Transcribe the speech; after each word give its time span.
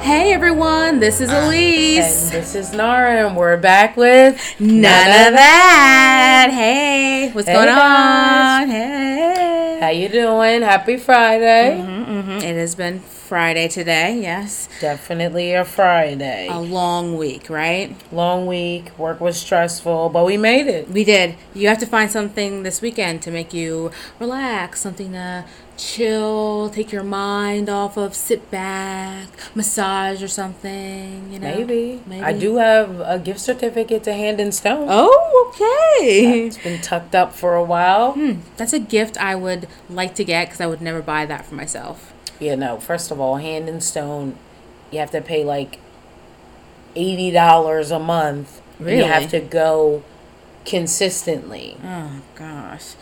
Hey 0.00 0.32
everyone, 0.32 0.98
this 0.98 1.20
is 1.20 1.30
Elise. 1.30 2.24
And 2.24 2.32
this 2.42 2.54
is 2.54 2.72
Nara, 2.72 3.26
and 3.28 3.36
we're 3.36 3.56
back 3.56 3.96
with 3.96 4.34
None 4.58 4.76
of 5.28 5.34
that. 5.34 6.48
Hey, 6.52 7.30
what's 7.32 7.46
Hey, 7.46 7.54
going 7.54 7.66
guys. 7.66 8.62
on? 8.64 8.68
Hey. 8.70 9.78
How 9.80 9.88
you 9.88 10.08
doing? 10.08 10.62
Happy 10.62 10.96
Friday. 10.96 11.78
Mm-hmm. 11.80 12.30
It 12.38 12.56
has 12.56 12.74
been 12.74 13.00
Friday 13.00 13.68
today, 13.68 14.18
yes. 14.20 14.68
Definitely 14.80 15.52
a 15.54 15.64
Friday. 15.64 16.48
A 16.50 16.58
long 16.58 17.16
week, 17.16 17.48
right? 17.48 17.94
Long 18.12 18.46
week. 18.46 18.90
Work 18.98 19.20
was 19.20 19.36
stressful, 19.38 20.08
but 20.08 20.24
we 20.26 20.36
made 20.36 20.66
it. 20.66 20.88
We 20.90 21.04
did. 21.04 21.36
You 21.54 21.68
have 21.68 21.78
to 21.78 21.86
find 21.86 22.10
something 22.10 22.62
this 22.64 22.80
weekend 22.82 23.22
to 23.22 23.30
make 23.30 23.54
you 23.54 23.90
relax, 24.18 24.80
something 24.80 25.12
to 25.12 25.44
chill, 25.80 26.68
take 26.70 26.92
your 26.92 27.02
mind 27.02 27.68
off 27.70 27.96
of, 27.96 28.14
sit 28.14 28.50
back, 28.50 29.28
massage 29.54 30.22
or 30.22 30.28
something, 30.28 31.32
you 31.32 31.38
know? 31.38 31.64
Maybe. 31.64 32.02
I 32.22 32.32
do 32.32 32.56
have 32.56 33.00
a 33.00 33.18
gift 33.18 33.40
certificate 33.40 34.04
to 34.04 34.12
Hand 34.12 34.40
and 34.40 34.54
Stone. 34.54 34.88
Oh, 34.90 35.52
okay. 35.54 36.46
It's 36.46 36.58
been 36.58 36.80
tucked 36.82 37.14
up 37.14 37.32
for 37.34 37.54
a 37.54 37.64
while. 37.64 38.12
Hmm, 38.12 38.40
That's 38.56 38.72
a 38.74 38.78
gift 38.78 39.16
I 39.18 39.34
would 39.34 39.66
like 39.88 40.14
to 40.16 40.24
get 40.24 40.46
because 40.48 40.60
I 40.60 40.66
would 40.66 40.82
never 40.82 41.00
buy 41.02 41.24
that 41.26 41.46
for 41.46 41.54
myself. 41.54 42.12
Yeah, 42.38 42.54
no. 42.56 42.78
First 42.78 43.10
of 43.10 43.18
all, 43.20 43.36
Hand 43.36 43.68
and 43.68 43.82
Stone, 43.82 44.36
you 44.90 44.98
have 44.98 45.10
to 45.12 45.20
pay 45.20 45.44
like 45.44 45.78
eighty 46.96 47.30
dollars 47.30 47.90
a 47.90 47.98
month. 47.98 48.60
and 48.78 48.90
You 48.90 49.04
have 49.04 49.30
to 49.30 49.40
go 49.40 50.02
consistently 50.66 51.76
Oh 51.82 52.20
gosh. 52.34 52.94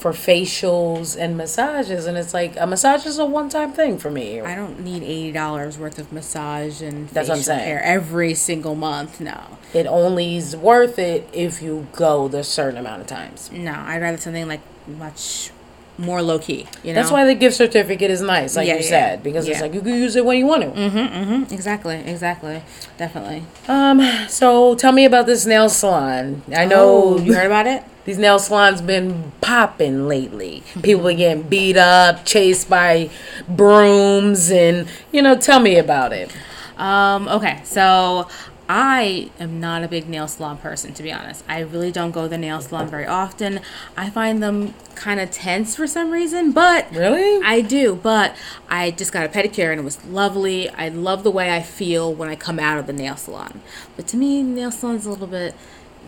For 0.00 0.12
facials 0.12 1.14
and 1.16 1.36
massages, 1.36 2.06
and 2.06 2.16
it's 2.16 2.32
like 2.32 2.56
a 2.58 2.66
massage 2.66 3.04
is 3.06 3.18
a 3.18 3.26
one-time 3.26 3.72
thing 3.72 3.98
for 3.98 4.10
me. 4.10 4.40
I 4.40 4.54
don't 4.54 4.80
need 4.80 5.02
eighty 5.02 5.30
dollars 5.32 5.78
worth 5.78 5.98
of 5.98 6.10
massage 6.12 6.80
and 6.80 7.08
That's 7.10 7.28
what 7.28 7.36
I'm 7.36 7.42
saying. 7.42 7.64
care 7.64 7.82
every 7.82 8.32
single 8.34 8.74
month. 8.74 9.20
No, 9.20 9.38
It 9.74 9.86
only 9.86 10.36
is 10.36 10.56
worth 10.56 10.98
it 10.98 11.28
if 11.32 11.60
you 11.62 11.86
go 11.92 12.28
the 12.28 12.42
certain 12.42 12.78
amount 12.78 13.02
of 13.02 13.06
times. 13.06 13.50
no, 13.52 13.72
I'd 13.74 14.00
rather 14.00 14.16
something 14.16 14.48
like 14.48 14.62
much 14.88 15.50
more 15.98 16.22
low 16.22 16.38
key. 16.38 16.66
You 16.82 16.94
know, 16.94 17.00
That's 17.00 17.12
why 17.12 17.26
the 17.26 17.34
gift 17.34 17.56
certificate 17.56 18.10
is 18.10 18.22
nice, 18.22 18.56
like 18.56 18.66
Yeah, 18.66 18.76
you 18.76 18.80
yeah, 18.84 18.88
said, 18.88 19.22
because 19.22 19.46
it's 19.46 19.60
like 19.60 19.74
you 19.74 19.82
can 19.82 19.92
use 19.94 20.16
it 20.16 20.24
when 20.24 20.38
you 20.38 20.46
want 20.46 20.62
to. 20.62 20.70
Mm-hmm, 20.70 21.52
exactly, 21.52 21.96
exactly, 21.96 22.62
definitely. 22.96 23.42
Um, 23.68 24.00
so 24.26 24.74
tell 24.76 24.92
me 24.92 25.04
about 25.04 25.26
this 25.26 25.44
nail 25.44 25.68
salon. 25.68 26.40
I 26.56 26.64
know 26.64 27.16
Oh, 27.16 27.18
you 27.20 27.34
heard 27.34 27.44
about 27.46 27.66
it? 27.66 27.84
these 28.10 28.18
nail 28.18 28.40
salons 28.40 28.82
been 28.82 29.30
popping 29.40 30.08
lately. 30.08 30.64
People 30.82 31.06
are 31.06 31.14
getting 31.14 31.44
beat 31.44 31.76
up, 31.76 32.26
chased 32.26 32.68
by 32.68 33.08
brooms, 33.48 34.50
and 34.50 34.88
you 35.12 35.22
know, 35.22 35.36
tell 35.36 35.60
me 35.60 35.76
about 35.76 36.12
it. 36.12 36.28
Um, 36.76 37.28
okay, 37.28 37.60
so 37.62 38.26
I 38.68 39.30
am 39.38 39.60
not 39.60 39.84
a 39.84 39.88
big 39.88 40.08
nail 40.08 40.26
salon 40.26 40.58
person, 40.58 40.92
to 40.94 41.04
be 41.04 41.12
honest. 41.12 41.44
I 41.48 41.60
really 41.60 41.92
don't 41.92 42.10
go 42.10 42.24
to 42.24 42.28
the 42.28 42.36
nail 42.36 42.60
salon 42.60 42.88
very 42.88 43.06
often. 43.06 43.60
I 43.96 44.10
find 44.10 44.42
them 44.42 44.74
kind 44.96 45.20
of 45.20 45.30
tense 45.30 45.76
for 45.76 45.86
some 45.86 46.10
reason, 46.10 46.50
but 46.50 46.90
Really? 46.90 47.40
I 47.46 47.60
do, 47.60 47.94
but 47.94 48.34
I 48.68 48.90
just 48.90 49.12
got 49.12 49.24
a 49.24 49.28
pedicure 49.28 49.70
and 49.70 49.80
it 49.80 49.84
was 49.84 50.04
lovely. 50.06 50.68
I 50.70 50.88
love 50.88 51.22
the 51.22 51.30
way 51.30 51.54
I 51.54 51.62
feel 51.62 52.12
when 52.12 52.28
I 52.28 52.34
come 52.34 52.58
out 52.58 52.76
of 52.76 52.88
the 52.88 52.92
nail 52.92 53.16
salon. 53.16 53.60
But 53.94 54.08
to 54.08 54.16
me, 54.16 54.42
nail 54.42 54.72
salon's 54.72 55.06
a 55.06 55.10
little 55.10 55.28
bit 55.28 55.54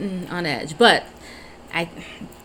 mm, 0.01 0.29
on 0.33 0.47
edge. 0.47 0.77
But 0.77 1.05
I 1.73 1.89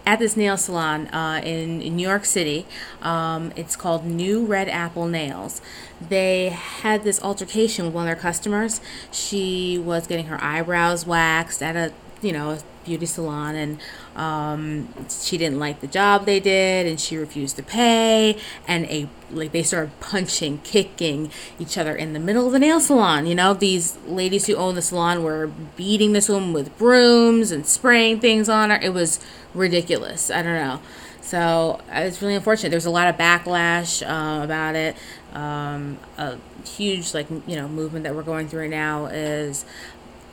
at 0.05 0.19
this 0.19 0.37
nail 0.37 0.55
salon 0.55 1.07
uh, 1.07 1.41
in, 1.43 1.81
in 1.81 1.97
New 1.97 2.07
York 2.07 2.23
City, 2.23 2.65
um, 3.01 3.51
it's 3.57 3.75
called 3.75 4.05
New 4.05 4.45
Red 4.45 4.69
Apple 4.69 5.05
Nails. 5.05 5.61
They 5.99 6.49
had 6.49 7.03
this 7.03 7.21
altercation 7.21 7.85
with 7.85 7.93
one 7.93 8.03
of 8.03 8.07
their 8.07 8.21
customers. 8.21 8.79
She 9.11 9.77
was 9.77 10.07
getting 10.07 10.27
her 10.27 10.41
eyebrows 10.41 11.05
waxed 11.05 11.61
at 11.61 11.75
a 11.75 11.93
you 12.21 12.31
know 12.31 12.57
beauty 12.87 13.05
salon 13.05 13.55
and 13.55 13.79
um, 14.15 14.87
she 15.09 15.37
didn't 15.37 15.59
like 15.59 15.79
the 15.81 15.87
job 15.87 16.25
they 16.25 16.39
did 16.39 16.87
and 16.87 16.99
she 16.99 17.17
refused 17.17 17.55
to 17.57 17.63
pay 17.63 18.37
and 18.67 18.85
a 18.85 19.07
like 19.29 19.51
they 19.51 19.61
started 19.61 19.91
punching 19.99 20.57
kicking 20.63 21.29
each 21.59 21.77
other 21.77 21.93
in 21.93 22.13
the 22.13 22.19
middle 22.19 22.47
of 22.47 22.53
the 22.53 22.59
nail 22.59 22.79
salon 22.79 23.27
you 23.27 23.35
know? 23.35 23.53
These 23.53 23.97
ladies 24.07 24.45
who 24.47 24.55
own 24.55 24.75
the 24.75 24.81
salon 24.81 25.23
were 25.23 25.47
beating 25.75 26.13
this 26.13 26.29
woman 26.29 26.53
with 26.53 26.75
brooms 26.77 27.51
and 27.51 27.65
spraying 27.65 28.19
things 28.19 28.49
on 28.49 28.69
her. 28.69 28.79
It 28.81 28.93
was 28.93 29.19
ridiculous. 29.53 30.31
I 30.31 30.41
don't 30.41 30.55
know. 30.55 30.79
So 31.21 31.81
uh, 31.93 31.99
it's 32.01 32.21
really 32.21 32.35
unfortunate. 32.35 32.69
There's 32.69 32.85
a 32.85 32.89
lot 32.89 33.07
of 33.07 33.17
backlash 33.17 34.01
uh, 34.01 34.43
about 34.43 34.75
it. 34.75 34.95
Um, 35.33 35.99
a 36.17 36.37
huge 36.65 37.13
like 37.13 37.29
you 37.29 37.55
know 37.55 37.67
movement 37.67 38.03
that 38.05 38.15
we're 38.15 38.23
going 38.23 38.47
through 38.47 38.69
now 38.69 39.07
is 39.07 39.65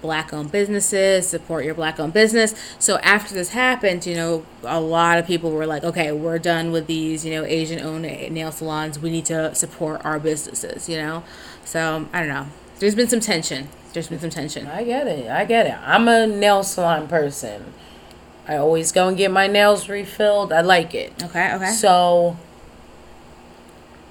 black 0.05 0.35
owned 0.35 0.53
businesses, 0.53 1.27
support 1.27 1.65
your 1.65 1.75
black 1.75 1.99
owned 1.99 2.13
business. 2.13 2.55
So 2.79 2.99
after 2.99 3.35
this 3.35 3.49
happened, 3.49 4.05
you 4.05 4.15
know, 4.15 4.45
a 4.63 4.79
lot 4.79 5.17
of 5.17 5.27
people 5.27 5.51
were 5.51 5.65
like, 5.65 5.83
okay, 5.83 6.13
we're 6.13 6.39
done 6.39 6.73
with 6.73 6.87
these, 6.87 7.25
you 7.25 7.33
know, 7.33 7.43
Asian 7.43 7.81
owned 7.81 8.03
nail 8.03 8.53
salons. 8.53 8.99
We 8.99 9.09
need 9.11 9.25
to 9.27 9.55
support 9.55 10.05
our 10.05 10.21
businesses, 10.21 10.91
you 10.91 10.99
know? 10.99 11.25
So 11.65 12.07
I 12.13 12.21
don't 12.21 12.29
know. 12.29 12.47
There's 12.81 12.95
been 12.95 13.09
some 13.09 13.21
tension. 13.21 13.69
There's 13.95 14.09
been 14.09 14.21
some 14.21 14.29
tension. 14.29 14.67
I 14.67 14.85
get 14.85 15.07
it. 15.07 15.31
I 15.31 15.47
get 15.47 15.67
it. 15.67 15.79
I'm 15.83 16.07
a 16.07 16.27
nail 16.27 16.63
salon 16.63 17.09
person. 17.09 17.73
I 18.47 18.57
always 18.57 18.93
go 18.93 19.09
and 19.09 19.17
get 19.17 19.31
my 19.31 19.47
nails 19.47 19.89
refilled. 19.89 20.53
I 20.53 20.61
like 20.61 20.95
it. 20.95 21.15
Okay, 21.23 21.55
okay. 21.55 21.71
So 21.71 22.37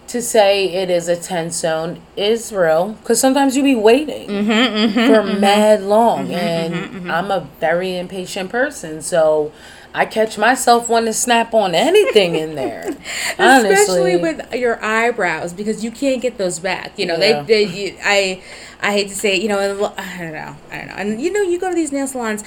to 0.07 0.21
say 0.21 0.69
it 0.69 0.89
is 0.89 1.07
a 1.07 1.15
10 1.15 1.51
zone 1.51 2.01
is 2.15 2.51
real 2.51 2.93
because 2.93 3.19
sometimes 3.19 3.55
you 3.55 3.63
be 3.63 3.75
waiting 3.75 4.27
mm-hmm, 4.27 4.49
mm-hmm, 4.49 4.93
for 4.93 5.29
mm-hmm. 5.29 5.41
mad 5.41 5.81
long 5.81 6.31
and 6.31 7.11
i'm 7.11 7.31
a 7.31 7.47
very 7.59 7.97
impatient 7.97 8.49
person 8.49 9.01
so 9.01 9.51
i 9.93 10.05
catch 10.05 10.37
myself 10.37 10.89
wanting 10.89 11.07
to 11.07 11.13
snap 11.13 11.53
on 11.53 11.73
anything 11.73 12.35
in 12.35 12.55
there 12.55 12.93
Especially 13.39 14.17
with 14.17 14.53
your 14.53 14.83
eyebrows 14.83 15.53
because 15.53 15.83
you 15.83 15.91
can't 15.91 16.21
get 16.21 16.37
those 16.37 16.59
back. 16.59 16.97
You 16.97 17.05
know, 17.05 17.15
Yeah. 17.15 17.43
they, 17.43 17.65
they 17.65 17.73
you, 17.73 17.97
I 18.03 18.41
I 18.81 18.91
hate 18.91 19.09
to 19.09 19.15
say, 19.15 19.35
it, 19.35 19.41
you 19.41 19.49
know, 19.49 19.59
I 19.97 20.17
don't 20.19 20.33
know. 20.33 20.55
I 20.71 20.77
don't 20.77 20.87
know. 20.87 20.95
And 20.95 21.21
you 21.21 21.31
know, 21.31 21.41
you 21.41 21.59
go 21.59 21.69
to 21.69 21.75
these 21.75 21.91
nail 21.91 22.07
salons 22.07 22.43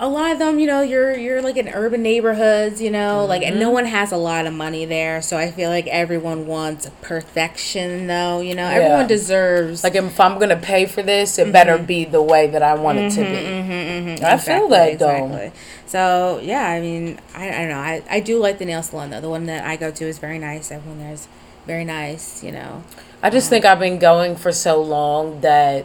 a 0.00 0.08
lot 0.08 0.32
of 0.32 0.38
them, 0.38 0.58
you 0.58 0.66
know, 0.66 0.80
you're 0.80 1.16
you're 1.16 1.42
like 1.42 1.56
in 1.58 1.68
urban 1.68 2.02
neighborhoods, 2.02 2.80
you 2.80 2.90
know, 2.90 3.24
like 3.26 3.42
and 3.42 3.50
Mm-hmm. 3.50 3.60
no 3.60 3.70
one 3.70 3.84
has 3.84 4.12
a 4.12 4.16
lot 4.16 4.46
of 4.46 4.54
money 4.54 4.86
there, 4.86 5.20
so 5.20 5.36
I 5.36 5.50
feel 5.50 5.68
like 5.68 5.86
everyone 5.88 6.46
wants 6.46 6.90
perfection 7.02 8.06
though, 8.06 8.40
you 8.40 8.54
know. 8.54 8.66
Everyone 8.66 9.06
deserves 9.06 9.84
like 9.84 9.94
if 9.94 10.18
i'm 10.18 10.38
gonna 10.38 10.56
pay 10.56 10.86
for 10.86 11.02
this 11.02 11.38
it 11.38 11.52
better 11.52 11.76
mm-hmm. 11.76 11.84
be 11.84 12.04
the 12.04 12.22
way 12.22 12.46
that 12.46 12.62
i 12.62 12.74
want 12.74 12.98
it 12.98 13.10
to 13.10 13.20
mm-hmm, 13.20 14.08
be 14.08 14.12
mm-hmm, 14.12 14.24
i 14.24 14.36
feel 14.38 14.68
that 14.68 14.98
though 14.98 15.52
So 15.86 16.40
yeah, 16.42 16.68
I 16.68 16.80
mean, 16.80 17.18
I, 17.34 17.48
I 17.48 17.58
don't 17.58 17.68
know. 17.68 17.78
I, 17.78 18.02
I 18.08 18.20
do 18.20 18.38
like 18.38 18.58
the 18.58 18.64
nail 18.64 18.82
salon 18.82 19.10
though. 19.10 19.20
The 19.20 19.28
one 19.28 19.46
that 19.46 19.64
I 19.66 19.76
go 19.76 19.90
to 19.90 20.04
is 20.04 20.18
very 20.18 20.38
nice. 20.38 20.70
Everyone 20.70 21.00
there 21.00 21.12
is 21.12 21.26
very 21.66 21.84
nice. 21.84 22.44
You 22.44 22.52
know. 22.52 22.84
I 23.22 23.28
just 23.30 23.48
um, 23.48 23.50
think 23.50 23.64
I've 23.64 23.80
been 23.80 23.98
going 23.98 24.36
for 24.36 24.52
so 24.52 24.80
long 24.80 25.40
that 25.40 25.84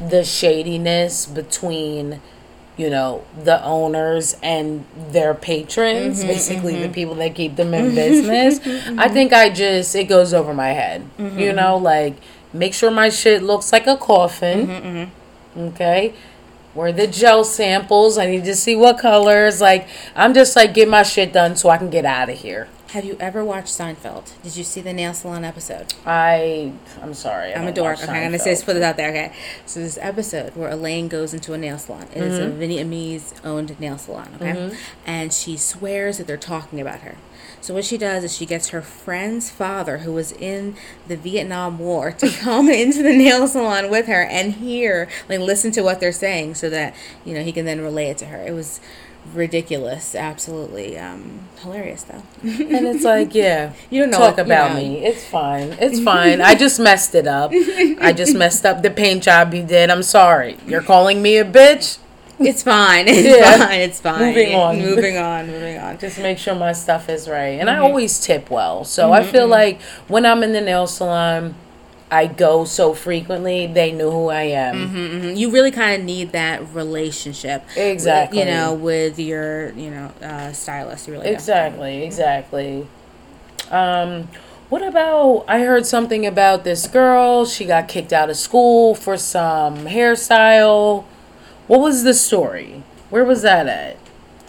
the 0.00 0.24
shadiness 0.24 1.26
between, 1.26 2.20
you 2.76 2.90
know, 2.90 3.24
the 3.42 3.62
owners 3.64 4.36
and 4.42 4.84
their 5.10 5.32
patrons, 5.34 6.18
mm-hmm, 6.18 6.28
basically 6.28 6.74
the 6.74 6.84
mm-hmm. 6.84 6.92
people 6.92 7.14
that 7.16 7.34
keep 7.34 7.56
them 7.56 7.72
in 7.72 7.86
mm-hmm. 7.86 7.94
business, 7.94 8.60
I 8.98 9.08
think 9.08 9.32
I 9.32 9.50
just, 9.50 9.94
it 9.94 10.04
goes 10.04 10.34
over 10.34 10.52
my 10.52 10.68
head. 10.68 11.08
You 11.18 11.52
know, 11.52 11.78
like, 11.78 12.16
make 12.52 12.74
sure 12.74 12.90
my 12.90 13.08
shit 13.08 13.42
looks 13.42 13.72
like 13.72 13.86
a 13.86 13.96
coffin. 13.96 15.10
Okay. 15.56 16.14
Where 16.74 16.92
the 16.92 17.06
gel 17.06 17.44
samples, 17.44 18.18
I 18.18 18.26
need 18.26 18.44
to 18.44 18.54
see 18.54 18.76
what 18.76 18.98
colors. 18.98 19.62
Like, 19.62 19.88
I'm 20.14 20.34
just 20.34 20.54
like, 20.54 20.74
get 20.74 20.88
my 20.88 21.02
shit 21.02 21.32
done 21.32 21.56
so 21.56 21.70
I 21.70 21.78
can 21.78 21.88
get 21.88 22.04
out 22.04 22.28
of 22.28 22.38
here. 22.38 22.68
Have 22.90 23.04
you 23.04 23.16
ever 23.18 23.44
watched 23.44 23.76
Seinfeld? 23.76 24.30
Did 24.44 24.56
you 24.56 24.62
see 24.62 24.80
the 24.80 24.92
nail 24.92 25.12
salon 25.12 25.44
episode? 25.44 25.92
I, 26.04 26.72
I'm 27.02 27.14
sorry. 27.14 27.52
I 27.52 27.60
I'm 27.60 27.66
a 27.66 27.72
dork. 27.72 28.00
Okay, 28.00 28.12
I'm 28.12 28.30
gonna 28.30 28.38
say 28.38 28.56
put 28.64 28.76
it 28.76 28.82
out 28.82 28.96
there. 28.96 29.10
Okay, 29.10 29.32
so 29.66 29.80
this 29.80 29.98
episode 30.00 30.54
where 30.54 30.70
Elaine 30.70 31.08
goes 31.08 31.34
into 31.34 31.52
a 31.52 31.58
nail 31.58 31.78
salon. 31.78 32.06
It 32.14 32.22
is 32.22 32.38
a 32.38 32.42
mm-hmm. 32.42 32.60
Vietnamese 32.60 33.44
owned 33.44 33.78
nail 33.80 33.98
salon. 33.98 34.28
Okay, 34.36 34.52
mm-hmm. 34.52 34.76
and 35.04 35.32
she 35.32 35.56
swears 35.56 36.18
that 36.18 36.28
they're 36.28 36.36
talking 36.36 36.80
about 36.80 37.00
her. 37.00 37.16
So 37.60 37.74
what 37.74 37.84
she 37.84 37.98
does 37.98 38.22
is 38.22 38.36
she 38.36 38.46
gets 38.46 38.68
her 38.68 38.82
friend's 38.82 39.50
father, 39.50 39.98
who 39.98 40.12
was 40.12 40.30
in 40.30 40.76
the 41.08 41.16
Vietnam 41.16 41.80
War, 41.80 42.12
to 42.12 42.28
come 42.40 42.68
into 42.68 43.02
the 43.02 43.16
nail 43.16 43.48
salon 43.48 43.90
with 43.90 44.06
her 44.06 44.22
and 44.22 44.54
hear, 44.54 45.08
like, 45.28 45.40
listen 45.40 45.72
to 45.72 45.82
what 45.82 45.98
they're 45.98 46.12
saying, 46.12 46.54
so 46.54 46.70
that 46.70 46.94
you 47.24 47.34
know 47.34 47.42
he 47.42 47.50
can 47.50 47.64
then 47.64 47.80
relay 47.80 48.10
it 48.10 48.18
to 48.18 48.26
her. 48.26 48.40
It 48.46 48.52
was 48.52 48.80
ridiculous, 49.34 50.14
absolutely 50.14 50.98
um, 50.98 51.40
hilarious, 51.60 52.02
though. 52.04 52.22
And 52.42 52.86
it's 52.86 53.04
like, 53.04 53.34
yeah, 53.34 53.72
You 53.90 54.02
don't 54.02 54.10
know 54.10 54.18
talk 54.18 54.36
what- 54.36 54.46
you 54.46 54.52
about 54.52 54.70
know. 54.72 54.76
me. 54.80 55.04
It's 55.04 55.24
fine. 55.24 55.76
It's 55.80 56.00
fine. 56.00 56.40
I 56.40 56.54
just 56.54 56.78
messed 56.80 57.14
it 57.14 57.26
up. 57.26 57.50
I 57.52 58.12
just 58.16 58.34
messed 58.44 58.64
up 58.66 58.82
the 58.82 58.90
paint 58.90 59.22
job 59.22 59.54
you 59.54 59.62
did. 59.64 59.90
I'm 59.90 60.02
sorry. 60.02 60.56
You're 60.66 60.82
calling 60.82 61.22
me 61.22 61.36
a 61.38 61.44
bitch. 61.44 61.98
It's 62.38 62.62
fine. 62.62 63.06
It's 63.08 63.26
Yeah. 63.26 63.66
fine. 63.66 63.80
It's 63.80 64.00
fine. 64.00 64.20
Moving 64.20 64.54
on. 64.54 64.78
Moving 64.78 65.16
on. 65.16 65.46
Moving 65.46 65.78
on. 65.78 65.96
Just 65.98 66.18
make 66.18 66.36
sure 66.38 66.54
my 66.54 66.72
stuff 66.72 67.08
is 67.08 67.28
right. 67.28 67.58
And 67.60 67.68
Mm-hmm. 67.68 67.82
I 67.82 67.86
always 67.88 68.20
tip 68.20 68.50
well. 68.50 68.84
So 68.84 69.10
I 69.12 69.22
feel 69.24 69.46
like 69.48 69.80
when 70.08 70.26
I'm 70.26 70.42
in 70.42 70.52
the 70.52 70.60
nail 70.60 70.86
salon, 70.86 71.54
I 72.10 72.26
go 72.28 72.64
so 72.64 72.94
frequently, 72.94 73.66
they 73.66 73.90
knew 73.90 74.10
who 74.12 74.28
I 74.28 74.42
am. 74.42 74.90
Mhm, 74.90 75.36
You 75.36 75.50
really 75.50 75.72
kind 75.72 76.00
of 76.00 76.06
need 76.06 76.32
that 76.32 76.62
relationship, 76.72 77.64
with- 77.66 77.76
Exactly. 77.78 78.38
You 78.38 78.44
know, 78.44 78.74
with 78.74 79.18
your 79.18 79.70
you 79.72 79.90
know 79.90 80.10
uh, 80.22 80.52
stylist. 80.52 81.08
You 81.08 81.14
really. 81.14 81.28
Exactly, 81.28 82.04
exactly. 82.04 82.86
Um, 83.70 84.28
what 84.68 84.82
about? 84.82 85.44
I 85.48 85.60
heard 85.60 85.84
something 85.86 86.24
about 86.26 86.62
this 86.64 86.86
girl. 86.86 87.44
She 87.44 87.64
got 87.64 87.88
kicked 87.88 88.12
out 88.12 88.30
of 88.30 88.36
school 88.36 88.94
for 88.94 89.16
some 89.16 89.86
hairstyle. 89.86 91.04
What 91.66 91.80
was 91.80 92.04
the 92.04 92.14
story? 92.14 92.82
Where 93.10 93.24
was 93.24 93.42
that 93.42 93.66
at? 93.66 93.96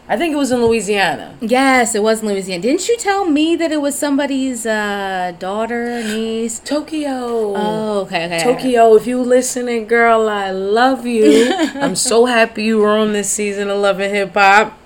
I 0.09 0.15
think 0.15 0.33
it 0.33 0.37
was 0.37 0.51
in 0.51 0.61
Louisiana. 0.63 1.35
Yes, 1.41 1.93
it 1.93 2.01
was 2.01 2.21
in 2.21 2.29
Louisiana. 2.29 2.61
Didn't 2.61 2.87
you 2.87 2.95
tell 2.97 3.25
me 3.25 3.57
that 3.57 3.73
it 3.73 3.81
was 3.81 3.97
somebody's 3.97 4.65
uh, 4.65 5.33
daughter, 5.37 6.01
niece? 6.01 6.59
Tokyo. 6.59 7.09
Oh, 7.55 7.99
okay, 8.05 8.25
okay. 8.27 8.41
Tokyo, 8.43 8.95
if 8.95 9.05
you 9.05 9.21
listening, 9.21 9.85
girl, 9.85 10.29
I 10.29 10.51
love 10.51 11.05
you. 11.05 11.51
I'm 11.75 11.95
so 11.95 12.25
happy 12.25 12.63
you 12.63 12.77
were 12.77 12.95
on 12.97 13.11
this 13.11 13.29
season 13.29 13.69
of 13.69 13.79
Love 13.79 13.99
and 13.99 14.15
Hip 14.15 14.33
Hop. 14.33 14.77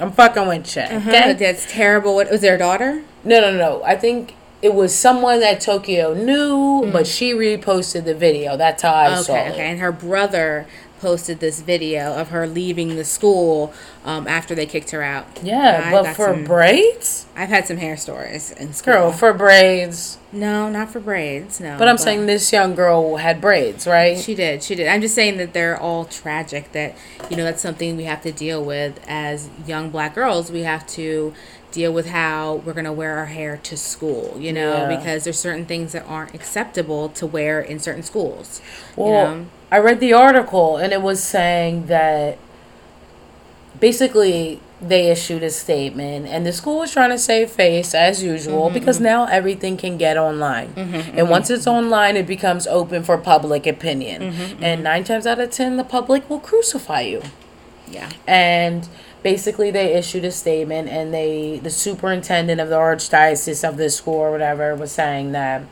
I'm 0.00 0.10
fucking 0.10 0.48
with 0.48 0.74
you. 0.76 0.82
Uh-huh, 0.82 1.10
Okay? 1.10 1.32
That's 1.34 1.70
terrible. 1.70 2.16
What 2.16 2.28
was 2.30 2.40
their 2.40 2.58
daughter? 2.58 3.02
No, 3.22 3.40
no, 3.40 3.56
no. 3.56 3.82
I 3.84 3.94
think 3.94 4.34
it 4.62 4.74
was 4.74 4.92
someone 4.92 5.38
that 5.40 5.60
Tokyo 5.60 6.12
knew, 6.12 6.90
but 6.92 7.06
she 7.06 7.32
reposted 7.34 8.04
the 8.04 8.14
video. 8.14 8.56
That's 8.56 8.82
how 8.82 8.92
I 8.94 9.14
saw 9.22 9.32
Mm. 9.34 9.38
Okay, 9.38 9.48
it. 9.48 9.52
okay. 9.52 9.70
And 9.70 9.80
her 9.80 9.92
brother 9.92 10.66
posted 11.00 11.40
this 11.40 11.60
video 11.60 12.14
of 12.14 12.28
her 12.30 12.46
leaving 12.46 12.96
the 12.96 13.04
school 13.04 13.72
um, 14.04 14.26
after 14.26 14.54
they 14.54 14.66
kicked 14.66 14.90
her 14.92 15.02
out. 15.02 15.26
Yeah, 15.42 15.90
but 15.90 16.14
for 16.14 16.26
some- 16.34 16.44
braids, 16.44 17.26
I've 17.36 17.48
had 17.48 17.66
some 17.66 17.76
hair 17.76 17.96
stories 17.96 18.52
in 18.52 18.72
school. 18.72 18.92
girl, 18.94 19.12
for 19.12 19.32
braids. 19.32 20.18
no, 20.32 20.68
not 20.68 20.90
for 20.90 21.00
braids. 21.00 21.60
No, 21.60 21.76
But 21.78 21.88
I'm 21.88 21.98
saying 21.98 22.26
this 22.26 22.52
young 22.52 22.74
girl 22.74 23.16
had 23.16 23.40
braids, 23.40 23.86
right? 23.86 24.18
She 24.18 24.34
did. 24.34 24.62
She 24.62 24.74
did. 24.74 24.88
I'm 24.88 25.00
just 25.00 25.14
saying 25.14 25.36
that 25.38 25.52
they're 25.52 25.78
all 25.78 26.04
tragic. 26.04 26.72
That 26.72 26.96
you 27.30 27.36
know 27.36 27.44
that's 27.44 27.62
something 27.62 27.96
we 27.96 28.04
have 28.04 28.22
to 28.22 28.32
deal 28.32 28.64
with 28.64 29.00
as 29.06 29.48
young 29.66 29.90
black 29.90 30.14
girls. 30.14 30.50
We 30.50 30.62
have 30.62 30.86
to 30.88 31.32
deal 31.72 31.92
with 31.92 32.06
how 32.06 32.62
we're 32.64 32.72
gonna 32.72 32.92
wear 32.92 33.18
our 33.18 33.26
hair 33.26 33.58
to 33.64 33.76
school. 33.76 34.36
You 34.38 34.52
know, 34.52 34.88
Yeah. 34.88 34.96
because 34.96 35.24
there's 35.24 35.38
certain 35.38 35.66
things 35.66 35.92
that 35.92 36.04
aren't 36.08 36.34
acceptable 36.34 37.10
to 37.10 37.26
wear 37.26 37.60
in 37.60 37.78
certain 37.80 38.02
schools. 38.02 38.62
Well, 38.94 39.08
you 39.08 39.12
know? 39.40 39.46
I 39.70 39.78
read 39.78 40.00
the 40.00 40.12
article 40.12 40.76
and 40.76 40.92
it 40.92 41.02
was 41.02 41.22
saying 41.22 41.86
that 41.86 42.38
basically 43.80 44.60
they 44.80 45.10
issued 45.10 45.42
a 45.42 45.50
statement 45.50 46.26
and 46.26 46.46
the 46.46 46.52
school 46.52 46.80
was 46.80 46.92
trying 46.92 47.10
to 47.10 47.18
save 47.18 47.50
face 47.50 47.94
as 47.94 48.22
usual 48.22 48.66
mm-hmm, 48.66 48.74
because 48.74 48.96
mm-hmm. 48.96 49.04
now 49.04 49.26
everything 49.26 49.76
can 49.76 49.96
get 49.96 50.16
online. 50.16 50.72
Mm-hmm, 50.74 51.18
and 51.18 51.30
once 51.30 51.50
it's 51.50 51.66
online, 51.66 52.16
it 52.16 52.26
becomes 52.26 52.66
open 52.66 53.02
for 53.02 53.16
public 53.18 53.66
opinion. 53.66 54.22
And 54.60 54.84
nine 54.84 55.04
times 55.04 55.26
out 55.26 55.40
of 55.40 55.50
ten, 55.50 55.76
the 55.76 55.84
public 55.84 56.28
will 56.28 56.40
crucify 56.40 57.00
you. 57.00 57.22
Yeah. 57.88 58.10
And 58.26 58.88
basically 59.22 59.70
they 59.70 59.94
issued 59.94 60.24
a 60.24 60.30
statement 60.30 60.88
and 60.88 61.12
they 61.12 61.58
the 61.62 61.70
superintendent 61.70 62.60
of 62.60 62.68
the 62.68 62.76
archdiocese 62.76 63.68
of 63.68 63.76
the 63.76 63.90
school 63.90 64.14
or 64.14 64.30
whatever 64.30 64.74
was 64.76 64.92
saying 64.92 65.32
that 65.32 65.62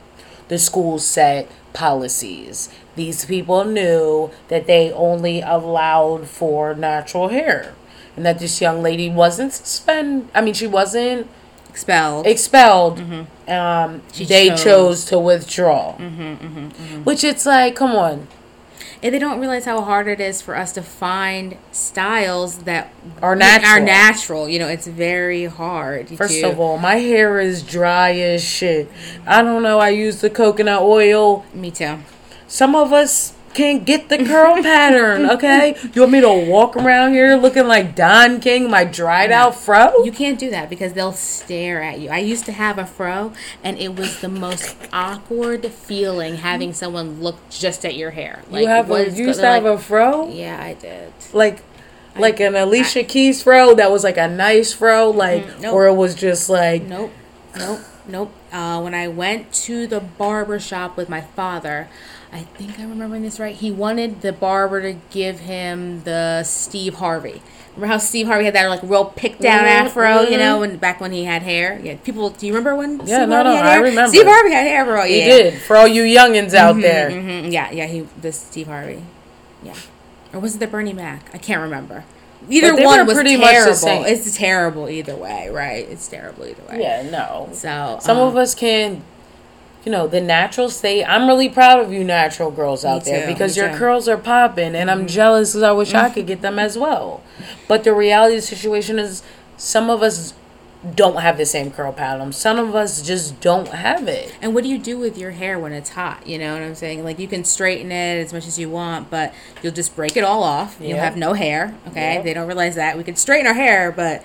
the 0.48 0.58
school 0.58 0.98
set 0.98 1.48
policies. 1.72 2.68
These 2.96 3.24
people 3.24 3.64
knew 3.64 4.30
that 4.48 4.66
they 4.66 4.92
only 4.92 5.40
allowed 5.40 6.28
for 6.28 6.74
natural 6.74 7.28
hair 7.28 7.74
and 8.16 8.24
that 8.24 8.38
this 8.38 8.60
young 8.60 8.80
lady 8.82 9.10
wasn't 9.10 9.52
suspend 9.52 10.28
i 10.34 10.40
mean 10.40 10.54
she 10.54 10.68
wasn't 10.68 11.26
Expelled. 11.70 12.24
expelled. 12.28 12.98
Mm-hmm. 12.98 13.50
Um 13.50 14.02
She 14.12 14.24
they 14.24 14.50
chose. 14.50 14.62
chose, 14.62 15.04
to 15.06 15.18
withdraw. 15.18 15.96
Mm-hmm, 15.96 16.22
mm-hmm, 16.46 17.02
Which 17.02 17.24
it's 17.24 17.44
like 17.46 17.74
come 17.74 17.96
on 17.96 18.28
and 19.04 19.14
they 19.14 19.18
don't 19.18 19.38
realize 19.38 19.66
how 19.66 19.82
hard 19.82 20.08
it 20.08 20.18
is 20.18 20.40
for 20.40 20.56
us 20.56 20.72
to 20.72 20.82
find 20.82 21.58
styles 21.72 22.60
that 22.60 22.90
Are 23.22 23.36
natural. 23.36 23.72
Are 23.72 23.80
natural. 23.80 24.48
You 24.48 24.58
know, 24.58 24.68
it's 24.68 24.86
very 24.86 25.44
hard. 25.44 26.08
First 26.16 26.40
to- 26.40 26.48
of 26.48 26.58
all, 26.58 26.78
my 26.78 26.96
hair 26.96 27.38
is 27.38 27.62
dry 27.62 28.12
as 28.12 28.42
shit. 28.42 28.90
I 29.26 29.42
don't 29.42 29.62
know. 29.62 29.78
I 29.78 29.90
use 29.90 30.22
the 30.22 30.30
coconut 30.30 30.80
oil. 30.80 31.44
me 31.52 31.70
too. 31.70 31.98
Some 32.48 32.74
of 32.74 32.94
us 32.94 33.34
can't 33.54 33.84
get 33.84 34.08
the 34.08 34.18
curl 34.18 34.56
pattern. 34.62 35.30
Okay, 35.30 35.76
you 35.94 36.00
want 36.02 36.12
me 36.12 36.20
to 36.20 36.32
walk 36.50 36.76
around 36.76 37.12
here 37.12 37.36
looking 37.36 37.66
like 37.66 37.94
Don 37.94 38.40
King, 38.40 38.68
my 38.70 38.84
dried 38.84 39.30
out 39.32 39.54
fro? 39.54 40.04
You 40.04 40.12
can't 40.12 40.38
do 40.38 40.50
that 40.50 40.68
because 40.68 40.92
they'll 40.92 41.12
stare 41.12 41.82
at 41.82 42.00
you. 42.00 42.10
I 42.10 42.18
used 42.18 42.44
to 42.46 42.52
have 42.52 42.78
a 42.78 42.84
fro, 42.86 43.32
and 43.62 43.78
it 43.78 43.96
was 43.96 44.20
the 44.20 44.28
most 44.28 44.76
awkward 44.92 45.66
feeling 45.72 46.36
having 46.36 46.72
someone 46.74 47.20
look 47.22 47.36
just 47.50 47.84
at 47.86 47.94
your 47.94 48.10
hair. 48.10 48.42
Like, 48.50 48.62
you 48.62 48.68
have 48.68 48.90
a, 48.90 49.10
you 49.10 49.26
used 49.26 49.40
to 49.40 49.46
have 49.46 49.64
a 49.64 49.78
fro, 49.78 50.28
Yeah, 50.30 50.60
I 50.62 50.74
did. 50.74 51.12
like 51.32 51.62
like 52.16 52.38
an 52.38 52.54
Alicia 52.54 53.02
Keys 53.02 53.42
fro 53.42 53.74
that 53.74 53.90
was 53.90 54.04
like 54.04 54.16
a 54.18 54.28
nice 54.28 54.72
fro, 54.72 55.10
like 55.10 55.44
Mm, 55.46 55.60
nope. 55.62 55.74
or 55.74 55.86
it 55.86 55.94
was 55.94 56.14
just 56.14 56.48
like 56.48 56.82
Nope, 56.84 57.10
nope, 57.56 57.80
nope. 58.06 58.32
Uh, 58.52 58.80
when 58.80 58.94
I 58.94 59.08
went 59.08 59.52
to 59.64 59.88
the 59.88 59.98
barber 59.98 60.60
shop 60.60 60.96
with 60.96 61.08
my 61.08 61.20
father, 61.22 61.88
I 62.34 62.40
think 62.40 62.78
I'm 62.80 62.90
remembering 62.90 63.22
this 63.22 63.38
right. 63.40 63.54
He 63.54 63.70
wanted 63.70 64.20
the 64.20 64.32
barber 64.32 64.82
to 64.82 64.94
give 65.10 65.40
him 65.40 66.02
the 66.02 66.42
Steve 66.42 66.94
Harvey. 66.96 67.40
Remember 67.76 67.92
how 67.92 67.98
Steve 67.98 68.26
Harvey 68.26 68.44
had 68.44 68.54
that 68.54 68.66
like 68.68 68.82
real 68.82 69.04
picked 69.06 69.40
down 69.40 69.64
Mhm, 69.64 69.68
afro, 69.86 70.20
you 70.22 70.36
mhm. 70.36 70.38
know, 70.38 70.60
when 70.60 70.76
back 70.76 71.00
when 71.00 71.12
he 71.12 71.24
had 71.24 71.42
hair. 71.42 71.80
Yeah, 71.82 71.94
people. 72.04 72.30
Do 72.30 72.46
you 72.46 72.52
remember 72.52 72.74
when? 72.76 72.98
Yeah, 73.06 73.18
Steve 73.18 73.28
no, 73.28 73.34
Harvey 73.36 73.50
no, 73.50 73.56
had 73.56 73.66
I 73.66 73.72
hair? 73.74 73.82
remember. 73.82 74.08
Steve 74.10 74.26
Harvey 74.26 74.50
had 74.52 74.66
hair, 74.66 74.84
bro. 74.84 75.04
he 75.04 75.20
yeah. 75.20 75.26
did 75.26 75.54
for 75.62 75.76
all 75.76 75.86
you 75.88 76.02
youngins 76.02 76.54
out 76.54 76.80
there. 76.80 77.10
hmm 77.10 77.50
Yeah, 77.52 77.70
yeah. 77.70 77.86
He 77.86 78.00
this 78.20 78.38
Steve 78.40 78.66
Harvey. 78.66 79.02
Yeah, 79.62 79.74
or 80.32 80.40
was 80.40 80.56
it 80.56 80.58
the 80.58 80.66
Bernie 80.66 80.92
Mac? 80.92 81.30
I 81.34 81.38
can't 81.38 81.62
remember. 81.62 82.04
Either 82.48 82.74
one 82.84 83.06
was 83.06 83.14
pretty 83.14 83.36
much 83.36 83.54
the 83.54 83.74
terrible. 83.80 84.04
It's 84.04 84.36
terrible 84.36 84.88
either 84.90 85.16
way, 85.16 85.48
right? 85.48 85.88
It's 85.88 86.06
terrible 86.08 86.44
either 86.46 86.62
way. 86.68 86.80
Yeah, 86.82 87.08
no. 87.10 87.48
So 87.52 87.98
Some 88.02 88.18
um, 88.18 88.28
of 88.28 88.36
us 88.36 88.54
can, 88.54 89.02
you 89.84 89.92
know, 89.92 90.06
the 90.06 90.20
natural 90.20 90.70
state. 90.70 91.04
I'm 91.04 91.26
really 91.26 91.48
proud 91.48 91.80
of 91.80 91.92
you, 91.92 92.04
natural 92.04 92.50
girls 92.50 92.84
out 92.84 93.04
there, 93.04 93.26
because 93.26 93.56
me 93.56 93.62
your 93.62 93.72
too. 93.72 93.78
curls 93.78 94.08
are 94.08 94.16
popping, 94.16 94.74
and 94.74 94.90
I'm 94.90 95.00
mm-hmm. 95.00 95.08
jealous 95.08 95.50
because 95.50 95.62
I 95.62 95.72
wish 95.72 95.92
I 95.94 96.08
could 96.08 96.20
mm-hmm. 96.20 96.28
get 96.28 96.42
them 96.42 96.58
as 96.58 96.78
well. 96.78 97.22
But 97.68 97.84
the 97.84 97.92
reality 97.92 98.36
of 98.36 98.42
the 98.42 98.46
situation 98.46 98.98
is, 98.98 99.22
some 99.56 99.90
of 99.90 100.02
us 100.02 100.34
don't 100.94 101.20
have 101.20 101.38
the 101.38 101.46
same 101.46 101.70
curl 101.70 101.92
pattern. 101.92 102.32
Some 102.32 102.58
of 102.58 102.74
us 102.74 103.02
just 103.02 103.40
don't 103.40 103.68
have 103.68 104.06
it. 104.06 104.34
And 104.42 104.54
what 104.54 104.64
do 104.64 104.70
you 104.70 104.78
do 104.78 104.98
with 104.98 105.16
your 105.16 105.30
hair 105.30 105.58
when 105.58 105.72
it's 105.72 105.90
hot? 105.90 106.26
You 106.26 106.38
know 106.38 106.52
what 106.52 106.62
I'm 106.62 106.74
saying? 106.74 107.04
Like 107.04 107.18
you 107.18 107.26
can 107.28 107.44
straighten 107.44 107.90
it 107.90 108.24
as 108.24 108.32
much 108.32 108.46
as 108.46 108.58
you 108.58 108.68
want, 108.68 109.10
but 109.10 109.32
you'll 109.62 109.72
just 109.72 109.96
break 109.96 110.16
it 110.16 110.24
all 110.24 110.42
off. 110.42 110.76
You'll 110.80 110.98
have 110.98 111.16
no 111.16 111.32
hair. 111.32 111.74
Okay, 111.88 112.14
Yep. 112.14 112.24
they 112.24 112.34
don't 112.34 112.46
realize 112.46 112.74
that 112.74 112.98
we 112.98 113.04
can 113.04 113.16
straighten 113.16 113.46
our 113.46 113.54
hair, 113.54 113.90
but 113.92 114.22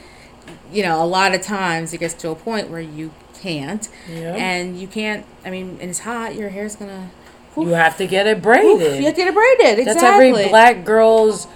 you 0.71 0.83
know, 0.83 1.01
a 1.03 1.05
lot 1.05 1.33
of 1.33 1.41
times 1.41 1.93
it 1.93 1.99
gets 1.99 2.13
to 2.15 2.29
a 2.29 2.35
point 2.35 2.69
where 2.69 2.81
you 2.81 3.11
can't, 3.39 3.87
Yep. 4.09 4.35
and 4.37 4.79
you 4.79 4.87
can't. 4.87 5.25
I 5.45 5.49
mean, 5.49 5.77
and 5.81 5.89
it's 5.89 5.99
hot. 5.99 6.35
Your 6.35 6.49
hair's 6.49 6.75
gonna. 6.75 7.09
You 7.57 7.69
have 7.69 7.97
to 7.97 8.07
get 8.07 8.25
it 8.27 8.41
braided. 8.41 8.99
you 8.99 9.05
have 9.05 9.15
to 9.15 9.21
get 9.21 9.27
it 9.27 9.33
braided. 9.33 9.79
Exactly. 9.79 9.83
That's 9.85 10.03
every 10.03 10.49
black 10.49 10.85
girl's 10.85 11.47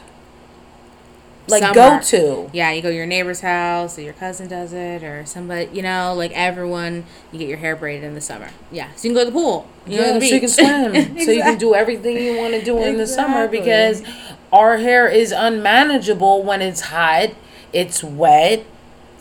like 1.48 1.74
go 1.74 2.00
to. 2.00 2.50
Yeah, 2.54 2.72
you 2.72 2.82
go 2.82 2.90
to 2.90 2.96
your 2.96 3.06
neighbor's 3.06 3.42
house, 3.42 3.98
or 3.98 4.02
your 4.02 4.14
cousin 4.14 4.48
does 4.48 4.72
it, 4.74 5.04
or 5.04 5.26
somebody, 5.26 5.70
you 5.74 5.82
know, 5.82 6.14
like 6.16 6.32
everyone, 6.34 7.06
you 7.32 7.40
get 7.40 7.48
your 7.50 7.58
hair 7.58 7.76
braided 7.76 8.04
in 8.06 8.16
the 8.16 8.22
summer. 8.22 8.50
Yeah, 8.72 8.90
so 8.96 9.08
you 9.08 9.14
can 9.14 9.22
go 9.22 9.26
to 9.26 9.32
the 9.32 9.38
pool. 9.38 9.68
You 9.86 9.98
Yeah, 9.98 10.14
the 10.18 10.28
so 10.28 10.34
you 10.36 10.40
can 10.40 10.50
swim. 10.50 10.94
So 11.20 11.32
you 11.32 11.42
can 11.44 11.58
do 11.58 11.76
everything 11.76 12.18
you 12.18 12.38
want 12.38 12.54
to 12.54 12.64
do 12.64 12.78
in 12.82 12.98
the 12.98 13.08
summer 13.08 13.48
because 13.48 14.04
our 14.52 14.78
hair 14.78 15.08
is 15.08 15.32
unmanageable 15.32 16.44
when 16.44 16.62
it's 16.62 16.82
hot, 16.82 17.30
it's 17.74 18.04
wet, 18.04 18.66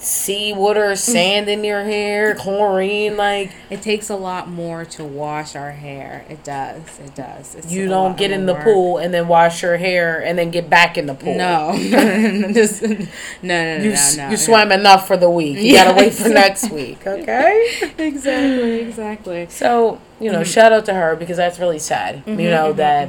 seawater, 0.03 0.81
mm-hmm. 0.93 0.97
sand 0.97 1.49
in 1.49 1.63
your 1.63 1.85
hair, 1.85 2.35
chlorine. 2.35 3.17
Like 3.17 3.53
It 3.71 3.83
takes 3.83 4.11
a 4.11 4.17
lot 4.17 4.49
more 4.49 4.85
to 4.87 5.05
wash 5.05 5.55
our 5.55 5.71
hair. 5.71 6.25
It 6.29 6.43
does. 6.43 6.99
It 6.99 7.15
does. 7.15 7.55
It's 7.55 7.71
you 7.73 7.87
don't 7.89 8.17
get 8.17 8.31
in 8.33 8.47
the 8.47 8.55
pool 8.57 8.99
and 8.99 9.15
then 9.15 9.29
wash 9.29 9.63
your 9.63 9.77
hair 9.77 10.21
and 10.23 10.37
then 10.39 10.51
get 10.51 10.69
back 10.69 10.99
in 10.99 11.07
the 11.07 11.15
pool. 11.15 11.37
No, 11.37 11.73
Just- 12.53 12.83
no, 12.83 12.89
no, 13.43 13.79
no, 13.79 13.85
You, 13.85 13.91
no, 13.91 14.13
no, 14.17 14.25
you 14.25 14.31
no. 14.31 14.37
swam 14.37 14.73
enough 14.73 15.07
for 15.07 15.17
the 15.17 15.31
week. 15.31 15.57
You 15.59 15.73
Yeah. 15.73 15.85
gotta 15.85 15.97
wait 15.97 16.13
for 16.15 16.29
next 16.29 16.71
week, 16.71 17.07
okay? 17.07 17.93
Exactly, 17.99 18.81
exactly. 18.81 19.47
So, 19.51 20.01
you 20.21 20.31
know, 20.33 20.41
Mm-hmm. 20.41 20.51
shout 20.51 20.73
out 20.73 20.85
to 20.87 20.95
her 20.95 21.15
because 21.15 21.37
that's 21.37 21.59
really 21.61 21.79
sad. 21.79 22.23
you 22.27 22.33
mm-hmm, 22.35 22.43
know, 22.45 22.69
mm-hmm, 22.71 22.79
that 22.79 23.09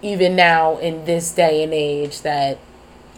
even 0.00 0.34
now 0.36 0.76
in 0.78 1.04
this 1.04 1.32
day 1.32 1.62
and 1.62 1.72
age 1.72 2.22
that 2.22 2.58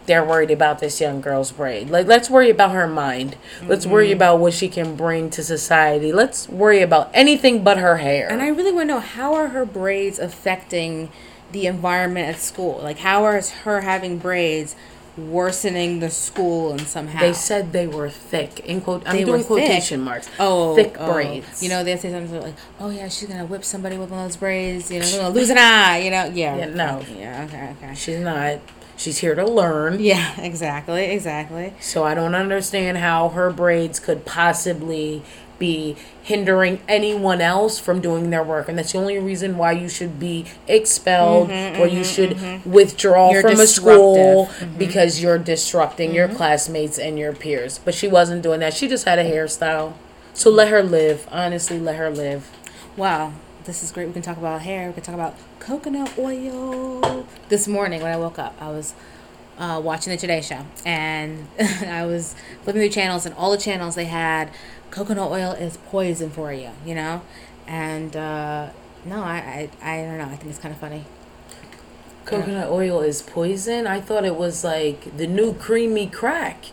they're 0.07 0.25
worried 0.25 0.51
about 0.51 0.79
this 0.81 1.01
young 1.01 1.21
girl's 1.21 1.51
braid. 1.53 1.89
Like 1.91 2.07
let's 2.07 2.29
worry 2.29 2.51
about 2.51 2.73
her 2.73 2.87
mind. 2.87 3.37
Let's 3.67 3.87
worry 3.87 4.07
Mm-hmm. 4.09 4.17
about 4.17 4.39
what 4.41 4.53
she 4.53 4.69
can 4.69 4.97
bring 4.97 5.31
to 5.31 5.43
society. 5.43 6.13
Let's 6.13 6.49
worry 6.49 6.81
about 6.83 7.11
anything 7.15 7.65
but 7.65 7.79
her 7.79 7.97
hair. 7.99 8.31
And 8.31 8.43
I 8.43 8.49
really 8.49 8.73
want 8.73 8.89
to 8.89 8.95
know 8.95 9.01
how 9.01 9.35
are 9.35 9.49
her 9.49 9.65
braids 9.65 10.19
affecting 10.19 11.11
the 11.53 11.67
environment 11.67 12.29
at 12.29 12.41
school? 12.41 12.81
Like, 12.83 12.99
how 12.99 13.25
is 13.29 13.51
her 13.51 13.81
having 13.83 14.19
braids 14.19 14.75
worsening 15.17 16.01
the 16.01 16.11
school 16.11 16.73
and 16.73 16.81
somehow 16.83 17.21
They 17.21 17.33
said 17.33 17.73
they 17.73 17.87
were 17.87 18.11
thick. 18.11 18.61
In 18.61 18.81
quote, 18.81 19.05
I'm 19.07 19.17
They 19.17 19.25
doing 19.25 19.41
were 19.41 19.47
quotation 19.47 20.01
thick. 20.01 20.05
marks. 20.05 20.29
Oh, 20.41 20.75
thick 20.75 20.97
oh. 20.99 21.13
braids. 21.13 21.63
You 21.63 21.69
know, 21.69 21.85
they 21.85 21.97
say 21.97 22.11
something 22.11 22.41
like, 22.43 22.55
"Oh 22.81 22.91
yeah, 22.91 23.09
she's 23.09 23.29
gonna 23.29 23.47
whip 23.47 23.65
somebody 23.65 23.97
with 23.97 24.11
one 24.11 24.21
of 24.25 24.29
those 24.29 24.37
braids. 24.37 24.91
You 24.91 24.99
know, 25.01 25.07
they're 25.07 25.21
gonna 25.23 25.35
lose 25.35 25.51
an 25.51 25.59
eye. 25.59 25.99
You 25.99 26.11
know, 26.11 26.25
yeah, 26.35 26.57
Yeah, 26.59 26.67
no. 26.67 27.03
yeah, 27.17 27.47
okay, 27.49 27.75
okay, 27.81 27.95
she's 27.95 28.19
not. 28.19 28.59
She's 28.97 29.19
here 29.19 29.35
to 29.35 29.45
learn. 29.45 30.01
yeah, 30.01 30.41
exactly, 30.41 31.07
exactly. 31.07 31.73
So 31.81 32.05
I 32.05 32.15
don't 32.15 32.35
understand 32.35 32.99
how 32.99 33.31
her 33.31 33.51
braids 33.51 33.99
could 34.01 34.25
possibly 34.25 35.23
be 35.59 35.97
hindering 36.23 36.81
anyone 36.89 37.41
else 37.41 37.79
from 37.79 38.01
doing 38.01 38.31
their 38.31 38.43
work, 38.43 38.69
and 38.69 38.77
that's 38.77 38.91
the 38.93 38.99
only 38.99 39.19
reason 39.19 39.57
why 39.57 39.71
you 39.73 39.89
should 39.89 40.19
be 40.19 40.45
expelled 40.67 41.49
or 41.51 41.87
you 41.87 42.03
should 42.03 42.65
withdraw 42.67 43.29
Mm-hmm, 43.29 43.33
You're 43.35 43.43
from 43.43 43.61
a 43.61 43.67
school. 43.67 44.47
Mm-hmm. 44.47 44.79
because 44.79 45.23
you're 45.23 45.39
disrupting 45.39 46.13
your 46.15 46.29
classmates 46.29 46.99
and 46.99 47.19
your 47.19 47.33
peers. 47.33 47.79
But 47.79 47.95
she 47.95 48.09
wasn't 48.09 48.43
doing 48.43 48.61
that. 48.61 48.75
She 48.75 48.89
just 48.89 49.05
had 49.05 49.19
a 49.21 49.25
hairstyle. 49.25 49.93
So 50.33 50.51
let 50.51 50.69
her 50.69 50.83
live. 50.83 51.29
Honestly, 51.31 51.79
let 51.79 51.97
her 51.97 52.11
live. 52.11 52.51
Wow, 52.97 53.33
this 53.65 53.83
is 53.83 53.91
great. 53.91 54.07
We 54.07 54.13
can 54.13 54.23
talk 54.23 54.37
about 54.37 54.63
hair. 54.63 54.89
We 54.89 54.95
can 54.95 55.03
talk 55.03 55.15
about 55.15 55.35
coconut 55.59 56.19
oil. 56.19 57.27
This 57.49 57.67
morning 57.67 58.03
when 58.03 58.13
I 58.13 58.17
woke 58.17 58.39
up, 58.39 58.55
I 58.61 58.69
was 58.69 58.95
uh, 59.59 59.81
watching 59.83 60.11
the 60.11 60.17
Today 60.17 60.41
Show, 60.41 60.67
and 60.85 61.49
I 61.59 62.05
was 62.05 62.35
flipping 62.63 62.83
through 62.83 62.91
channels, 62.91 63.25
and 63.27 63.35
all 63.37 63.51
the 63.51 63.59
channels 63.59 63.95
they 63.95 64.05
had 64.05 64.51
coconut 64.91 65.31
oil 65.31 65.53
is 65.53 65.77
poison 65.89 66.31
for 66.31 66.53
you, 66.53 66.71
you 66.85 66.95
know, 66.95 67.23
and 67.67 68.15
uh, 68.17 68.71
no, 69.05 69.23
I, 69.23 69.71
I 69.83 69.93
I 69.93 70.03
don't 70.03 70.19
know. 70.19 70.25
I 70.25 70.37
think 70.37 70.51
it's 70.51 70.59
kind 70.59 70.75
of 70.75 70.81
funny. 70.81 71.05
Coconut 72.25 72.71
oil 72.71 73.01
is 73.01 73.21
poison. 73.23 73.87
I 73.87 74.01
thought 74.01 74.25
it 74.25 74.37
was 74.37 74.65
like 74.65 75.17
the 75.17 75.27
new 75.27 75.55
creamy 75.55 76.07
crack. 76.07 76.67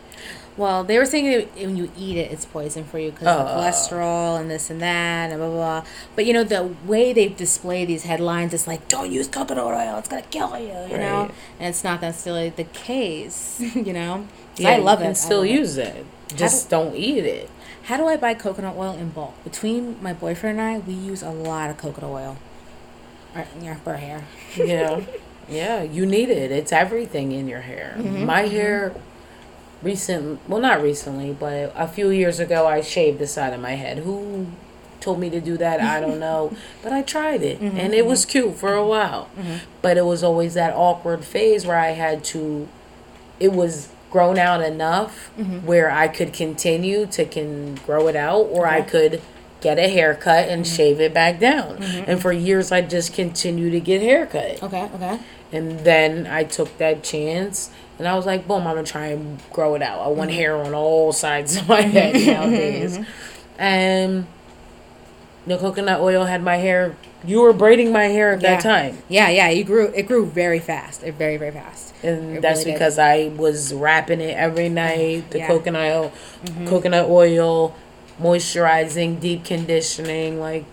Well, 0.57 0.83
they 0.83 0.97
were 0.97 1.05
saying 1.05 1.25
that 1.31 1.55
when 1.65 1.77
you 1.77 1.89
eat 1.97 2.17
it, 2.17 2.31
it's 2.31 2.43
poison 2.45 2.83
for 2.83 2.99
you 2.99 3.11
because 3.11 3.27
of 3.27 3.47
Oh. 3.47 3.51
cholesterol 3.61 4.39
and 4.39 4.51
this 4.51 4.69
and 4.69 4.81
that 4.81 5.31
and 5.31 5.39
blah, 5.39 5.47
blah, 5.49 5.55
blah. 5.81 5.89
But, 6.15 6.25
you 6.25 6.33
know, 6.33 6.43
the 6.43 6.73
way 6.85 7.13
they 7.13 7.29
display 7.29 7.85
these 7.85 8.03
headlines, 8.03 8.53
it's 8.53 8.67
like, 8.67 8.87
don't 8.89 9.11
use 9.11 9.27
coconut 9.27 9.63
oil, 9.65 9.97
it's 9.97 10.09
going 10.09 10.21
to 10.23 10.29
kill 10.29 10.57
you, 10.59 10.67
you 10.91 10.97
know? 10.97 11.31
And 11.59 11.69
it's 11.69 11.83
not 11.83 12.01
necessarily 12.01 12.49
the 12.49 12.65
case, 12.65 13.59
you 13.75 13.93
know? 13.93 14.27
Yeah, 14.57 14.71
I 14.71 14.77
love 14.77 14.99
you 14.99 15.05
it. 15.05 15.07
can 15.07 15.11
I 15.11 15.13
still 15.13 15.37
love 15.39 15.47
it. 15.47 15.51
use 15.51 15.77
it. 15.77 16.05
Just 16.35 16.69
don't 16.69 16.95
eat 16.95 17.23
it. 17.25 17.49
How 17.83 17.97
do 17.97 18.05
I 18.07 18.15
buy 18.17 18.33
coconut 18.33 18.75
oil 18.77 18.91
in 18.93 19.09
bulk? 19.09 19.41
Between 19.43 20.01
my 20.03 20.13
boyfriend 20.13 20.59
and 20.59 20.67
I, 20.67 20.79
we 20.79 20.93
use 20.93 21.23
a 21.23 21.31
lot 21.31 21.69
of 21.69 21.77
coconut 21.77 22.09
oil. 22.11 22.37
Our, 23.35 23.45
yeah, 23.61 23.75
for 23.75 23.91
our 23.91 23.97
hair. 23.97 24.25
Yeah. 24.57 25.01
yeah, 25.49 25.81
you 25.81 26.05
need 26.05 26.29
it. 26.29 26.51
It's 26.51 26.71
everything 26.73 27.31
in 27.31 27.47
your 27.47 27.61
hair. 27.61 27.95
Mm-hmm, 27.97 28.25
My 28.25 28.41
hair 28.41 28.93
recent 29.81 30.39
well 30.47 30.59
not 30.59 30.81
recently, 30.81 31.33
but 31.33 31.71
a 31.75 31.87
few 31.87 32.09
years 32.09 32.39
ago 32.39 32.67
I 32.67 32.81
shaved 32.81 33.19
the 33.19 33.27
side 33.27 33.53
of 33.53 33.59
my 33.59 33.71
head. 33.71 33.99
Who 33.99 34.47
told 34.99 35.19
me 35.19 35.29
to 35.31 35.41
do 35.41 35.57
that? 35.57 35.79
I 35.79 35.99
don't 35.99 36.19
know. 36.27 36.53
But 36.83 36.93
I 36.93 37.01
tried 37.01 37.41
it 37.41 37.59
Mm-hmm, 37.59 37.77
and 37.77 37.93
it 37.93 38.05
was 38.05 38.25
cute 38.25 38.55
for 38.55 38.73
a 38.73 38.85
while. 38.85 39.29
But 39.81 39.97
it 39.97 40.05
was 40.05 40.23
always 40.23 40.53
that 40.53 40.73
awkward 40.75 41.23
phase 41.25 41.65
where 41.65 41.77
I 41.79 41.91
had 41.91 42.23
to 42.25 42.67
it 43.39 43.51
was 43.53 43.89
grown 44.11 44.37
out 44.37 44.61
enough 44.61 45.31
Mm-hmm. 45.39 45.65
where 45.65 45.89
I 45.89 46.07
could 46.07 46.33
continue 46.33 47.05
to 47.07 47.25
can 47.25 47.75
grow 47.75 48.07
it 48.07 48.15
out 48.15 48.41
or 48.51 48.67
I 48.67 48.81
could 48.81 49.21
get 49.61 49.79
a 49.79 49.87
haircut 49.87 50.49
and 50.49 50.63
Mm-hmm. 50.65 50.75
shave 50.75 50.99
it 50.99 51.13
back 51.13 51.39
down. 51.39 51.81
And 51.83 52.21
for 52.21 52.31
years 52.31 52.71
I 52.71 52.81
just 52.81 53.13
continued 53.13 53.71
to 53.71 53.79
get 53.79 54.01
haircut. 54.01 54.61
Okay, 54.61 54.89
okay. 54.95 55.19
And 55.51 55.79
then 55.81 56.27
I 56.27 56.43
took 56.45 56.77
that 56.77 57.03
chance 57.03 57.71
and 58.01 58.07
I 58.07 58.15
was 58.15 58.25
like, 58.25 58.47
boom, 58.47 58.65
I'm 58.65 58.75
gonna 58.75 58.83
try 58.83 59.07
and 59.07 59.39
grow 59.51 59.75
it 59.75 59.83
out. 59.83 60.01
I 60.01 60.07
want 60.07 60.31
mm-hmm. 60.31 60.39
hair 60.39 60.57
on 60.57 60.73
all 60.73 61.13
sides 61.13 61.55
of 61.57 61.67
my 61.67 61.81
head 61.97 62.15
nowadays. 62.15 62.97
Mm-hmm. 62.97 63.61
And 63.61 64.27
the 65.45 65.57
coconut 65.59 65.99
oil 65.99 66.25
had 66.25 66.41
my 66.41 66.57
hair 66.57 66.95
you 67.23 67.41
were 67.41 67.53
braiding 67.53 67.91
my 67.91 68.05
hair 68.05 68.33
at 68.33 68.41
Yeah. 68.41 68.55
that 68.55 68.63
time. 68.63 68.97
Yeah, 69.07 69.29
yeah, 69.29 69.49
you 69.49 69.63
grew, 69.63 69.91
it 69.95 70.07
grew 70.07 70.25
very 70.25 70.59
fast. 70.59 71.03
It 71.03 71.13
very, 71.13 71.37
very 71.37 71.51
fast. 71.51 71.93
And 72.03 72.37
It 72.37 72.41
that's 72.41 72.61
really 72.61 72.71
did. 72.71 72.79
because 72.79 72.97
I 72.97 73.27
was 73.35 73.73
wrapping 73.73 74.21
it 74.21 74.35
every 74.35 74.65
mm-hmm. 74.65 74.73
night, 74.73 75.29
the 75.29 75.37
Yeah. 75.39 75.47
Mm-hmm. 75.47 75.53
coconut 75.53 75.91
oil, 75.91 76.11
coconut 76.67 77.09
oil, 77.09 77.75
moisturizing, 78.19 79.19
deep 79.19 79.45
conditioning, 79.45 80.39
like 80.39 80.65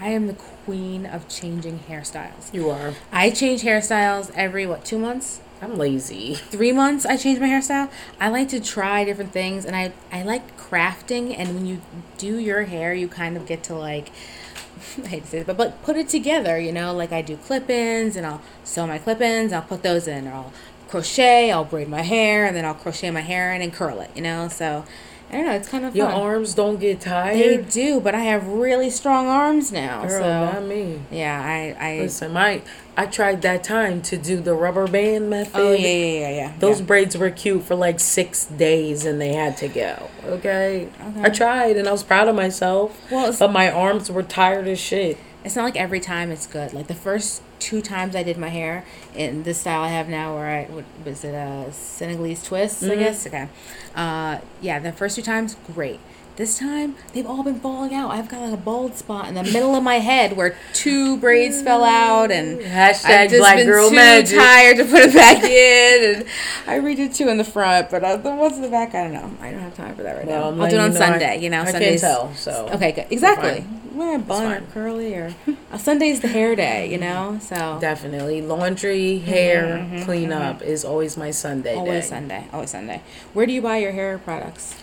I 0.00 0.08
am 0.08 0.26
the 0.26 0.34
queen 0.34 1.06
of 1.06 1.28
changing 1.28 1.80
hairstyles. 1.88 2.52
you 2.52 2.70
are. 2.70 2.94
I 3.12 3.30
change 3.30 3.62
hairstyles 3.62 4.30
every 4.34 4.66
what 4.66 4.84
two 4.84 4.98
months, 4.98 5.40
I'm 5.62 5.78
lazy. 5.78 6.34
three 6.50 6.72
months. 6.72 7.06
I 7.06 7.16
change 7.16 7.38
my 7.38 7.46
hairstyle. 7.46 7.88
I 8.20 8.28
like 8.28 8.48
to 8.48 8.60
try 8.60 9.04
different 9.04 9.32
things, 9.32 9.64
and 9.64 9.76
I 9.76 9.92
I 10.10 10.24
like 10.24 10.58
crafting. 10.58 11.34
And 11.38 11.54
when 11.54 11.66
you 11.66 11.80
do 12.18 12.38
your 12.38 12.64
hair, 12.64 12.92
you 12.92 13.08
kind 13.08 13.36
of 13.36 13.46
get 13.46 13.62
to 13.64 13.74
like. 13.74 14.10
I 15.04 15.06
hate 15.06 15.22
to 15.24 15.28
say 15.28 15.38
it, 15.38 15.46
but, 15.46 15.56
but 15.56 15.82
put 15.84 15.96
it 15.96 16.08
together, 16.08 16.58
you 16.58 16.72
know, 16.72 16.92
like 16.92 17.12
I 17.12 17.22
do 17.22 17.36
clip-ins 17.36 18.16
and 18.16 18.26
I'll 18.26 18.42
sew 18.64 18.86
my 18.86 18.98
clip-ins, 18.98 19.52
I'll 19.52 19.62
put 19.62 19.82
those 19.82 20.08
in, 20.08 20.26
or 20.26 20.32
I'll 20.32 20.52
crochet, 20.88 21.52
I'll 21.52 21.64
braid 21.64 21.88
my 21.88 22.02
hair, 22.02 22.46
and 22.46 22.56
then 22.56 22.64
I'll 22.64 22.74
crochet 22.74 23.10
my 23.10 23.20
hair 23.20 23.54
in 23.54 23.62
and 23.62 23.72
curl 23.72 24.00
it, 24.00 24.10
you 24.16 24.22
know, 24.22 24.48
so 24.48 24.84
I 25.32 25.36
don't 25.36 25.46
know, 25.46 25.52
it's 25.52 25.68
kind 25.68 25.84
of 25.86 25.96
Your 25.96 26.10
fun. 26.10 26.20
arms 26.20 26.54
don't 26.54 26.78
get 26.78 27.00
tired. 27.00 27.36
They 27.36 27.56
do, 27.56 28.00
but 28.00 28.14
I 28.14 28.20
have 28.20 28.46
really 28.46 28.90
strong 28.90 29.28
arms 29.28 29.72
now, 29.72 30.02
Girl, 30.06 30.20
so 30.20 30.52
not 30.52 30.64
me. 30.66 31.00
yeah, 31.10 31.40
I, 31.42 31.74
I 31.80 31.98
Listen, 32.00 32.32
my 32.32 32.60
I 32.96 33.06
tried 33.06 33.40
that 33.42 33.64
time 33.64 34.02
to 34.02 34.18
do 34.18 34.40
the 34.40 34.52
rubber 34.54 34.86
band 34.86 35.30
method. 35.30 35.58
Oh 35.58 35.72
yeah, 35.72 35.88
yeah, 35.88 36.18
yeah, 36.18 36.30
yeah. 36.30 36.52
Those 36.58 36.80
yeah. 36.80 36.86
braids 36.86 37.16
were 37.16 37.30
cute 37.30 37.62
for 37.62 37.74
like 37.74 37.98
six 37.98 38.44
days 38.44 39.06
and 39.06 39.18
they 39.18 39.32
had 39.32 39.56
to 39.58 39.68
go. 39.68 40.10
Okay. 40.26 40.88
Okay. 41.00 41.22
I 41.22 41.30
tried 41.30 41.78
and 41.78 41.88
I 41.88 41.92
was 41.92 42.02
proud 42.02 42.28
of 42.28 42.34
myself. 42.34 43.00
Well, 43.10 43.34
but 43.38 43.50
my 43.50 43.70
arms 43.70 44.10
were 44.10 44.22
tired 44.22 44.68
as 44.68 44.78
shit. 44.78 45.16
It's 45.44 45.56
not 45.56 45.64
like 45.64 45.76
every 45.76 46.00
time 46.00 46.30
it's 46.30 46.46
good. 46.46 46.74
Like 46.74 46.88
the 46.88 46.94
first 46.94 47.42
two 47.62 47.80
times 47.80 48.16
I 48.16 48.22
did 48.24 48.36
my 48.38 48.48
hair 48.48 48.84
in 49.14 49.44
this 49.44 49.58
style 49.60 49.82
I 49.82 49.88
have 49.88 50.08
now, 50.08 50.34
where 50.34 50.48
I 50.48 50.64
what 50.64 50.84
was 51.04 51.22
it 51.24 51.34
a 51.34 51.72
Senegalese 51.72 52.42
twist? 52.42 52.82
I 52.82 52.96
guess. 52.96 53.26
Okay. 53.26 53.48
Uh, 53.94 54.38
yeah, 54.60 54.80
the 54.80 54.92
first 54.92 55.14
two 55.16 55.22
times 55.22 55.56
great. 55.72 56.00
This 56.36 56.58
time 56.58 56.96
they've 57.12 57.26
all 57.26 57.42
been 57.42 57.60
falling 57.60 57.94
out. 57.94 58.10
I've 58.10 58.28
got 58.28 58.52
a 58.52 58.56
bald 58.56 58.94
spot 58.96 59.28
in 59.28 59.34
the 59.34 59.42
middle 59.42 59.74
of 59.74 59.82
my 59.82 59.96
head 59.96 60.34
where 60.34 60.56
two 60.72 61.18
braids 61.18 61.60
fell 61.60 61.84
out, 61.84 62.30
and 62.30 62.58
Hashtag 62.58 63.04
I've 63.24 63.30
just 63.30 63.40
black 63.40 63.56
been 63.58 63.66
girl 63.66 63.90
too 63.90 63.96
magic. 63.96 64.38
tired 64.38 64.76
to 64.78 64.84
put 64.84 65.02
it 65.02 65.14
back 65.14 65.44
in. 65.44 66.14
And 66.22 66.28
I 66.66 66.78
redid 66.78 67.14
two 67.14 67.28
in 67.28 67.36
the 67.36 67.44
front, 67.44 67.90
but 67.90 68.02
uh, 68.02 68.16
the 68.16 68.34
ones 68.34 68.56
in 68.56 68.62
the 68.62 68.70
back, 68.70 68.94
I 68.94 69.04
don't 69.04 69.12
know. 69.12 69.30
I 69.42 69.50
don't 69.50 69.60
have 69.60 69.76
time 69.76 69.94
for 69.94 70.02
that 70.04 70.16
right 70.16 70.26
Well, 70.26 70.52
now. 70.52 70.64
I'll 70.64 70.70
do 70.70 70.76
it 70.76 70.80
on 70.80 70.92
you 70.92 70.98
know 70.98 71.04
I- 71.04 71.08
Sunday. 71.10 71.38
you 71.40 71.50
know, 71.50 71.62
I 71.62 71.70
Sundays. 71.70 72.00
tell, 72.00 72.34
so 72.34 72.68
okay, 72.72 72.92
good. 72.92 73.06
Exactly. 73.10 73.64
Wear 73.92 74.16
a 74.16 74.18
bun 74.18 74.50
or 74.50 74.60
curly 74.72 75.14
or 75.14 75.34
uh, 75.70 75.76
Sunday's 75.76 76.20
the 76.20 76.28
hair 76.28 76.56
day. 76.56 76.90
You 76.90 76.96
know, 76.96 77.38
so 77.42 77.76
Definitely. 77.78 78.40
Laundry, 78.40 79.18
hair, 79.18 79.86
cleanup 80.06 80.62
is 80.62 80.82
always 80.82 81.18
my 81.18 81.30
Sunday 81.30 81.72
Mm-hmm, 81.72 81.80
always 81.80 82.04
day. 82.04 82.08
Sunday. 82.08 82.46
Always 82.54 82.70
Sunday. 82.70 83.02
Where 83.34 83.44
do 83.44 83.52
you 83.52 83.60
buy 83.60 83.76
your 83.76 83.92
hair 83.92 84.16
products? 84.16 84.76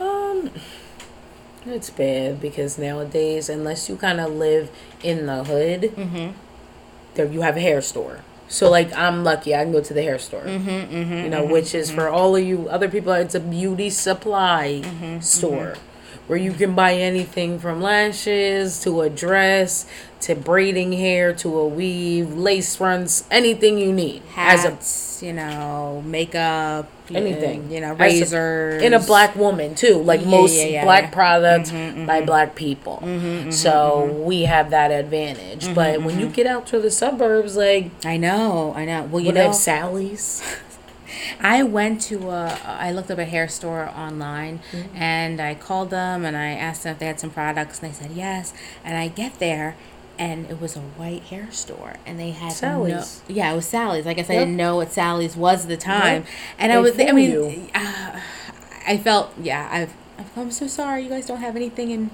Um, 0.00 0.50
it's 1.66 1.90
bad 1.90 2.40
because 2.40 2.78
nowadays, 2.78 3.48
unless 3.48 3.88
you 3.88 3.96
kind 3.96 4.20
of 4.20 4.32
live 4.32 4.70
in 5.02 5.26
the 5.26 5.44
hood, 5.44 5.82
Mm-hmm. 5.96 6.32
there 7.14 7.26
you 7.26 7.42
have 7.42 7.56
a 7.56 7.60
hair 7.60 7.80
store. 7.82 8.20
So 8.48 8.70
like 8.70 8.92
I'm 8.96 9.24
lucky, 9.24 9.54
I 9.54 9.64
can 9.64 9.72
go 9.72 9.80
to 9.80 9.92
the 9.94 10.02
hair 10.02 10.18
store. 10.18 10.42
Mm-hmm, 10.42 11.12
you 11.24 11.28
know, 11.28 11.44
which 11.44 11.74
is 11.74 11.90
for 11.90 12.08
all 12.08 12.36
of 12.36 12.44
you 12.44 12.68
other 12.68 12.88
people, 12.88 13.12
it's 13.12 13.34
a 13.34 13.40
beauty 13.40 13.90
supply 13.90 14.82
Mm-hmm, 14.84 15.20
store 15.20 15.74
where 16.28 16.38
you 16.38 16.52
can 16.52 16.74
buy 16.74 16.94
anything 16.94 17.58
from 17.58 17.80
lashes 17.80 18.80
to 18.82 19.00
a 19.02 19.08
dress 19.10 19.86
to 20.20 20.34
braiding 20.34 20.92
hair 20.92 21.32
to 21.32 21.56
a 21.56 21.66
weave, 21.66 22.34
lace 22.34 22.74
fronts, 22.76 23.24
anything 23.30 23.78
you 23.78 23.92
need 23.92 24.22
as 24.36 24.64
a 24.64 24.70
You 25.22 25.32
know, 25.32 26.02
makeup, 26.04 26.88
anything 27.12 27.70
you 27.70 27.80
know, 27.80 27.94
razors. 27.94 28.82
in 28.82 28.92
a 28.94 28.98
black 29.00 29.34
woman 29.36 29.74
too 29.74 30.02
like 30.02 30.20
Yeah, 30.22 30.26
most 30.28 30.54
yeah, 30.56 30.64
yeah, 30.66 30.84
black 30.84 31.02
yeah. 31.02 31.06
Mm-hmm, 31.08 31.14
products 31.14 32.06
by 32.06 32.20
black 32.22 32.54
people 32.54 33.00
so 33.52 34.04
we 34.26 34.42
have 34.42 34.70
that 34.70 34.90
advantage 34.90 35.64
Mm-hmm, 35.64 35.74
but 35.74 36.02
when 36.02 36.18
you 36.20 36.28
get 36.28 36.46
out 36.46 36.66
to 36.68 36.78
the 36.80 36.90
suburbs 36.90 37.56
like 37.56 37.90
I 38.04 38.16
know, 38.16 38.72
I 38.76 38.84
know. 38.84 39.04
Well, 39.04 39.20
you 39.22 39.32
know, 39.32 39.42
have 39.46 39.54
sally's 39.54 40.42
I 41.40 41.62
went 41.62 42.00
to 42.02 42.30
a, 42.30 42.58
I 42.64 42.90
looked 42.92 43.10
up 43.10 43.18
a 43.18 43.24
hair 43.24 43.48
store 43.48 43.88
online 43.96 44.60
Mm-hmm. 44.72 44.96
and 44.96 45.40
I 45.40 45.54
called 45.54 45.90
them 45.90 46.24
and 46.24 46.36
I 46.36 46.50
asked 46.50 46.82
them 46.84 46.92
if 46.92 46.98
they 46.98 47.06
had 47.06 47.20
some 47.20 47.30
products 47.30 47.80
and 47.80 47.90
they 47.90 47.94
said 47.94 48.10
yes. 48.12 48.52
And 48.84 48.96
I 48.96 49.08
get 49.08 49.38
there 49.38 49.76
and 50.18 50.50
it 50.50 50.60
was 50.60 50.76
a 50.76 50.80
white 50.80 51.22
hair 51.24 51.50
store 51.50 51.94
and 52.06 52.18
they 52.18 52.30
had 52.30 52.52
Sally's. 52.52 53.22
No, 53.28 53.34
yeah, 53.34 53.52
it 53.52 53.56
was 53.56 53.66
Sally's. 53.66 54.06
I 54.06 54.14
guess 54.14 54.30
I 54.30 54.34
didn't 54.34 54.56
know 54.56 54.76
what 54.76 54.92
Sally's 54.92 55.36
was 55.36 55.64
at 55.64 55.68
the 55.68 55.76
time. 55.76 56.22
Yep. 56.22 56.32
And 56.58 56.72
I 56.72 56.78
was, 56.78 56.98
I 56.98 57.12
mean, 57.12 57.70
uh, 57.74 58.20
I 58.86 58.96
felt, 58.98 59.32
yeah, 59.40 59.68
I've, 59.70 59.94
I've, 60.18 60.38
I'm 60.38 60.50
so 60.50 60.66
sorry. 60.66 61.02
You 61.02 61.08
guys 61.08 61.26
don't 61.26 61.40
have 61.40 61.56
anything 61.56 61.90
in 61.90 62.10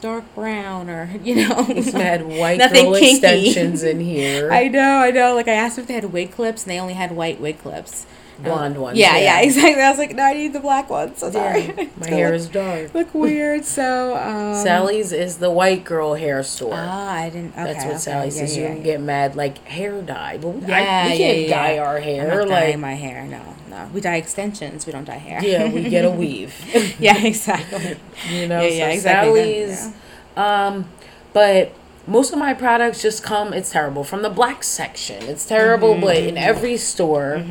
dark 0.00 0.24
brown 0.34 0.90
or, 0.90 1.10
you 1.24 1.34
know. 1.36 1.66
It's 1.68 1.92
had 1.92 2.26
white 2.26 2.58
Nothing 2.58 2.86
girl 2.86 3.00
kinky. 3.00 3.16
extensions 3.48 3.82
in 3.82 4.00
here 4.12 4.52
I 4.52 4.68
know, 4.68 4.98
I 4.98 5.10
know. 5.10 5.34
Like 5.34 5.48
I 5.48 5.54
asked 5.54 5.78
if 5.78 5.86
they 5.86 5.94
had 5.94 6.12
wig 6.12 6.32
clips, 6.32 6.64
and 6.64 6.70
they 6.70 6.78
only 6.78 6.94
had 6.94 7.12
white 7.12 7.40
wig 7.40 7.58
clips. 7.58 8.06
Blonde 8.38 8.78
ones. 8.80 8.98
Yeah, 8.98 9.16
yeah, 9.18 9.40
exactly. 9.40 9.82
I 9.82 9.88
was 9.90 9.98
like, 9.98 10.14
no, 10.14 10.22
I 10.22 10.32
need 10.34 10.52
the 10.52 10.60
black 10.60 10.90
one. 10.90 11.16
So 11.16 11.30
sorry. 11.30 11.62
Yeah, 11.66 11.86
my 11.98 12.06
hair 12.08 12.26
look- 12.30 12.36
is 12.36 12.48
dark. 12.48 12.94
look 12.94 13.14
weird. 13.14 13.64
So 13.64 14.16
um, 14.16 14.54
Sally's 14.62 15.12
is 15.12 15.38
the 15.38 15.50
white 15.50 15.84
girl 15.84 16.14
hair 16.14 16.42
store. 16.42 16.74
Ah, 16.74 17.12
I 17.12 17.30
didn't. 17.30 17.52
Okay, 17.52 17.64
That's 17.64 17.84
what 17.84 17.86
okay. 17.94 17.98
Sally 17.98 18.26
yeah, 18.26 18.30
says. 18.32 18.56
yeah, 18.56 18.62
you 18.62 18.68
can 18.68 18.76
yeah. 18.78 18.82
get 18.84 19.00
mad 19.00 19.36
like 19.36 19.58
hair 19.64 20.00
dye, 20.02 20.38
but 20.38 20.48
we, 20.48 20.66
Yeah, 20.68 20.76
I, 20.76 21.06
we 21.12 21.12
yeah, 21.12 21.16
can't 21.32 21.38
yeah. 21.48 21.48
dye 21.68 21.78
our 21.78 21.96
I'm 21.96 22.02
hair. 22.02 22.28
not 22.28 22.48
Like, 22.48 22.48
dyeing 22.48 22.80
my 22.80 22.94
hair. 22.94 23.24
No, 23.26 23.42
no. 23.70 23.90
We 23.92 24.00
dye 24.00 24.16
extensions. 24.16 24.86
We 24.86 24.92
don't 24.92 25.04
dye 25.04 25.14
hair. 25.18 25.42
yeah, 25.42 25.70
we 25.72 25.88
get 25.88 26.04
a 26.04 26.10
weave. 26.22 26.54
yeah, 27.00 27.18
exactly. 27.24 27.96
you 28.30 28.48
know, 28.48 28.60
Yeah, 28.62 28.68
yeah, 28.68 28.86
so 28.88 28.92
exactly. 28.94 29.74
Sally's. 29.74 29.94
Um, 30.36 30.88
but 31.32 31.72
most 32.06 32.32
of 32.32 32.38
my 32.38 32.54
products 32.54 33.02
just 33.02 33.22
come. 33.24 33.52
It's 33.52 33.70
terrible 33.70 34.04
from 34.04 34.22
the 34.22 34.30
black 34.30 34.62
section. 34.62 35.22
It's 35.24 35.44
terrible, 35.44 35.92
Mm-hmm, 35.94 36.04
but 36.04 36.16
in 36.16 36.36
every 36.38 36.76
store, 36.76 37.42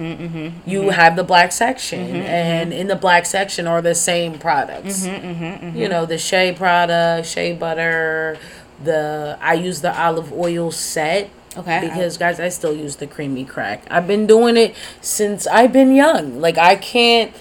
you 0.65 0.89
have 0.91 1.15
the 1.15 1.23
black 1.23 1.51
section, 1.51 2.07
Mm-hmm, 2.07 2.15
and 2.15 2.73
in 2.73 2.87
the 2.87 2.95
black 2.95 3.25
section 3.25 3.67
are 3.67 3.81
the 3.81 3.95
same 3.95 4.39
products. 4.39 5.05
Mm-hmm, 5.05 5.77
You 5.77 5.89
know, 5.89 6.05
the 6.05 6.17
shea 6.17 6.53
product, 6.53 7.27
shea 7.27 7.53
butter. 7.53 8.37
The 8.83 9.37
I 9.41 9.53
use 9.53 9.81
the 9.81 9.97
olive 9.97 10.31
oil 10.33 10.71
set. 10.71 11.29
Okay. 11.57 11.79
Because 11.81 12.17
guys, 12.17 12.39
I 12.39 12.49
still 12.49 12.73
use 12.75 12.97
the 12.97 13.07
creamy 13.07 13.45
crack. 13.45 13.85
I've 13.89 14.07
been 14.07 14.27
doing 14.27 14.57
it 14.57 14.75
since 14.99 15.47
I've 15.47 15.71
been 15.71 15.95
young. 15.95 16.41
Like 16.41 16.57
I 16.57 16.75
can't 16.75 17.31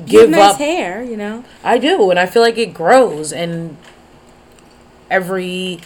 You 0.00 0.06
give 0.06 0.20
have 0.22 0.30
nice 0.30 0.50
up. 0.54 0.58
hair, 0.58 1.02
you 1.04 1.16
know. 1.16 1.44
I 1.62 1.78
do, 1.78 2.10
and 2.10 2.18
I 2.18 2.26
feel 2.26 2.42
like 2.42 2.58
it 2.58 2.74
grows. 2.74 3.32
And 3.32 3.76
every 5.10 5.80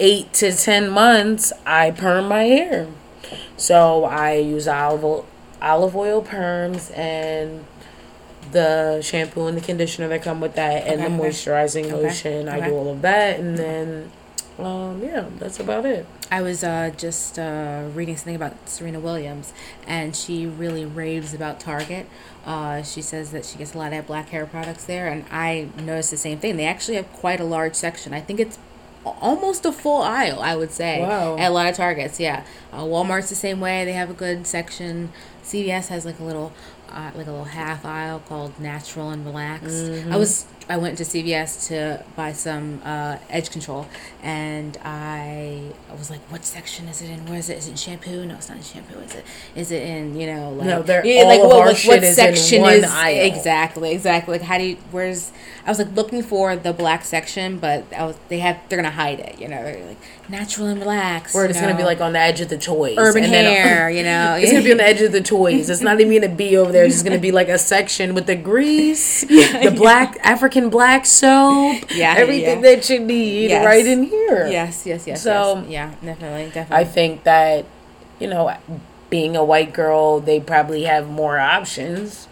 eight 0.00 0.32
to 0.34 0.52
ten 0.52 0.90
months, 0.90 1.52
I 1.66 1.90
perm 1.90 2.28
my 2.28 2.44
hair. 2.44 2.88
So 3.56 4.04
I 4.04 4.34
use 4.34 4.66
olive 4.68 5.04
oil, 5.04 5.26
olive 5.62 5.96
oil 5.96 6.22
perms 6.22 6.96
and 6.96 7.64
the 8.52 9.00
shampoo 9.02 9.46
and 9.46 9.56
the 9.56 9.60
conditioner 9.60 10.08
that 10.08 10.22
come 10.22 10.40
with 10.40 10.54
that, 10.54 10.86
and 10.86 11.00
Okay, 11.00 11.08
the 11.08 11.14
okay. 11.22 11.28
moisturizing 11.30 11.84
Okay, 11.86 11.94
lotion. 11.94 12.48
I 12.48 12.68
do 12.68 12.74
all 12.74 12.90
of 12.92 13.02
that, 13.02 13.40
and 13.40 13.56
then, 13.56 14.10
um, 14.58 15.02
yeah, 15.02 15.26
that's 15.38 15.58
about 15.58 15.84
it. 15.86 16.06
I 16.30 16.40
was 16.42 16.62
uh, 16.62 16.90
just 16.96 17.38
uh, 17.38 17.88
reading 17.94 18.16
something 18.16 18.36
about 18.36 18.68
Serena 18.68 19.00
Williams, 19.00 19.52
and 19.86 20.14
she 20.14 20.46
really 20.46 20.84
raves 20.84 21.34
about 21.34 21.58
Target. 21.58 22.06
Uh, 22.44 22.82
she 22.82 23.02
says 23.02 23.30
that 23.32 23.44
she 23.44 23.58
gets 23.58 23.74
a 23.74 23.78
lot 23.78 23.92
of 23.92 24.06
black 24.06 24.28
hair 24.28 24.46
products 24.46 24.84
there, 24.84 25.08
and 25.08 25.24
I 25.30 25.68
noticed 25.78 26.10
the 26.10 26.16
same 26.16 26.38
thing. 26.38 26.56
They 26.56 26.66
actually 26.66 26.96
have 26.96 27.12
quite 27.12 27.40
a 27.40 27.44
large 27.44 27.74
section. 27.74 28.12
I 28.14 28.20
think 28.20 28.38
it's 28.38 28.58
almost 29.04 29.64
a 29.66 29.72
full 29.72 30.02
aisle, 30.02 30.40
I 30.40 30.56
would 30.56 30.70
say. 30.72 31.00
Wow. 31.00 31.36
At 31.36 31.50
a 31.50 31.54
lot 31.54 31.66
of 31.68 31.76
Targets, 31.76 32.18
yeah. 32.20 32.44
Uh, 32.72 32.82
Walmart's 32.82 33.28
the 33.28 33.34
same 33.34 33.60
way. 33.60 33.84
They 33.84 33.92
have 33.92 34.10
a 34.10 34.14
good 34.14 34.46
section. 34.46 35.12
CVS 35.42 35.88
has 35.88 36.04
like 36.04 36.18
a 36.18 36.24
little, 36.24 36.52
uh, 36.90 37.10
like 37.14 37.26
a 37.26 37.30
little 37.30 37.44
half 37.44 37.84
aisle 37.84 38.20
called 38.28 38.58
Natural 38.58 39.10
and 39.10 39.24
Relaxed. 39.26 40.06
I 40.10 40.16
was 40.16 40.46
I 40.68 40.78
went 40.78 40.96
to 40.98 41.04
CVS 41.04 41.68
to 41.68 42.02
buy 42.16 42.32
some 42.32 42.80
uh, 42.84 43.18
edge 43.28 43.50
control, 43.50 43.86
and 44.22 44.78
I, 44.82 45.60
I 45.90 45.94
was 45.94 46.08
like, 46.10 46.20
"What 46.32 46.44
section 46.44 46.88
is 46.88 47.02
it 47.02 47.10
in? 47.10 47.26
Where 47.26 47.38
is 47.38 47.50
it? 47.50 47.58
Is 47.58 47.66
it 47.66 47.72
in 47.72 47.76
shampoo? 47.76 48.24
No, 48.24 48.34
it's 48.36 48.48
not 48.48 48.56
in 48.56 48.64
shampoo. 48.64 48.98
Is 49.00 49.14
it? 49.14 49.24
Is 49.54 49.70
it 49.70 49.82
in 49.82 50.18
you 50.18 50.26
know 50.26 50.50
like 50.52 50.66
No, 50.66 50.82
they're- 50.82 51.04
yeah, 51.04 51.22
all 51.24 51.52
of 51.52 51.58
our 51.66 51.74
shit 51.74 52.02
is 52.02 52.18
in 52.52 52.62
one 52.62 52.82
aisle. 52.84 53.24
exactly 53.26 53.92
exactly 53.92 54.38
like 54.38 54.46
how 54.46 54.56
do 54.56 54.64
you 54.64 54.76
where's 54.90 55.32
I 55.66 55.70
was 55.70 55.78
like 55.78 55.92
looking 55.94 56.22
for 56.22 56.56
the 56.56 56.72
black 56.72 57.04
section, 57.04 57.58
but 57.58 57.84
I 57.94 58.04
was 58.04 58.16
they 58.28 58.38
have 58.38 58.58
they're 58.68 58.78
gonna 58.78 58.90
hide 58.90 59.20
it. 59.20 59.38
You 59.38 59.48
know, 59.48 59.62
they're 59.62 59.86
like 59.86 59.98
natural 60.30 60.68
and 60.68 60.80
relaxed. 60.80 61.34
You 61.34 61.42
it's 61.42 61.60
gonna 61.60 61.76
be 61.76 61.84
like 61.84 62.00
on 62.00 62.14
the 62.14 62.18
edge 62.18 62.40
of 62.40 62.48
the 62.48 62.56
toys. 62.58 62.96
urban 62.98 63.24
and 63.24 63.32
then- 63.32 63.44
hair. 63.44 63.90
you 63.98 64.02
know, 64.02 64.36
It's 64.40 64.50
gonna 64.50 64.64
be 64.64 64.70
on 64.72 64.78
the 64.78 64.86
edge 64.86 65.02
of 65.02 65.12
the 65.12 65.20
toys. 65.20 65.68
It's 65.68 65.82
not 65.82 66.00
even 66.00 66.22
gonna 66.22 66.34
be 66.34 66.56
over 66.56 66.72
there. 66.72 66.84
It's 66.84 66.94
just 66.94 67.04
gonna 67.04 67.18
be 67.18 67.32
like 67.32 67.48
a 67.48 67.58
section 67.58 68.14
with 68.14 68.26
the 68.26 68.36
grease, 68.36 69.20
the 69.24 69.72
black 69.76 70.16
African 70.22 70.53
black 70.70 71.06
soap, 71.06 71.84
Yeah, 71.90 72.14
everything 72.16 72.62
yeah. 72.64 72.76
that 72.76 72.88
you 72.90 73.00
need 73.00 73.50
Yes. 73.50 73.64
right 73.64 73.86
in 73.86 74.04
here. 74.04 74.46
yes, 74.46 74.86
yes, 74.86 75.06
yes. 75.06 75.22
So- 75.22 75.58
yes. 75.62 75.70
yeah, 75.70 75.88
definitely, 76.04 76.50
definitely. 76.52 76.76
I 76.76 76.84
think 76.84 77.24
that, 77.24 77.64
you 78.18 78.28
know, 78.28 78.54
being 79.10 79.36
a 79.36 79.44
white 79.44 79.72
girl, 79.72 80.20
they 80.20 80.40
probably 80.40 80.84
have 80.84 81.08
more 81.08 81.38
options 81.38 82.26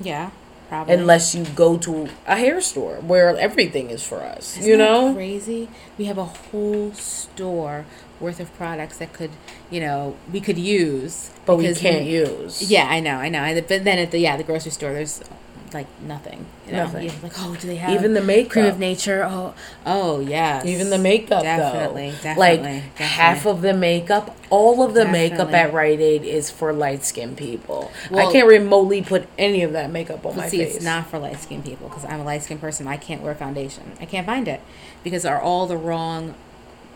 yeah, 0.00 0.30
probably. 0.68 0.94
unless 0.94 1.34
you 1.34 1.44
go 1.54 1.76
to 1.78 2.08
a 2.26 2.36
hair 2.36 2.60
store 2.60 2.96
where 2.96 3.36
everything 3.36 3.90
is 3.90 4.02
for 4.02 4.22
us. 4.22 4.56
Isn't 4.58 4.70
you 4.70 4.76
know, 4.76 5.12
crazy. 5.14 5.68
We 5.98 6.06
have 6.06 6.18
a 6.18 6.24
whole 6.24 6.92
store 6.94 7.84
worth 8.20 8.38
of 8.40 8.54
products 8.56 8.98
that 8.98 9.12
could, 9.12 9.30
you 9.70 9.80
know, 9.80 10.16
we 10.32 10.40
could 10.40 10.56
use, 10.58 11.30
but 11.44 11.56
we 11.56 11.74
can't 11.74 12.04
use. 12.06 12.62
Yeah, 12.70 12.86
I 12.88 13.00
know, 13.00 13.16
I 13.16 13.28
know. 13.28 13.52
But 13.66 13.84
then 13.84 13.98
at 13.98 14.10
the 14.12 14.18
yeah 14.20 14.36
the 14.36 14.44
grocery 14.44 14.70
store, 14.70 14.92
there's 14.92 15.20
like 15.74 15.86
nothing. 16.02 16.46
You 16.66 16.72
know? 16.72 16.84
Nothing. 16.84 17.04
You're 17.04 17.12
like, 17.22 17.32
oh, 17.38 17.56
do 17.58 17.66
they 17.66 17.76
have 17.76 17.90
Even 17.90 18.14
the 18.14 18.20
makeup. 18.20 18.52
Creme 18.52 18.66
of 18.66 18.78
Nature? 18.78 19.24
Oh, 19.28 19.54
oh 19.86 20.20
yes. 20.20 20.64
Even 20.64 20.90
the 20.90 20.98
makeup, 20.98 21.42
Definitely, 21.42 22.10
though. 22.10 22.16
definitely, 22.22 22.38
like 22.38 22.62
definitely. 22.62 23.04
half 23.04 23.46
of 23.46 23.62
the 23.62 23.74
makeup, 23.74 24.36
all 24.50 24.82
of 24.82 24.94
the 24.94 25.06
makeup 25.06 25.52
at 25.52 25.72
Rite 25.72 26.00
Aid 26.00 26.24
is 26.24 26.50
for 26.50 26.72
light 26.72 27.04
skinned 27.04 27.36
people. 27.36 27.90
Well- 28.10 28.28
I 28.28 28.32
can't 28.32 28.46
remotely 28.48 29.02
put 29.02 29.26
any 29.38 29.62
of 29.62 29.72
that 29.72 29.90
makeup 29.90 30.24
on 30.24 30.36
my 30.36 30.48
see, 30.48 30.58
face. 30.58 30.76
it's 30.76 30.84
not 30.84 31.08
for 31.08 31.18
light 31.18 31.40
skinned 31.40 31.64
people 31.64 31.88
because 31.88 32.04
I'm 32.04 32.20
a 32.20 32.24
light 32.24 32.42
skinned 32.42 32.60
person. 32.60 32.86
I 32.86 32.96
can't 32.96 33.22
wear 33.22 33.34
foundation. 33.34 33.92
I 34.00 34.04
can't 34.06 34.26
find 34.26 34.48
it 34.48 34.60
because 35.02 35.22
they're 35.24 35.40
all 35.40 35.66
the 35.66 35.76
wrong 35.76 36.34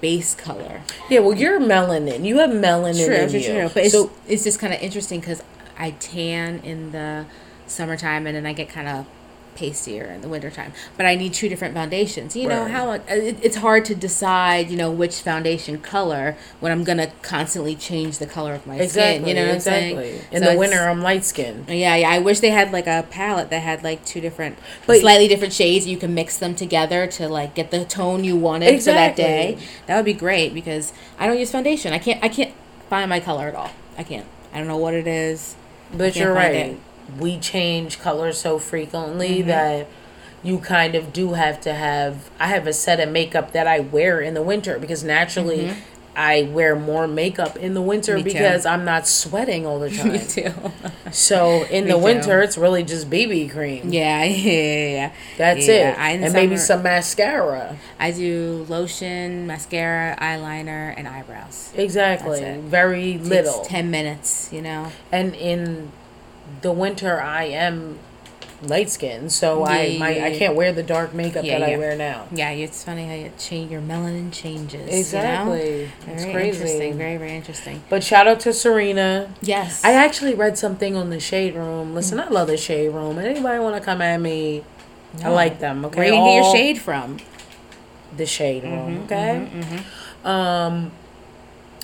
base 0.00 0.34
color. 0.34 0.82
Yeah, 1.08 1.20
well, 1.20 1.34
you're 1.36 1.58
melanin. 1.60 2.24
You 2.24 2.38
have 2.38 2.50
melanin 2.50 3.06
True, 3.06 3.14
in 3.14 3.30
true, 3.30 3.38
you. 3.40 3.46
true. 3.46 3.70
But 3.72 3.84
it's, 3.84 3.92
so 3.94 4.10
it's 4.28 4.44
just 4.44 4.58
kind 4.58 4.72
of 4.74 4.80
interesting 4.80 5.20
because 5.20 5.42
I 5.78 5.92
tan 5.92 6.58
in 6.60 6.92
the 6.92 7.26
summertime 7.66 8.26
and 8.26 8.37
then 8.37 8.46
I 8.46 8.52
get 8.52 8.68
kind 8.68 8.88
of 8.88 9.07
pastier 9.57 10.05
in 10.05 10.20
the 10.20 10.29
wintertime. 10.29 10.70
But 10.98 11.07
I 11.07 11.14
need 11.14 11.33
two 11.33 11.48
different 11.48 11.72
foundations. 11.72 12.37
You 12.37 12.46
know 12.46 12.64
Right. 12.64 12.70
how 12.70 12.90
it, 12.90 13.02
it, 13.09 13.38
it's 13.42 13.57
hard 13.57 13.87
to 13.87 13.94
decide, 13.94 14.70
you 14.70 14.76
know, 14.76 14.90
which 14.90 15.22
foundation 15.22 15.79
color 15.81 16.37
when 16.61 16.70
I'm 16.72 16.85
gonna 16.85 17.11
constantly 17.22 17.74
change 17.74 18.18
the 18.18 18.26
color 18.26 18.52
of 18.52 18.66
my 18.66 18.76
exactly, 18.76 19.16
skin. 19.24 19.29
You 19.29 19.35
know 19.35 19.46
what 19.46 19.55
exactly. 19.55 19.88
I'm 19.96 19.96
saying? 19.96 20.20
In 20.31 20.42
So 20.42 20.52
the 20.52 20.59
winter, 20.59 20.76
I'm 20.87 21.00
light 21.00 21.24
skinned. 21.24 21.70
Yeah, 21.70 21.96
yeah. 21.96 22.11
I 22.11 22.18
wish 22.18 22.40
they 22.40 22.50
had 22.50 22.70
like 22.70 22.87
a 22.87 23.07
palette 23.09 23.48
that 23.48 23.61
had 23.61 23.83
like 23.83 24.05
two 24.05 24.20
different, 24.20 24.59
But- 24.87 25.00
slightly 25.00 25.26
different 25.26 25.55
shades. 25.55 25.87
You 25.87 25.96
can 25.96 26.12
mix 26.12 26.37
them 26.37 26.55
together 26.55 27.07
to 27.07 27.26
like 27.26 27.55
get 27.55 27.70
the 27.70 27.87
tone 27.87 28.24
you 28.24 28.37
wanted 28.37 28.79
for 28.81 28.90
that 28.92 29.16
day. 29.16 29.57
That 29.87 29.96
would 29.96 30.05
be 30.05 30.12
great 30.12 30.52
because 30.52 30.92
I 31.18 31.26
don't 31.26 31.38
use 31.38 31.50
foundation. 31.50 31.94
I 31.94 31.98
can't. 31.98 32.22
I 32.22 32.29
can't 32.29 32.52
find 32.90 33.09
my 33.09 33.20
color 33.20 33.48
at 33.48 33.55
all. 33.55 33.70
I 33.96 34.02
can't. 34.02 34.26
I 34.52 34.59
don't 34.59 34.68
know 34.68 34.76
what 34.76 34.92
it 34.92 35.07
is. 35.07 35.57
But 35.94 36.14
you're 36.14 36.35
right. 36.35 36.55
it. 36.55 36.79
We 37.19 37.38
change 37.38 37.99
colors 38.01 38.38
so 38.38 38.59
frequently 38.59 39.38
Mm-hmm. 39.38 39.49
that 39.49 39.87
you 40.42 40.59
kind 40.59 40.95
of 40.95 41.12
do 41.12 41.33
have 41.33 41.61
to 41.62 41.73
have. 41.75 42.31
I 42.38 42.49
have 42.49 42.66
a 42.66 42.73
set 42.73 43.01
of 43.01 43.09
makeup 43.11 43.53
that 43.53 43.66
I 43.66 43.81
wear 43.81 44.21
in 44.21 44.35
the 44.35 44.42
winter 44.42 44.79
because 44.79 45.03
naturally. 45.05 45.73
I 46.19 46.49
wear 46.51 46.75
more 46.75 47.07
makeup 47.07 47.59
in 47.59 47.75
the 47.75 47.83
winter 47.83 48.14
Mm-hmm. 48.14 48.25
Me 48.25 48.31
too. 48.33 48.38
because 48.38 48.64
I'm 48.64 48.87
not 48.87 49.07
sweating 49.07 49.66
all 49.66 49.79
the 49.79 49.90
time. 49.97 50.12
Me 50.12 50.19
too. 50.27 50.51
So 51.12 51.64
in 51.64 51.85
Me 51.87 51.90
the 51.90 51.99
too. 51.99 52.03
winter, 52.05 52.40
it's 52.40 52.57
really 52.57 52.85
just 52.85 53.11
BB 53.11 53.51
cream. 53.51 53.88
yeah, 53.92 54.25
yeah, 54.25 54.88
yeah. 54.88 55.12
That's 55.37 55.69
Yeah, 55.69 55.90
it. 55.92 55.99
I- 55.99 56.11
and 56.12 56.33
maybe 56.33 56.57
some 56.57 56.83
mascara. 56.83 57.77
I 58.01 58.12
do 58.12 58.64
lotion, 58.71 59.47
mascara, 59.47 60.16
eyeliner, 60.19 60.95
and 60.97 61.07
eyebrows. 61.07 61.71
Exactly. 61.77 62.61
Very 62.62 63.19
little. 63.19 63.61
ten 63.64 63.90
minutes. 63.90 64.49
You 64.51 64.62
know. 64.62 64.90
and 65.12 65.35
in 65.35 65.92
the 66.62 66.73
winter, 66.73 67.21
I 67.21 67.45
am 67.45 67.99
light 68.62 68.88
skinned, 68.88 69.31
so 69.33 69.64
I 69.64 69.83
Yeah, 69.83 69.99
my 69.99 70.27
I 70.27 70.38
can't 70.38 70.55
wear 70.57 70.73
the 70.73 70.83
dark 70.83 71.12
makeup 71.12 71.45
Yeah, 71.45 71.59
that 71.59 71.69
yeah. 71.69 71.77
I 71.77 71.79
wear 71.79 71.95
now. 71.97 72.27
Yeah, 72.33 72.51
it's 72.51 72.83
funny 72.83 73.07
how 73.07 73.14
you 73.14 73.31
change 73.38 73.71
your 73.71 73.83
melanin 73.83 74.33
changes. 74.33 74.81
you 74.81 74.90
know? 74.90 74.99
Exactly. 74.99 75.61
It's 76.07 76.23
Very 76.23 76.33
crazy. 76.33 76.49
interesting. 76.59 76.97
Very 76.97 77.16
very 77.19 77.33
interesting. 77.37 77.83
But 77.90 78.03
shout 78.03 78.27
out 78.27 78.40
to 78.40 78.53
Serena. 78.55 79.35
Yes. 79.42 79.85
I 79.85 79.92
actually 79.92 80.35
read 80.35 80.57
something 80.57 80.97
on 80.97 81.11
the 81.11 81.21
Shade 81.21 81.55
Room. 81.55 81.95
Listen, 81.95 82.19
I 82.19 82.29
love 82.29 82.49
the 82.49 82.57
Shade 82.57 82.88
Room. 82.88 83.19
Anybody 83.19 83.59
want 83.61 83.77
to 83.77 83.83
come 83.83 84.01
at 84.01 84.21
me? 84.21 84.64
I 85.23 85.29
like 85.29 85.59
them. 85.61 85.85
Okay, 85.87 85.99
Where 85.99 86.07
you 86.09 86.12
get 86.14 86.35
your 86.45 86.55
shade 86.55 86.79
from? 86.79 87.19
The 88.16 88.27
Shade 88.27 88.64
Room. 88.64 89.03
Okay. 89.05 89.49
mm-hmm. 89.53 90.27
Um, 90.27 90.92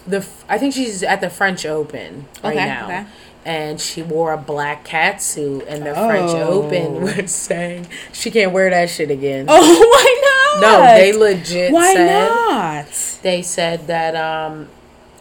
the 0.07 0.27
I 0.49 0.59
think 0.59 0.75
she's 0.75 1.03
at 1.03 1.21
the 1.21 1.31
French 1.31 1.65
Open 1.67 2.27
right 2.43 2.57
Okay, 2.57 2.65
now. 2.67 2.85
okay. 2.87 3.07
And 3.44 3.81
she 3.81 4.02
wore 4.02 4.33
a 4.33 4.37
black 4.38 4.85
cat 4.85 5.20
suit, 5.20 5.64
and 5.66 5.85
the 5.85 5.94
French 5.94 6.31
Oh. 6.31 6.62
Open 6.62 7.02
was 7.02 7.33
saying 7.33 7.88
she 8.12 8.31
can't 8.31 8.52
wear 8.52 8.70
that 8.70 8.88
shit 8.88 9.11
again. 9.11 9.46
Oh, 9.48 9.59
why 10.61 10.61
not? 10.61 10.62
No, 10.62 10.83
they 10.96 11.12
legit 11.12 11.72
Why 11.72 11.94
said 11.94 12.28
not? 12.28 13.18
they 13.22 13.42
said 13.42 13.87
that 13.88 14.14
um, 14.14 14.68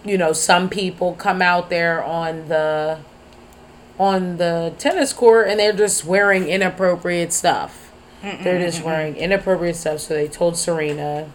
you 0.05 0.17
know, 0.19 0.34
some 0.34 0.69
people 0.69 1.13
come 1.13 1.41
out 1.41 1.69
there 1.71 2.03
on 2.03 2.47
the 2.47 2.99
on 3.99 4.38
the 4.38 4.73
tennis 4.77 5.13
court 5.13 5.47
and 5.47 5.60
they're 5.60 5.73
just 5.73 6.05
wearing 6.05 6.47
inappropriate 6.47 7.31
stuff. 7.34 7.91
They're 8.21 8.60
just 8.60 8.84
wearing 8.84 9.15
inappropriate 9.15 9.75
stuff. 9.77 9.99
So 10.01 10.13
they 10.13 10.27
told 10.27 10.57
Serena, 10.57 11.31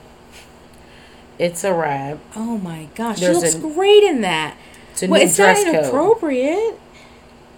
"It's 1.38 1.64
a 1.64 1.74
wrap. 1.74 2.18
Oh 2.36 2.58
my 2.58 2.88
gosh, 2.94 3.18
There's 3.20 3.38
she 3.38 3.42
looks 3.42 3.54
a- 3.56 3.74
great 3.74 4.04
in 4.04 4.20
that. 4.20 4.56
It's 4.96 5.02
a 5.02 5.08
well, 5.08 5.20
new 5.20 5.26
it's 5.26 5.36
dress 5.36 5.62
not 5.62 5.74
code." 5.74 5.84
inappropriate. 5.84 6.80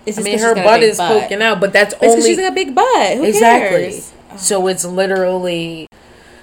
It's 0.07 0.19
I 0.19 0.23
mean, 0.23 0.39
her 0.41 0.49
she's 0.49 0.55
got 0.55 0.59
a 0.59 0.65
butt 0.65 0.83
is 0.83 0.99
butt. 0.99 1.23
poking 1.23 1.41
out, 1.41 1.61
but 1.61 1.73
that's 1.73 1.95
only 2.01 2.23
she's 2.23 2.37
got 2.37 2.51
a 2.51 2.55
big 2.55 2.75
butt. 2.75 3.17
Who 3.17 3.25
exactly. 3.25 3.91
cares? 3.91 4.13
Oh. 4.33 4.37
So 4.37 4.67
it's 4.67 4.85
literally, 4.85 5.87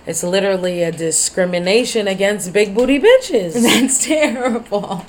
it's 0.06 0.24
literally 0.24 0.84
a 0.84 0.92
discrimination 0.92 2.08
against 2.08 2.54
big 2.54 2.74
booty 2.74 2.98
bitches. 2.98 3.54
That's 3.62 4.06
terrible. 4.06 5.06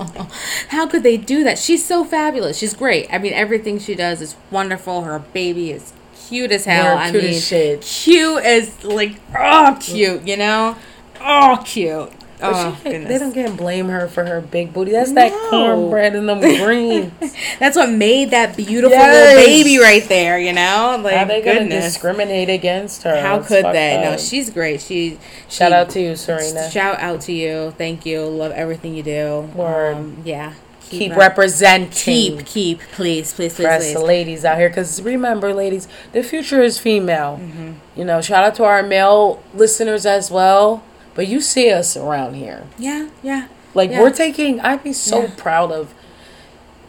How 0.70 0.88
could 0.88 1.05
they 1.05 1.16
do 1.16 1.44
that? 1.44 1.59
She's 1.59 1.85
so 1.85 2.05
fabulous. 2.05 2.59
She's 2.59 2.75
great. 2.75 3.07
I 3.12 3.18
mean, 3.18 3.33
everything 3.33 3.79
she 3.79 3.94
does 3.94 4.20
is 4.20 4.35
wonderful. 4.51 5.03
Her 5.03 5.20
baby 5.20 5.70
is 5.70 5.92
cute 6.29 6.51
as 6.51 6.64
hell. 6.64 6.99
I 6.99 7.11
cute 7.11 7.22
mean, 7.22 7.35
as 7.35 7.46
shit. 7.46 7.83
cute 7.83 8.42
as 8.42 8.85
like 8.85 9.20
oh, 9.38 9.79
cute. 9.81 10.27
You 10.27 10.37
know, 10.37 10.77
oh, 11.20 11.62
cute. 11.64 12.11
Oh, 12.42 12.79
they 12.85 13.18
don't 13.18 13.33
can't 13.33 13.57
blame 13.57 13.88
her 13.88 14.09
for 14.09 14.25
her 14.25 14.40
big 14.40 14.72
booty. 14.72 14.92
That's 14.92 15.12
that 15.12 15.33
cornbread 15.51 16.14
and 16.14 16.29
them 16.29 16.40
greens. 16.64 17.12
That's 17.59 17.77
what 17.77 17.88
made 17.90 18.31
that 18.33 18.57
beautiful 18.57 18.90
Yes. 18.96 19.37
little 19.37 19.46
baby 19.46 19.79
right 19.79 20.07
there. 20.09 20.38
You 20.38 20.53
know, 20.53 21.01
like 21.03 21.14
How 21.16 21.25
they 21.25 21.40
gonna 21.40 21.61
goodness. 21.61 21.85
discriminate 21.94 22.51
against 22.51 23.05
her? 23.05 23.20
How 23.20 23.38
could 23.42 23.64
they? 23.66 24.01
No, 24.05 24.16
she's 24.18 24.51
great. 24.51 24.81
She 24.83 25.18
Shout 25.49 25.70
she- 25.70 25.75
out 25.75 25.90
to 25.90 26.01
you, 26.01 26.16
Serena. 26.16 26.70
Shout 26.70 26.99
out 27.01 27.22
to 27.22 27.33
you. 27.33 27.72
Thank 27.79 28.05
you. 28.05 28.22
Love 28.22 28.53
everything 28.53 28.94
you 28.94 29.03
do. 29.03 29.51
Word. 29.55 29.94
Um, 29.96 30.18
yeah. 30.25 30.53
Keep 30.88 31.12
up. 31.12 31.18
representing. 31.18 31.90
Keep, 32.38 32.46
keep, 32.46 32.81
please, 32.92 33.33
please, 33.33 33.55
please. 33.55 33.92
the 33.92 33.99
ladies 34.01 34.44
out 34.44 34.57
here 34.59 34.68
because 34.68 35.03
remember 35.03 35.53
ladies 35.53 35.88
the 36.12 36.22
future 36.22 36.62
is 36.62 36.79
female 36.79 37.40
Mm-hmm. 37.42 37.72
you 37.96 38.05
know 38.05 38.20
shout 38.22 38.44
out 38.44 38.55
to 38.55 38.64
our 38.64 38.85
male 38.85 39.42
listeners 39.53 40.07
as 40.07 40.31
well 40.31 40.85
but 41.16 41.26
you 41.26 41.40
see 41.40 41.70
us 41.72 41.96
around 41.96 42.35
here 42.35 42.64
Yeah, 42.79 43.09
yeah. 43.22 43.48
like 43.74 43.90
Yeah. 43.90 44.00
we're 44.00 44.12
taking 44.12 44.61
i'd 44.61 44.85
be 44.85 44.92
so 44.92 45.22
Yeah. 45.22 45.31
proud 45.37 45.72
of 45.72 45.92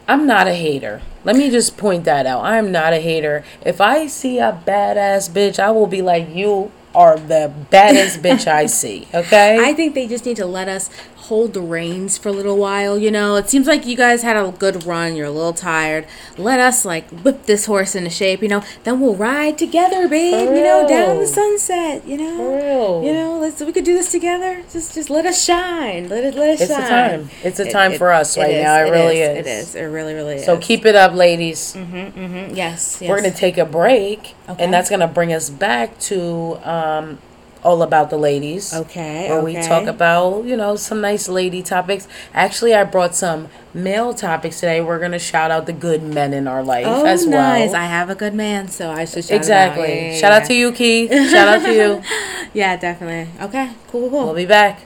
i'm 0.08 0.26
not 0.28 0.48
a 0.48 0.54
hater 0.54 1.02
let 1.24 1.36
me 1.36 1.50
just 1.50 1.78
point 1.78 2.04
that 2.06 2.26
out 2.26 2.44
i'm 2.44 2.72
not 2.72 2.94
a 2.94 2.98
hater 3.00 3.44
if 3.66 3.82
i 3.82 4.06
see 4.08 4.38
a 4.40 4.62
badass 4.66 5.30
bitch 5.30 5.60
i 5.60 5.72
will 5.72 5.88
be 5.88 6.02
like 6.02 6.28
you 6.34 6.72
are 6.96 7.18
the 7.18 7.52
baddest 7.70 8.22
bitch 8.22 8.48
i 8.48 8.66
see 8.82 9.08
okay 9.14 9.58
I 9.60 9.74
think 9.74 9.94
they 9.96 10.08
just 10.08 10.26
need 10.26 10.38
to 10.38 10.46
let 10.46 10.68
us 10.68 10.90
hold 11.28 11.54
the 11.54 11.62
reins 11.62 12.18
for 12.18 12.30
a 12.30 12.32
little 12.32 12.58
while. 12.58 12.98
You 12.98 13.12
know, 13.12 13.36
it 13.36 13.50
seems 13.50 13.68
like 13.68 13.86
you 13.86 13.96
guys 13.96 14.22
had 14.24 14.36
a 14.38 14.52
good 14.52 14.86
run. 14.86 15.16
You're 15.16 15.28
a 15.28 15.32
little 15.32 15.54
tired. 15.54 16.06
Let 16.38 16.60
us 16.60 16.84
like 16.86 17.10
whip 17.10 17.44
this 17.44 17.66
horse 17.66 17.96
into 17.96 18.10
shape. 18.10 18.42
You 18.42 18.48
know, 18.50 18.64
then 18.84 19.00
we'll 19.00 19.16
ride 19.16 19.58
together, 19.58 20.08
babe. 20.08 20.50
You 20.50 20.64
know, 20.64 20.88
down 20.88 21.18
the 21.20 21.28
sunset. 21.28 22.06
You 22.08 22.18
know, 22.18 22.38
For 22.38 22.58
real. 22.58 23.04
You 23.04 23.14
know, 23.14 23.40
let's 23.40 23.62
we 23.62 23.72
could 23.72 23.86
do 23.86 23.94
this 23.94 24.12
together. 24.12 24.64
Just 24.72 24.94
just 24.96 25.10
let 25.10 25.26
us 25.26 25.44
shine. 25.44 26.10
Let 26.10 26.24
it 26.24 26.36
let 26.36 26.50
us 26.52 26.62
It's 26.62 26.72
a 26.72 26.76
shine. 26.76 26.90
time. 26.90 27.30
It's 27.44 27.60
a 27.60 27.72
time 27.72 27.94
for 27.98 28.12
us 28.12 28.38
right 28.38 28.62
now. 28.62 28.78
It 28.86 28.90
really 28.92 29.20
is. 29.20 29.38
It 29.40 29.48
is. 29.48 29.76
It 29.76 29.84
really 29.84 30.14
really 30.14 30.38
so 30.38 30.42
is. 30.42 30.46
So 30.46 30.58
keep 30.60 30.86
it 30.86 30.96
up 30.96 31.14
ladies 31.14 31.76
Mm-hmm. 31.78 32.56
Yes, 32.56 33.00
yes. 33.02 33.10
We're 33.10 33.22
to 33.22 33.32
take 33.32 33.58
a 33.58 33.66
break, 33.66 34.36
Okay. 34.50 34.64
and 34.64 34.74
that's 34.74 34.90
to 34.90 35.08
bring 35.08 35.34
us 35.34 35.50
back 35.50 36.00
to 36.02 36.58
um, 36.64 37.20
All 37.68 37.82
About 37.82 38.10
the 38.10 38.18
Ladies. 38.18 38.74
Okay. 38.74 39.28
Where 39.30 39.42
we 39.44 39.54
talk 39.56 39.88
about, 39.88 40.46
you 40.46 40.56
know, 40.56 40.78
some 40.78 41.02
nice 41.02 41.28
lady 41.28 41.62
topics. 41.62 42.08
Actually, 42.34 42.74
I 42.74 42.86
brought 42.86 43.14
some 43.14 43.50
male 43.74 44.14
topics 44.14 44.62
today. 44.62 44.80
We're 44.80 45.00
going 45.00 45.12
to 45.12 45.20
shout 45.20 45.52
out 45.52 45.66
the 45.66 45.74
good 45.74 46.02
men 46.02 46.34
in 46.34 46.48
our 46.48 46.64
life 46.64 46.86
Oh, 46.88 47.06
as 47.06 47.28
well. 47.28 47.60
nice. 47.60 47.74
I 47.74 47.84
have 47.84 48.10
a 48.10 48.16
good 48.16 48.34
man, 48.34 48.70
so 48.70 48.90
I 48.90 49.04
should 49.04 49.26
shout 49.26 49.36
exactly. 49.36 49.84
Out. 49.84 49.90
Yeah, 49.90 50.12
yeah, 50.12 50.18
shout 50.18 50.32
yeah. 50.32 50.38
out 50.38 50.46
to 50.46 50.54
you, 50.54 50.72
Keith. 50.72 51.12
shout 51.30 51.48
out 51.50 51.62
to 51.66 51.74
you. 51.74 52.02
Yeah, 52.54 52.78
definitely. 52.78 53.30
Okay, 53.46 53.74
cool, 53.90 54.02
cool, 54.04 54.10
cool. 54.10 54.26
We'll 54.28 54.34
be 54.34 54.46
back. 54.46 54.80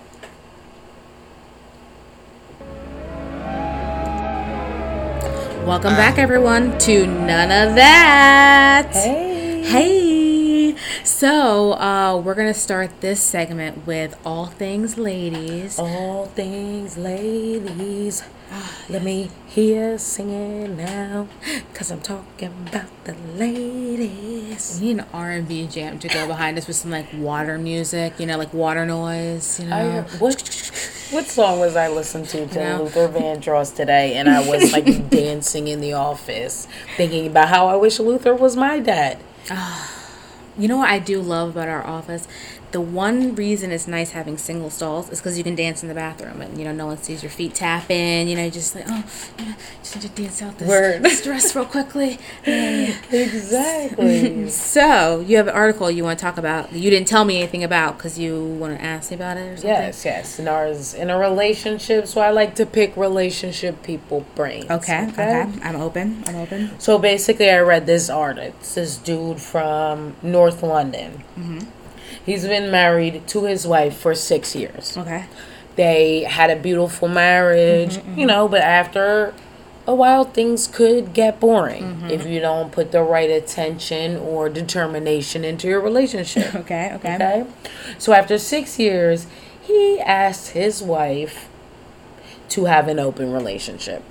Welcome 5.67 5.94
back, 5.94 6.17
everyone, 6.17 6.78
to 6.80 7.06
None 7.06 7.70
of 7.70 7.76
That. 7.76 8.89
Hey. 8.91 9.62
Hey. 9.63 10.31
So, 11.03 11.73
uh, 11.73 12.17
we're 12.23 12.36
going 12.36 12.51
to 12.51 12.60
start 12.60 13.01
this 13.01 13.21
segment 13.21 13.86
with 13.86 14.17
all 14.25 14.47
things 14.47 14.97
ladies. 14.97 15.79
All 15.79 16.27
things 16.27 16.97
ladies. 16.97 18.23
Let 18.89 19.03
me 19.03 19.29
hear 19.47 19.97
singing 19.97 20.75
now, 20.75 21.29
cause 21.73 21.89
I'm 21.89 22.01
talking 22.01 22.53
about 22.67 22.89
the 23.05 23.15
ladies. 23.36 24.77
We 24.81 24.88
need 24.88 24.99
an 24.99 25.05
R&B 25.13 25.67
jam 25.67 25.99
to 25.99 26.10
go 26.10 26.27
behind 26.27 26.57
us 26.57 26.67
with 26.67 26.75
some 26.75 26.91
like 26.91 27.07
water 27.13 27.57
music, 27.57 28.19
you 28.19 28.25
know, 28.25 28.38
like 28.38 28.53
water 28.53 28.86
noise, 28.86 29.57
you 29.60 29.67
know. 29.67 29.77
I, 29.77 30.01
what 30.17 30.34
what 31.12 31.25
song 31.27 31.60
was 31.60 31.77
I 31.77 31.88
listening 31.88 32.25
to 32.27 32.47
to 32.47 32.60
know? 32.60 32.84
Luther 32.84 33.07
Vandross 33.07 33.73
today? 33.73 34.15
And 34.15 34.29
I 34.29 34.45
was 34.45 34.73
like 34.73 35.10
dancing 35.10 35.69
in 35.69 35.79
the 35.79 35.93
office, 35.93 36.67
thinking 36.97 37.27
about 37.27 37.47
how 37.47 37.67
I 37.67 37.75
wish 37.77 37.99
Luther 37.99 38.36
was 38.36 38.57
my 38.57 38.79
dad. 38.79 39.17
You 40.62 40.67
know 40.67 40.78
what 40.78 40.91
I 40.91 41.00
do 41.00 41.19
love 41.24 41.50
about 41.50 41.67
our 41.69 41.84
office? 41.88 42.28
The 42.71 42.81
one 42.81 43.36
reason 43.36 43.71
it's 43.71 43.86
nice 43.88 44.12
having 44.12 44.38
single 44.38 44.69
stalls 44.69 45.10
is 45.10 45.19
because 45.19 45.38
you 45.38 45.43
can 45.43 45.55
dance 45.55 45.81
in 45.84 45.89
the 45.89 45.95
bathroom 45.95 46.41
and 46.41 46.57
you 46.57 46.63
know 46.63 46.71
no 46.71 46.86
one 46.86 46.97
sees 46.97 47.21
your 47.21 47.29
feet 47.29 47.53
tapping. 47.53 48.27
You 48.27 48.36
know, 48.38 48.49
just 48.49 48.75
like 48.75 48.86
oh, 48.88 49.03
yeah, 49.38 49.55
just 49.79 49.95
need 49.95 50.01
to 50.03 50.21
dance 50.21 50.41
out 50.41 50.57
this, 50.57 50.67
Word. 50.67 51.03
this 51.03 51.21
dress 51.23 51.55
real 51.55 51.65
quickly. 51.65 52.17
Yeah, 52.45 52.93
yeah. 53.12 53.19
Exactly. 53.19 54.49
So 54.71 55.19
you 55.21 55.38
have 55.38 55.47
an 55.47 55.55
article 55.55 55.89
you 55.91 56.03
want 56.03 56.17
to 56.19 56.23
talk 56.23 56.38
about. 56.38 56.71
You 56.71 56.89
didn't 56.89 57.07
tell 57.07 57.25
me 57.25 57.39
anything 57.39 57.63
about 57.63 57.97
because 57.97 58.17
you 58.17 58.43
want 58.43 58.77
to 58.77 58.84
ask 58.84 59.12
me 59.12 59.15
about 59.15 59.38
it 59.38 59.41
or 59.41 59.57
something. 59.57 59.69
yes, 59.69 60.05
yes. 60.05 60.39
And 60.39 60.47
ours 60.47 60.93
in 60.93 61.10
a 61.10 61.17
relationship, 61.17 62.07
so 62.07 62.21
I 62.21 62.29
like 62.31 62.55
to 62.55 62.65
pick 62.65 62.95
relationship 62.95 63.84
people 63.84 64.25
brains. 64.36 64.69
Okay, 64.69 65.07
okay. 65.10 65.45
I'm 65.63 65.75
open. 65.75 66.23
I'm 66.25 66.36
open. 66.36 66.79
So 66.79 66.97
basically, 66.99 67.49
I 67.49 67.60
read 67.60 67.86
this 67.86 68.10
article. 68.10 68.53
It's 68.60 68.75
this 68.75 68.97
dude 68.97 69.39
from 69.41 70.15
North 70.21 70.63
London. 70.63 71.23
Mm-hmm. 71.38 71.60
He's 72.25 72.45
been 72.45 72.69
married 72.71 73.27
to 73.29 73.45
his 73.45 73.65
wife 73.65 73.97
for 73.97 74.13
six 74.13 74.55
years. 74.55 74.97
Okay. 74.97 75.25
They 75.75 76.23
had 76.23 76.49
a 76.49 76.55
beautiful 76.55 77.07
marriage, 77.07 77.97
mm-hmm, 77.97 78.10
you 78.12 78.15
mm-hmm. 78.17 78.27
know, 78.27 78.47
but 78.47 78.62
after 78.62 79.34
a 79.88 79.95
while, 79.95 80.25
things 80.25 80.67
could 80.67 81.13
get 81.13 81.39
boring 81.39 81.84
mm-hmm. 81.84 82.10
if 82.10 82.25
you 82.25 82.39
don't 82.39 82.71
put 82.71 82.91
the 82.91 83.01
right 83.01 83.29
attention 83.29 84.17
or 84.17 84.49
determination 84.49 85.43
into 85.43 85.67
your 85.67 85.81
relationship. 85.81 86.53
Okay. 86.62 86.91
Okay. 86.95 87.15
Okay? 87.15 87.45
So 87.97 88.13
after 88.13 88.38
six 88.38 88.77
years, 88.77 89.25
he 89.62 89.99
asked 89.99 90.49
his 90.49 90.84
wife 90.84 91.49
to 92.49 92.65
have 92.65 92.88
an 92.88 92.99
open 92.99 93.31
relationship. 93.31 94.03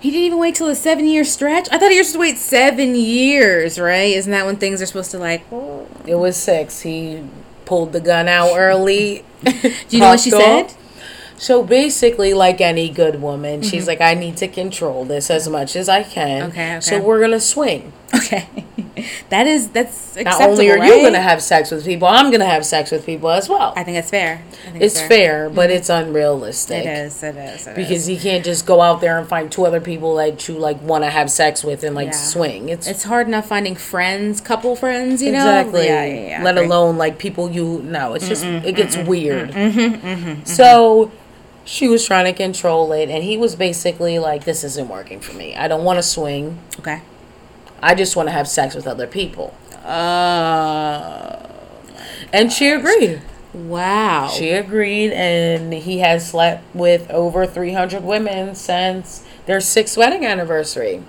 He 0.00 0.10
didn't 0.10 0.26
even 0.26 0.38
wait 0.38 0.54
till 0.54 0.68
a 0.68 0.74
seven 0.74 1.06
year 1.06 1.24
stretch. 1.24 1.68
I 1.72 1.78
thought 1.78 1.90
he 1.90 1.98
was 1.98 2.08
supposed 2.08 2.14
to 2.14 2.32
wait 2.32 2.38
seven 2.38 2.94
years, 2.94 3.78
right? 3.78 4.14
Isn't 4.14 4.30
that 4.30 4.46
when 4.46 4.56
things 4.56 4.80
are 4.80 4.86
supposed 4.86 5.10
to 5.10 5.18
like? 5.18 5.48
Do 5.50 5.86
It 6.06 6.14
was 6.14 6.36
six. 6.36 6.82
He 6.82 7.24
pulled 7.64 7.92
the 7.92 8.00
gun 8.00 8.28
out 8.28 8.56
early. 8.56 9.24
Do 9.44 9.72
you 9.90 10.00
know 10.00 10.10
what 10.10 10.20
she 10.20 10.30
popped 10.30 10.70
said? 10.70 10.74
So 11.36 11.62
basically, 11.62 12.34
like 12.34 12.60
any 12.60 12.88
good 12.88 13.22
woman, 13.22 13.62
she's 13.62 13.86
like, 13.86 14.00
I 14.00 14.14
need 14.14 14.36
to 14.38 14.48
control 14.48 15.04
this 15.04 15.30
as 15.30 15.48
much 15.48 15.76
as 15.76 15.88
I 15.88 16.02
can. 16.02 16.42
Mm-hmm. 16.42 16.50
Okay, 16.50 16.76
okay. 16.76 16.80
So 16.80 17.00
we're 17.00 17.20
gonna 17.20 17.40
swing. 17.40 17.92
Okay, 18.14 18.48
that 19.28 19.46
is 19.46 19.68
that's 19.70 20.16
Not 20.16 20.26
acceptable. 20.26 20.52
only 20.52 20.70
are 20.70 20.78
right? 20.78 20.94
you 20.94 21.02
gonna 21.02 21.20
have 21.20 21.42
sex 21.42 21.70
with 21.70 21.84
people, 21.84 22.08
I'm 22.08 22.30
gonna 22.30 22.46
have 22.46 22.64
sex 22.64 22.90
with 22.90 23.04
people 23.04 23.30
as 23.30 23.48
well. 23.48 23.74
I 23.76 23.84
think 23.84 23.96
that's 23.96 24.10
fair. 24.10 24.42
Think 24.64 24.82
it's 24.82 25.00
fair, 25.00 25.50
but 25.50 25.68
mm-hmm. 25.68 25.76
it's 25.76 25.90
unrealistic. 25.90 26.86
It 26.86 26.88
is. 26.88 27.22
It 27.22 27.36
is. 27.36 27.66
It 27.66 27.76
Because 27.76 27.90
is. 27.90 28.08
you 28.08 28.18
can't 28.18 28.44
just 28.44 28.64
go 28.64 28.80
out 28.80 29.00
there 29.00 29.18
and 29.18 29.28
find 29.28 29.52
two 29.52 29.66
other 29.66 29.80
people 29.80 30.16
that 30.16 30.48
you 30.48 30.58
like 30.58 30.80
want 30.82 31.04
to 31.04 31.10
have 31.10 31.30
sex 31.30 31.62
with 31.62 31.84
and 31.84 31.94
like 31.94 32.08
Yeah. 32.08 32.12
swing. 32.12 32.68
It's, 32.70 32.86
it's 32.86 33.04
hard 33.04 33.26
enough 33.28 33.46
finding 33.46 33.76
friends, 33.76 34.40
couple 34.40 34.74
friends. 34.74 35.22
You 35.22 35.32
know. 35.32 35.38
exactly. 35.38 35.86
Yeah, 35.86 36.04
yeah, 36.04 36.28
yeah. 36.28 36.42
Let 36.42 36.56
Agree. 36.56 36.66
alone 36.66 36.96
like 36.96 37.18
people 37.18 37.50
you 37.50 37.82
know. 37.82 38.14
It's 38.14 38.26
just 38.26 38.44
mm-hmm, 38.44 38.66
it 38.66 38.74
gets 38.74 38.96
mm-hmm, 38.96 39.06
weird. 39.06 40.48
So 40.48 41.10
she 41.64 41.86
was 41.88 42.06
trying 42.06 42.24
to 42.24 42.32
control 42.32 42.92
it, 42.92 43.10
and 43.10 43.22
he 43.22 43.36
was 43.36 43.54
basically 43.54 44.18
like, 44.18 44.44
"This 44.44 44.64
isn't 44.64 44.88
working 44.88 45.20
for 45.20 45.34
me. 45.34 45.54
I 45.54 45.68
don't 45.68 45.84
want 45.84 45.98
to 45.98 46.02
swing. 46.02 46.58
Okay. 46.78 47.02
I 47.82 47.94
just 47.94 48.16
want 48.16 48.28
to 48.28 48.32
have 48.32 48.48
sex 48.48 48.74
with 48.74 48.86
other 48.86 49.06
people." 49.06 49.54
Uh. 49.84 51.36
And 52.32 52.52
she 52.52 52.68
agreed. 52.68 53.22
Wow. 53.54 54.28
She 54.28 54.50
agreed, 54.50 55.12
and 55.12 55.72
he 55.72 55.98
has 55.98 56.28
slept 56.28 56.62
with 56.74 57.10
over 57.10 57.46
300 57.46 58.04
women 58.04 58.54
since 58.54 59.24
their 59.46 59.60
sixth 59.60 59.96
wedding 59.96 60.24
anniversary. 60.24 61.02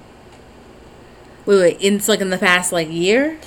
wait, 1.45 1.59
wait. 1.59 1.81
In, 1.81 1.95
it's 1.95 2.07
like 2.07 2.21
in 2.21 2.29
the 2.29 2.37
past 2.37 2.71
like 2.71 2.89
year. 2.89 3.37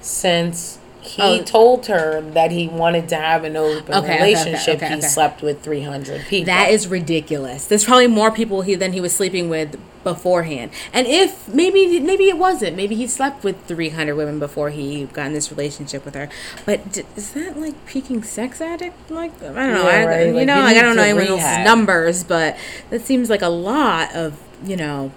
Since 0.00 0.78
he 1.16 1.22
Oh. 1.40 1.42
told 1.42 1.86
her 1.86 2.20
that 2.32 2.50
he 2.50 2.68
wanted 2.68 3.08
to 3.10 3.16
have 3.16 3.44
an 3.44 3.56
open 3.56 3.82
Okay, 3.94 3.96
okay, 3.98 3.98
okay, 3.98 4.16
relationship, 4.22 4.76
okay, 4.82 4.94
he 4.94 5.00
slept 5.02 5.42
with 5.42 5.62
300 5.62 6.22
people. 6.26 6.46
That 6.46 6.70
is 6.70 6.88
ridiculous. 6.88 7.66
There's 7.66 7.84
probably 7.84 8.06
more 8.06 8.30
people 8.30 8.62
he 8.62 8.74
than 8.74 8.92
he 8.92 9.00
was 9.00 9.12
sleeping 9.12 9.48
with 9.50 9.78
beforehand. 10.04 10.70
And 10.92 11.06
if 11.06 11.46
maybe 11.48 12.00
maybe 12.00 12.28
it 12.28 12.36
wasn't, 12.38 12.76
maybe 12.76 12.94
he 12.96 13.06
slept 13.06 13.44
with 13.44 13.56
300 13.66 14.14
women 14.16 14.38
before 14.38 14.70
he 14.70 15.04
got 15.12 15.26
in 15.26 15.32
this 15.34 15.50
relationship 15.50 16.04
with 16.04 16.14
her. 16.14 16.28
But 16.66 16.90
d- 16.92 17.02
is 17.14 17.32
that 17.32 17.56
like 17.60 17.84
peaking 17.86 18.22
sex 18.24 18.60
addict? 18.60 19.10
Like 19.10 19.32
I 19.42 19.46
don't 19.46 19.54
know. 19.54 19.88
Yeah, 19.88 19.96
I, 19.98 20.04
right. 20.06 20.26
You 20.28 20.32
Like, 20.34 20.46
know, 20.46 20.56
you 20.56 20.62
like 20.64 20.76
I 20.76 20.82
don't 20.82 20.96
know 20.96 21.02
to 21.04 21.08
anyone 21.08 21.26
else's 21.28 21.64
numbers, 21.64 22.24
but 22.24 22.56
that 22.90 23.02
seems 23.02 23.30
like 23.30 23.42
a 23.42 23.48
lot 23.48 24.14
of 24.14 24.40
you 24.64 24.76
know. 24.76 25.12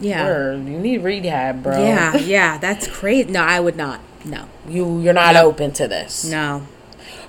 Yeah. 0.00 0.24
Word. 0.26 0.66
You 0.66 0.78
need 0.78 1.02
rehab, 1.02 1.62
bro. 1.62 1.78
Yeah, 1.82 2.16
yeah, 2.36 2.58
that's 2.58 2.86
crazy. 2.88 3.30
No, 3.30 3.42
I 3.42 3.60
would 3.60 3.76
not. 3.76 4.00
No, 4.24 4.46
You 4.68 5.00
you're 5.00 5.14
not 5.14 5.36
open 5.36 5.72
to 5.72 5.88
this. 5.88 6.24
no. 6.24 6.66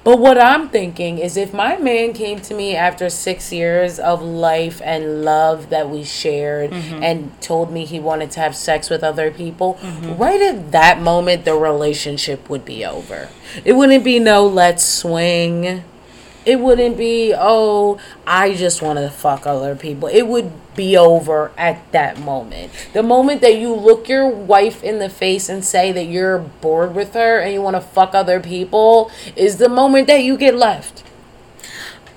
But 0.03 0.17
what 0.17 0.39
I'm 0.39 0.67
thinking 0.69 1.19
is 1.19 1.37
if 1.37 1.53
my 1.53 1.77
man 1.77 2.13
came 2.13 2.39
to 2.41 2.55
me 2.55 2.75
after 2.75 3.07
six 3.07 3.53
years 3.53 3.99
of 3.99 4.19
life 4.23 4.81
and 4.83 5.23
love 5.23 5.69
that 5.69 5.91
we 5.91 6.03
shared 6.03 6.71
Mm-hmm. 6.71 7.03
and 7.03 7.39
told 7.41 7.71
me 7.71 7.85
he 7.85 7.99
wanted 7.99 8.31
to 8.31 8.39
have 8.39 8.55
sex 8.55 8.89
with 8.89 9.03
other 9.03 9.29
people, 9.29 9.77
right 10.17 10.41
at 10.41 10.71
that 10.71 10.99
moment, 10.99 11.45
the 11.45 11.53
relationship 11.53 12.49
would 12.49 12.65
be 12.65 12.83
over. 12.83 13.29
It 13.63 13.73
wouldn't 13.73 14.03
be 14.03 14.17
no 14.17 14.47
let's 14.47 14.83
swing. 14.83 15.83
It 16.47 16.59
wouldn't 16.59 16.97
be, 16.97 17.35
oh, 17.37 17.99
I 18.25 18.55
just 18.55 18.81
want 18.81 18.97
to 18.97 19.11
fuck 19.11 19.45
other 19.45 19.75
people. 19.75 20.07
It 20.09 20.23
would 20.23 20.51
be 20.75 20.95
over 20.95 21.51
at 21.57 21.91
that 21.91 22.19
moment. 22.19 22.71
The 22.93 23.03
moment 23.03 23.41
that 23.41 23.57
you 23.57 23.73
look 23.73 24.07
your 24.07 24.27
wife 24.27 24.83
in 24.83 24.99
the 24.99 25.09
face 25.09 25.49
and 25.49 25.63
say 25.63 25.91
that 25.91 26.05
you're 26.05 26.39
bored 26.39 26.95
with 26.95 27.13
her 27.13 27.39
and 27.39 27.53
you 27.53 27.61
want 27.61 27.75
to 27.75 27.81
fuck 27.81 28.13
other 28.13 28.39
people 28.39 29.11
is 29.35 29.57
the 29.57 29.69
moment 29.69 30.07
that 30.07 30.23
you 30.23 30.37
get 30.37 30.55
left. 30.55 31.03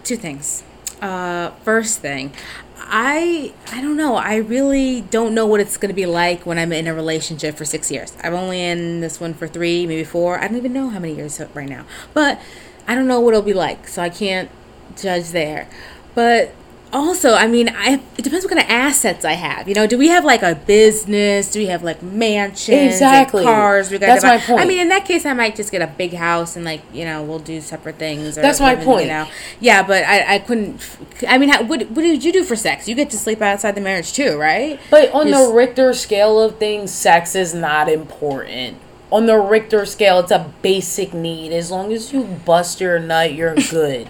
Two 0.04 0.16
things. 0.16 0.62
Uh, 1.00 1.50
first 1.62 2.00
thing, 2.00 2.32
I 2.78 3.52
I 3.72 3.80
don't 3.80 3.96
know. 3.96 4.16
I 4.16 4.36
really 4.36 5.00
don't 5.00 5.34
know 5.34 5.46
what 5.46 5.60
it's 5.60 5.76
gonna 5.76 5.94
be 5.94 6.06
like 6.06 6.46
when 6.46 6.58
I'm 6.58 6.72
in 6.72 6.86
a 6.86 6.94
relationship 6.94 7.56
for 7.56 7.64
six 7.64 7.90
years. 7.90 8.16
I'm 8.22 8.34
only 8.34 8.62
in 8.62 9.00
this 9.00 9.20
one 9.20 9.34
for 9.34 9.48
three, 9.48 9.86
maybe 9.86 10.04
four. 10.04 10.38
I 10.38 10.46
don't 10.46 10.56
even 10.56 10.72
know 10.72 10.90
how 10.90 10.98
many 10.98 11.14
years 11.14 11.40
right 11.54 11.68
now. 11.68 11.84
But 12.12 12.40
I 12.86 12.94
don't 12.94 13.06
know 13.06 13.20
what 13.20 13.30
it'll 13.30 13.42
be 13.42 13.54
like, 13.54 13.88
so 13.88 14.02
I 14.02 14.10
can't 14.10 14.50
judge 14.96 15.30
there. 15.30 15.68
But 16.14 16.54
also, 16.94 17.35
I 17.35 17.46
mean, 17.48 17.68
I 17.68 18.00
it 18.16 18.22
depends 18.22 18.44
what 18.44 18.54
kind 18.54 18.62
of 18.64 18.70
assets 18.70 19.24
I 19.24 19.33
have. 19.33 19.68
You 19.68 19.74
know, 19.74 19.87
do 19.87 19.98
we 19.98 20.09
have 20.09 20.24
like 20.24 20.42
a 20.42 20.54
business? 20.54 21.50
Do 21.50 21.59
we 21.59 21.66
have 21.66 21.83
like 21.83 22.02
mansions, 22.02 22.68
and 22.78 22.87
Exactly. 22.90 23.44
cars? 23.44 23.90
We 23.90 23.98
That's 23.98 24.22
my 24.24 24.38
point. 24.38 24.61
I 24.61 24.64
mean, 24.64 24.78
in 24.78 24.88
that 24.88 25.04
case, 25.04 25.26
I 25.26 25.33
might 25.33 25.57
just 25.57 25.70
get 25.72 25.83
a 25.83 25.87
big 25.88 26.14
house 26.14 26.57
and 26.57 26.64
like 26.64 26.83
you 26.92 27.04
know 27.04 27.22
we'll 27.22 27.40
do 27.40 27.61
separate 27.61 27.96
things. 27.96 28.38
Or 28.38 28.42
That's 28.42 28.61
my 28.61 28.76
point. 28.76 29.07
You 29.07 29.12
know, 29.12 29.28
yeah, 29.61 29.83
but 29.87 30.04
I, 30.04 30.37
I 30.37 30.38
couldn't. 30.38 30.80
I 31.28 31.37
mean, 31.38 31.48
how, 31.50 31.64
what 31.64 31.83
what 31.90 32.02
did 32.02 32.24
you 32.24 32.33
do 32.33 32.44
for 32.44 32.57
sex? 32.57 32.88
You 32.88 32.94
get 32.94 33.11
to 33.11 33.18
sleep 33.18 33.42
outside 33.42 33.74
the 33.74 33.80
marriage 33.80 34.12
too, 34.12 34.38
right? 34.38 34.80
But 34.90 35.12
on 35.12 35.26
Just- 35.28 35.48
the 35.48 35.54
Richter 35.54 35.92
scale 35.94 36.40
of 36.40 36.59
things, 36.59 36.92
sex 36.92 37.35
is 37.35 37.52
not 37.54 37.88
important. 37.88 38.78
On 39.12 39.26
the 39.26 39.38
Richter 39.38 39.85
scale, 39.87 40.20
it's 40.20 40.33
a 40.33 40.52
basic 40.62 41.12
need. 41.14 41.52
As 41.52 41.70
long 41.70 41.92
as 41.92 42.12
you 42.12 42.24
bust 42.24 42.80
your 42.80 42.98
nut, 42.98 43.33
you're 43.35 43.54
good. 43.54 44.09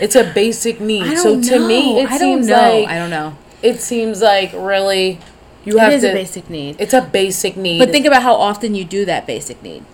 It's 0.00 0.16
a 0.16 0.24
basic 0.32 0.80
need. 0.80 1.18
So 1.18 1.40
to 1.40 1.58
me, 1.66 2.00
it 2.00 2.10
I 2.10 2.18
don't 2.18 2.18
seems 2.18 2.46
know. 2.48 2.54
like 2.54 2.88
I 2.88 2.98
don't 2.98 3.10
know. 3.10 3.36
it 3.62 3.80
seems 3.80 4.20
like 4.22 4.52
really 4.52 5.18
you 5.64 5.76
It 5.76 5.80
have 5.80 5.92
is 5.92 6.02
to. 6.02 6.10
a 6.10 6.14
basic 6.14 6.48
need. 6.50 6.76
It's 6.78 6.94
a 6.94 7.02
basic 7.02 7.56
need. 7.56 7.78
But 7.78 7.90
think 7.90 8.06
about 8.06 8.22
how 8.22 8.34
often 8.34 8.74
you 8.74 8.84
do 8.84 9.04
that 9.04 9.26
basic 9.26 9.62
need. 9.62 9.84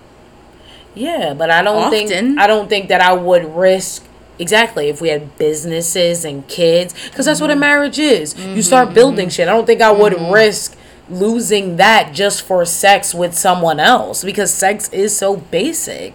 Yeah, 0.94 1.35
but 1.35 1.50
I 1.50 1.62
don't 1.62 1.85
Often. 1.85 2.07
think 2.09 2.38
I 2.38 2.46
don't 2.46 2.68
think 2.68 2.88
that 2.88 3.00
I 3.00 3.12
would 3.12 3.44
risk 3.57 4.07
exactly 4.38 4.88
if 4.88 5.00
we 5.00 5.09
had 5.09 5.37
businesses 5.38 6.24
and 6.24 6.46
kids 6.48 6.94
because 7.09 7.26
that's 7.26 7.40
what 7.40 7.50
Mm-hmm. 7.50 7.59
a 7.59 7.61
marriage 7.61 7.98
is. 7.98 8.35
You 8.38 8.44
mm-hmm. 8.44 8.61
start 8.61 8.94
building 8.94 9.26
mm-hmm. 9.26 9.30
shit. 9.30 9.48
I 9.48 9.52
don't 9.52 9.66
think 9.66 9.80
I 9.80 9.90
would 9.90 10.12
mm-hmm. 10.12 10.33
risk 10.33 10.76
losing 11.11 11.76
that 11.76 12.12
just 12.14 12.42
for 12.42 12.64
sex 12.64 13.12
with 13.14 13.35
someone 13.35 13.78
else 13.80 14.24
because 14.24 14.52
sex 14.54 14.88
is 14.90 15.16
so 15.16 15.37
basic. 15.37 16.14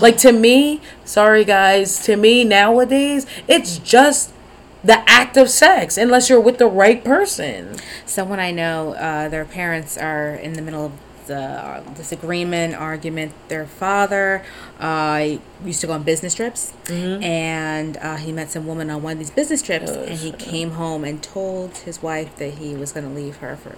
Like 0.00 0.16
to 0.18 0.32
me, 0.32 0.80
sorry 1.04 1.44
guys, 1.44 2.02
to 2.04 2.16
me 2.16 2.44
nowadays 2.44 3.26
it's 3.48 3.78
just 3.78 4.32
the 4.82 5.02
act 5.08 5.36
of 5.38 5.48
sex 5.48 5.96
unless 5.96 6.28
you're 6.28 6.40
with 6.40 6.58
the 6.58 6.66
right 6.66 7.02
person. 7.02 7.76
Someone 8.04 8.38
I 8.38 8.50
know, 8.50 8.94
uh, 8.94 9.28
their 9.28 9.44
parents 9.44 9.96
are 9.96 10.34
in 10.34 10.52
the 10.54 10.62
middle 10.62 10.86
of 10.86 10.92
the 11.26 11.40
uh, 11.40 11.80
disagreement, 11.94 12.74
argument. 12.74 13.32
Their 13.48 13.66
father 13.66 14.44
uh, 14.78 15.38
used 15.64 15.80
to 15.80 15.86
go 15.86 15.94
on 15.94 16.02
business 16.02 16.34
trips, 16.34 16.74
and 17.22 17.96
uh, 17.96 18.16
he 18.16 18.30
met 18.30 18.50
some 18.50 18.66
woman 18.66 18.90
on 18.90 19.02
one 19.02 19.12
of 19.12 19.18
these 19.18 19.30
business 19.30 19.62
trips, 19.62 19.90
and 19.90 20.18
he 20.18 20.32
came 20.32 20.72
home 20.72 21.02
and 21.02 21.22
told 21.22 21.78
his 21.78 22.02
wife 22.02 22.36
that 22.36 22.54
he 22.54 22.74
was 22.74 22.92
going 22.92 23.06
to 23.08 23.12
leave 23.14 23.36
her 23.38 23.56
for 23.56 23.76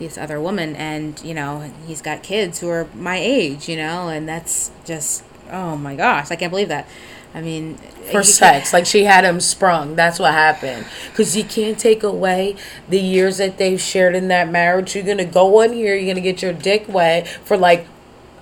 this 0.00 0.18
other 0.18 0.40
woman, 0.40 0.74
and 0.74 1.22
you 1.22 1.34
know 1.34 1.70
he's 1.86 2.02
got 2.02 2.24
kids 2.24 2.58
who 2.58 2.68
are 2.68 2.88
my 2.94 3.16
age, 3.16 3.68
you 3.68 3.76
know, 3.76 4.08
and 4.08 4.28
that's 4.28 4.72
just 4.84 5.22
oh 5.50 5.76
my 5.76 5.94
gosh, 5.94 6.30
I 6.30 6.36
can't 6.36 6.50
believe 6.50 6.68
that. 6.68 6.88
I 7.34 7.42
mean, 7.42 7.76
for 8.10 8.22
sex. 8.22 8.72
Like 8.72 8.86
she 8.86 9.04
had 9.04 9.24
him 9.24 9.40
sprung. 9.40 9.96
That's 9.96 10.18
what 10.18 10.32
happened. 10.32 10.86
Because 11.10 11.36
you 11.36 11.44
can't 11.44 11.78
take 11.78 12.02
away 12.02 12.56
the 12.88 12.98
years 12.98 13.38
that 13.38 13.58
they've 13.58 13.80
shared 13.80 14.14
in 14.14 14.28
that 14.28 14.48
marriage. 14.48 14.94
You're 14.94 15.04
going 15.04 15.18
to 15.18 15.24
go 15.24 15.60
in 15.60 15.72
here, 15.72 15.94
you're 15.94 16.06
going 16.06 16.16
to 16.16 16.20
get 16.20 16.42
your 16.42 16.52
dick 16.52 16.86
wet 16.88 17.28
for 17.28 17.56
like 17.56 17.86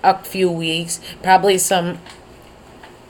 a 0.02 0.18
few 0.22 0.50
weeks. 0.50 1.00
Probably 1.22 1.58
some. 1.58 1.98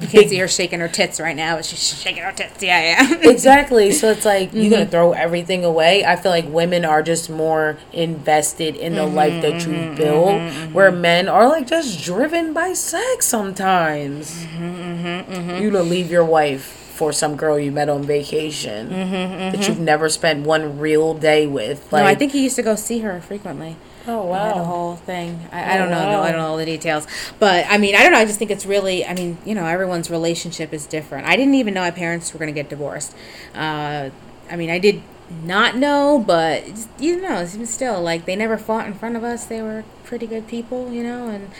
You 0.00 0.08
can't 0.08 0.28
see 0.30 0.38
her 0.38 0.48
shaking 0.48 0.80
her 0.80 0.88
tits 0.88 1.20
right 1.20 1.36
now, 1.36 1.56
but 1.56 1.64
she's 1.64 1.82
shaking 1.98 2.22
her 2.22 2.32
tits. 2.32 2.62
Yeah, 2.62 3.02
yeah. 3.02 3.14
Exactly. 3.30 3.92
So 3.92 4.10
it's 4.10 4.24
like 4.24 4.52
you're 4.52 4.70
Mm-hmm. 4.70 4.84
to 4.84 4.86
throw 4.86 5.12
everything 5.12 5.64
away. 5.64 6.04
I 6.04 6.16
feel 6.16 6.30
like 6.32 6.46
women 6.48 6.84
are 6.84 7.02
just 7.02 7.30
more 7.30 7.78
invested 7.92 8.76
in 8.76 8.94
the 8.94 9.02
Mm-hmm, 9.02 9.14
life 9.14 9.42
that 9.42 9.66
you 9.66 9.72
mm-hmm, 9.72 9.94
build, 9.94 10.42
mm-hmm, 10.42 10.58
mm-hmm. 10.64 10.72
where 10.72 10.90
men 10.92 11.28
are 11.28 11.48
like 11.48 11.66
just 11.66 12.02
driven 12.04 12.52
by 12.52 12.72
sex 12.74 13.26
sometimes. 13.26 14.44
Mm-hmm, 14.44 15.62
You 15.62 15.70
to 15.70 15.82
leave 15.82 16.10
your 16.10 16.24
wife 16.24 16.64
for 16.64 17.12
some 17.12 17.36
girl 17.36 17.58
you 17.58 17.70
met 17.70 17.88
on 17.88 18.02
vacation 18.02 18.88
that 18.90 19.68
you've 19.68 19.78
never 19.78 20.08
spent 20.08 20.46
one 20.46 20.78
real 20.78 21.14
day 21.14 21.46
with. 21.46 21.92
Like, 21.92 22.04
no, 22.04 22.08
I 22.08 22.14
think 22.14 22.32
he 22.32 22.42
used 22.44 22.56
to 22.56 22.62
go 22.62 22.74
see 22.74 23.00
her 23.00 23.20
frequently. 23.20 23.76
Oh 24.06 24.24
wow! 24.26 24.54
the 24.54 24.64
whole 24.64 24.96
thing. 24.96 25.48
I, 25.52 25.62
I 25.62 25.74
Oh, 25.74 25.78
don't 25.78 25.90
know. 25.90 26.10
No. 26.12 26.20
I 26.22 26.30
don't 26.32 26.40
know 26.40 26.46
all 26.48 26.56
the 26.56 26.64
details. 26.64 27.06
But 27.38 27.66
I 27.68 27.78
mean, 27.78 27.94
I 27.94 28.02
don't 28.02 28.12
know. 28.12 28.18
I 28.18 28.24
just 28.24 28.38
think 28.38 28.50
it's 28.50 28.66
really. 28.66 29.04
I 29.06 29.14
mean, 29.14 29.38
you 29.44 29.54
know, 29.54 29.64
everyone's 29.66 30.10
relationship 30.10 30.72
is 30.72 30.86
different. 30.86 31.26
I 31.26 31.36
didn't 31.36 31.54
even 31.54 31.74
know 31.74 31.80
my 31.80 31.90
parents 31.90 32.32
were 32.32 32.38
going 32.38 32.52
to 32.52 32.58
get 32.60 32.68
divorced. 32.70 33.14
Uh, 33.54 34.10
I 34.50 34.56
mean, 34.56 34.70
I 34.70 34.78
did 34.78 35.02
not 35.42 35.76
know, 35.76 36.22
but 36.24 36.64
you 36.98 37.20
know, 37.20 37.42
even 37.42 37.66
still 37.66 38.00
like 38.00 38.26
they 38.26 38.36
never 38.36 38.56
fought 38.56 38.86
in 38.86 38.94
front 38.94 39.16
of 39.16 39.24
us. 39.24 39.44
They 39.44 39.60
were 39.62 39.84
pretty 40.04 40.26
good 40.26 40.46
people, 40.46 40.92
you 40.92 41.02
know, 41.02 41.28
and 41.28 41.50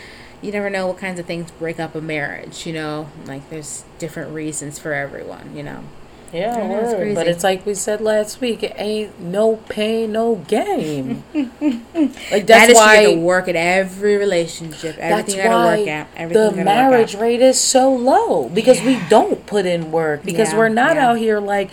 you 0.41 0.51
never 0.51 0.69
know 0.69 0.87
what 0.87 0.97
kinds 0.97 1.19
of 1.19 1.25
things 1.25 1.51
break 1.51 1.79
up 1.79 1.95
a 1.95 2.01
marriage. 2.01 2.65
You 2.65 2.73
know, 2.73 3.09
like 3.25 3.49
there's 3.49 3.83
different 3.99 4.31
reasons 4.33 4.79
for 4.79 4.93
everyone. 4.93 5.55
You 5.55 5.63
know. 5.63 5.83
Yeah, 6.33 6.55
know, 6.67 6.79
it's 6.79 6.93
word. 6.93 7.15
but 7.15 7.27
it's 7.27 7.43
like 7.43 7.65
we 7.65 7.73
said 7.73 8.01
last 8.01 8.41
week. 8.41 8.63
It 8.63 8.73
ain't 8.77 9.19
no 9.19 9.57
pain, 9.69 10.11
no 10.11 10.35
game. 10.35 11.23
like 11.33 12.45
that's 12.45 12.47
That 12.47 12.69
is 12.69 12.75
why. 12.75 13.01
you 13.01 13.15
to 13.15 13.21
work 13.21 13.47
at 13.47 13.55
every 13.55 14.17
relationship. 14.17 14.97
Everything 14.97 15.09
That's 15.09 15.35
you 15.35 15.43
gotta 15.43 15.49
why 15.55 15.77
work 15.79 15.87
at. 15.87 16.07
Everything 16.15 16.43
the 16.43 16.57
you 16.57 16.63
gotta 16.63 16.89
work 16.91 16.91
marriage 16.91 17.15
rate 17.15 17.41
is 17.41 17.59
so 17.59 17.93
low 17.93 18.49
because 18.49 18.81
we 18.81 18.99
don't 19.09 19.45
put 19.45 19.65
in 19.65 19.91
work 19.91 20.23
because 20.23 20.51
Yeah, 20.51 20.57
we're 20.57 20.69
not 20.69 20.95
yeah. 20.95 21.09
out 21.09 21.17
here 21.17 21.39
like 21.39 21.71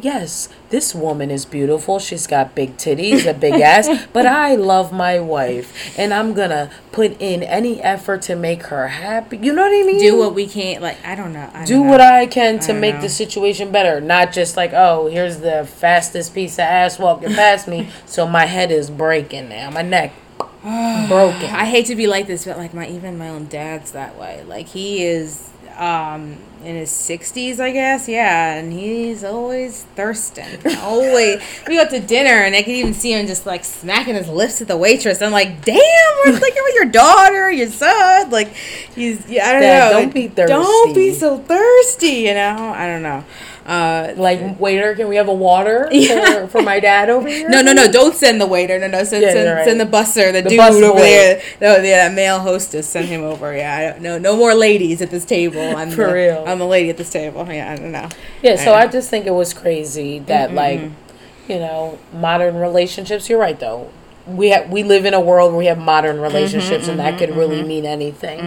yes 0.00 0.48
this 0.70 0.94
woman 0.94 1.30
is 1.30 1.44
beautiful 1.44 1.98
she's 1.98 2.26
got 2.26 2.54
big 2.54 2.76
titties 2.76 3.28
a 3.28 3.34
big 3.34 3.54
ass 3.60 3.88
but 4.12 4.26
i 4.26 4.54
love 4.54 4.92
my 4.92 5.18
wife 5.18 5.98
and 5.98 6.12
i'm 6.12 6.34
gonna 6.34 6.70
put 6.92 7.16
in 7.20 7.42
any 7.42 7.80
effort 7.82 8.20
to 8.22 8.36
make 8.36 8.64
her 8.64 8.88
happy 8.88 9.38
you 9.38 9.52
know 9.52 9.62
what 9.62 9.72
i 9.72 9.82
mean 9.82 9.98
do 9.98 10.18
what 10.18 10.34
we 10.34 10.46
can't. 10.46 10.82
Like 10.82 10.98
I 11.04 11.14
don't 11.14 11.32
know. 11.32 11.50
I 11.52 11.64
do 11.64 11.74
don't 11.74 11.86
know. 11.86 11.90
what 11.90 12.00
I 12.00 12.26
can 12.26 12.58
to 12.60 12.68
don't 12.68 12.80
make 12.80 12.96
know. 12.96 13.00
the 13.02 13.08
situation 13.08 13.72
better. 13.72 14.00
Not 14.00 14.32
just 14.32 14.56
like, 14.56 14.72
oh, 14.72 15.06
here's 15.06 15.38
the 15.38 15.66
fastest 15.66 16.34
piece 16.34 16.54
of 16.54 16.60
ass 16.60 16.98
walking 16.98 17.34
past 17.34 17.68
me, 17.68 17.90
so 18.06 18.26
my 18.26 18.46
head 18.46 18.70
is 18.70 18.90
breaking 18.90 19.48
now. 19.48 19.70
My 19.70 19.82
neck 19.82 20.12
broken. 20.38 21.50
I 21.50 21.64
hate 21.64 21.86
to 21.86 21.96
be 21.96 22.06
like 22.06 22.26
this, 22.26 22.44
but 22.44 22.58
like 22.58 22.74
my 22.74 22.88
even 22.88 23.18
my 23.18 23.28
own 23.28 23.46
dad's 23.46 23.92
that 23.92 24.16
way. 24.18 24.44
Like 24.44 24.68
he 24.68 25.04
is 25.04 25.50
um 25.76 26.36
in 26.64 26.74
his 26.74 26.90
sixties, 26.90 27.60
I 27.60 27.70
guess. 27.70 28.08
Yeah, 28.08 28.54
and 28.54 28.72
he's 28.72 29.22
always 29.22 29.84
thirsting. 29.94 30.58
always. 30.78 31.40
We 31.68 31.76
go 31.76 31.86
to 31.88 32.00
dinner, 32.00 32.42
and 32.44 32.54
I 32.56 32.62
can 32.62 32.72
even 32.74 32.94
see 32.94 33.12
him 33.12 33.26
just 33.26 33.46
like 33.46 33.64
smacking 33.64 34.14
his 34.14 34.28
lips 34.28 34.60
at 34.60 34.68
the 34.68 34.76
waitress. 34.76 35.22
I'm 35.22 35.32
like, 35.32 35.64
damn, 35.64 36.12
we're 36.24 36.32
like 36.40 36.54
with 36.54 36.74
your 36.74 36.86
daughter, 36.86 37.50
your 37.50 37.68
son. 37.68 38.30
Like 38.30 38.52
he's. 38.94 39.28
Yeah, 39.28 39.48
I 39.48 39.52
don't 39.52 39.62
Dad, 39.62 39.92
know. 39.92 40.00
don't 40.00 40.14
be 40.14 40.28
thirsty. 40.28 40.52
Don't 40.52 40.94
be 40.94 41.12
so 41.14 41.38
thirsty. 41.38 42.06
You 42.08 42.34
know. 42.34 42.72
I 42.74 42.86
don't 42.86 43.02
know. 43.02 43.24
Uh, 43.66 44.14
Like, 44.16 44.60
waiter, 44.60 44.94
can 44.94 45.08
we 45.08 45.16
have 45.16 45.28
a 45.28 45.34
water 45.34 45.88
Yeah. 45.92 46.46
for, 46.46 46.58
for 46.58 46.62
my 46.62 46.78
dad 46.80 47.10
over 47.10 47.28
here? 47.28 47.48
No, 47.48 47.60
no, 47.60 47.72
no! 47.72 47.90
Don't 47.90 48.14
send 48.14 48.40
the 48.40 48.46
waiter. 48.46 48.78
No, 48.78 48.86
no, 48.86 49.02
send 49.04 49.22
Yeah, 49.22 49.32
send, 49.32 49.56
right. 49.56 49.64
send 49.64 49.80
the 49.80 49.84
busser, 49.86 50.32
the, 50.32 50.40
The 50.42 50.50
dude 50.50 50.58
bus 50.58 50.74
over 50.76 50.92
boy. 50.92 50.98
there. 50.98 51.42
No, 51.60 51.76
yeah, 51.76 52.08
that 52.08 52.14
male 52.14 52.38
hostess. 52.38 52.88
Send 52.88 53.08
him 53.08 53.22
over. 53.24 53.54
Yeah, 53.56 53.76
I 53.76 53.80
don't, 53.90 54.02
know. 54.02 54.18
no 54.18 54.36
more 54.36 54.54
ladies 54.54 55.02
at 55.02 55.10
this 55.10 55.24
table. 55.24 55.60
I'm 55.76 55.90
For 55.90 56.06
the, 56.06 56.12
real. 56.14 56.44
I'm 56.46 56.58
the 56.60 56.66
lady 56.66 56.90
at 56.90 56.96
this 56.96 57.10
table. 57.10 57.44
Yeah, 57.50 57.72
I 57.72 57.76
don't 57.76 57.92
know. 57.92 58.08
Yeah, 58.42 58.56
so 58.56 58.72
I 58.72 58.86
I 58.86 58.86
just 58.86 59.10
think 59.10 59.26
it 59.26 59.32
was 59.34 59.52
crazy 59.52 60.20
that 60.20 60.48
mm-hmm, 60.48 60.56
like, 60.56 60.80
mm-hmm. 60.80 61.50
you 61.52 61.58
know, 61.58 61.98
modern 62.12 62.56
relationships. 62.56 63.28
You're 63.28 63.40
right 63.40 63.58
though. 63.58 63.90
We 64.28 64.50
have 64.50 64.70
we 64.70 64.82
live 64.84 65.04
in 65.06 65.14
a 65.14 65.20
world 65.20 65.50
where 65.50 65.58
we 65.58 65.66
have 65.66 65.78
modern 65.78 66.16
mm-hmm, 66.16 66.24
relationships, 66.24 66.86
and 66.88 66.98
that 67.00 67.18
could 67.18 67.34
really 67.34 67.62
mean 67.62 67.84
anything. 67.84 68.38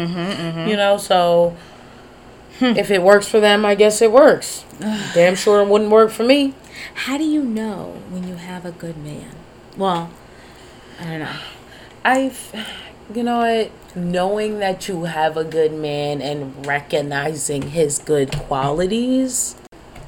You 0.67 0.77
know, 0.77 0.97
so 0.97 1.55
if 2.61 2.91
it 2.91 3.01
works 3.01 3.27
for 3.27 3.39
them, 3.39 3.65
I 3.65 3.75
guess 3.75 4.01
it 4.01 4.11
works. 4.11 4.65
Damn 5.13 5.35
sure 5.35 5.61
it 5.61 5.67
wouldn't 5.67 5.91
work 5.91 6.11
for 6.11 6.23
me. 6.23 6.53
How 6.93 7.17
do 7.17 7.23
you 7.23 7.43
know 7.43 8.01
when 8.09 8.27
you 8.27 8.35
have 8.35 8.65
a 8.65 8.71
good 8.71 8.97
man? 8.97 9.31
Well, 9.77 10.09
I 10.99 11.05
don't 11.05 11.19
know. 11.19 11.39
I've, 12.03 12.67
you 13.13 13.23
know 13.23 13.39
what? 13.39 13.71
Knowing 13.95 14.59
that 14.59 14.87
you 14.87 15.05
have 15.05 15.35
a 15.35 15.43
good 15.43 15.73
man 15.73 16.21
and 16.21 16.65
recognizing 16.65 17.71
his 17.71 17.99
good 17.99 18.31
qualities 18.31 19.55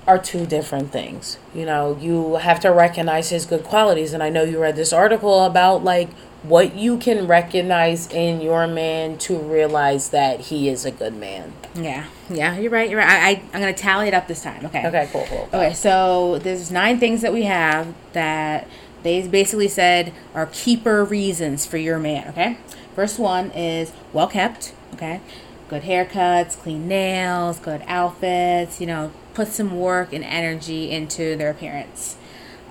are 0.07 0.19
two 0.19 0.45
different 0.45 0.91
things. 0.91 1.37
You 1.53 1.65
know, 1.65 1.97
you 1.99 2.35
have 2.35 2.59
to 2.61 2.69
recognize 2.69 3.29
his 3.29 3.45
good 3.45 3.63
qualities. 3.63 4.13
And 4.13 4.21
I 4.21 4.29
know 4.29 4.43
you 4.43 4.59
read 4.59 4.75
this 4.75 4.93
article 4.93 5.45
about 5.45 5.83
like 5.83 6.09
what 6.43 6.75
you 6.75 6.97
can 6.97 7.27
recognize 7.27 8.11
in 8.11 8.41
your 8.41 8.67
man 8.67 9.17
to 9.19 9.37
realize 9.37 10.09
that 10.09 10.39
he 10.41 10.69
is 10.69 10.85
a 10.85 10.91
good 10.91 11.13
man. 11.13 11.53
Yeah, 11.75 12.07
yeah, 12.29 12.57
you're 12.57 12.71
right. 12.71 12.89
You're 12.89 12.99
right. 12.99 13.09
I, 13.09 13.29
I 13.29 13.43
I'm 13.53 13.59
gonna 13.59 13.73
tally 13.73 14.07
it 14.07 14.13
up 14.13 14.27
this 14.27 14.41
time. 14.41 14.65
Okay. 14.65 14.85
Okay, 14.87 15.09
cool, 15.11 15.25
cool. 15.29 15.47
Okay, 15.53 15.73
so 15.73 16.39
there's 16.39 16.71
nine 16.71 16.99
things 16.99 17.21
that 17.21 17.31
we 17.31 17.43
have 17.43 17.93
that 18.13 18.67
they 19.03 19.27
basically 19.27 19.67
said 19.67 20.13
are 20.33 20.47
keeper 20.47 21.03
reasons 21.03 21.65
for 21.65 21.77
your 21.77 21.99
man. 21.99 22.29
Okay. 22.29 22.57
First 22.95 23.19
one 23.19 23.51
is 23.51 23.93
well 24.11 24.27
kept. 24.27 24.73
Okay. 24.93 25.21
Good 25.69 25.83
haircuts, 25.83 26.57
clean 26.57 26.87
nails, 26.87 27.59
good 27.59 27.83
outfits. 27.87 28.81
You 28.81 28.87
know, 28.87 29.11
put 29.33 29.47
some 29.47 29.79
work 29.79 30.11
and 30.11 30.23
energy 30.23 30.91
into 30.91 31.35
their 31.35 31.51
appearance. 31.51 32.17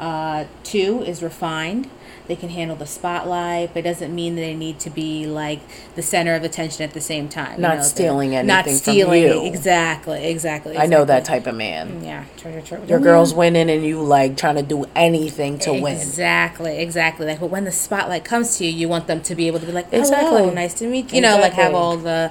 Uh, 0.00 0.44
two 0.64 1.02
is 1.06 1.22
refined. 1.22 1.88
They 2.26 2.36
can 2.36 2.50
handle 2.50 2.76
the 2.76 2.86
spotlight, 2.86 3.74
but 3.74 3.80
it 3.80 3.82
doesn't 3.82 4.14
mean 4.14 4.36
they 4.36 4.54
need 4.54 4.78
to 4.80 4.90
be 4.90 5.26
like 5.26 5.58
the 5.96 6.02
center 6.02 6.34
of 6.36 6.44
attention 6.44 6.84
at 6.84 6.92
the 6.94 7.00
same 7.00 7.28
time. 7.28 7.56
you 7.56 7.62
Not 7.62 7.78
know, 7.78 7.82
stealing 7.82 8.30
they're- 8.30 8.44
Not 8.44 8.66
anything 8.68 8.72
from 8.84 8.92
stealing. 8.92 9.22
you. 9.24 9.46
Exactly. 9.46 10.26
Exactly. 10.28 10.78
I 10.78 10.86
know 10.86 11.04
that 11.04 11.24
type 11.24 11.48
of 11.48 11.56
man. 11.56 12.04
Yeah. 12.04 12.24
True, 12.36 12.52
true, 12.52 12.62
true. 12.62 12.80
Your 12.86 13.00
girl's 13.00 13.34
winning 13.34 13.68
and 13.68 13.84
you 13.84 14.00
like 14.00 14.36
trying 14.36 14.54
to 14.56 14.62
do 14.62 14.86
anything 14.94 15.58
to 15.60 15.72
win. 15.72 15.96
Exactly, 15.96 16.78
exactly. 16.78 17.26
Like, 17.26 17.40
but 17.40 17.50
when 17.50 17.64
the 17.64 17.72
spotlight 17.72 18.24
comes 18.24 18.56
to 18.58 18.64
you, 18.64 18.70
you 18.70 18.88
want 18.88 19.08
them 19.08 19.20
to 19.22 19.34
be 19.34 19.48
able 19.48 19.58
to 19.58 19.66
be 19.66 19.72
like, 19.72 19.88
Exactly. 19.92 20.28
"Hello, 20.28 20.50
nice 20.50 20.74
to 20.74 20.86
meet 20.86 21.10
you." 21.10 21.16
You 21.16 21.22
know, 21.22 21.36
like 21.38 21.54
have 21.54 21.74
all 21.74 21.96
the 21.96 22.30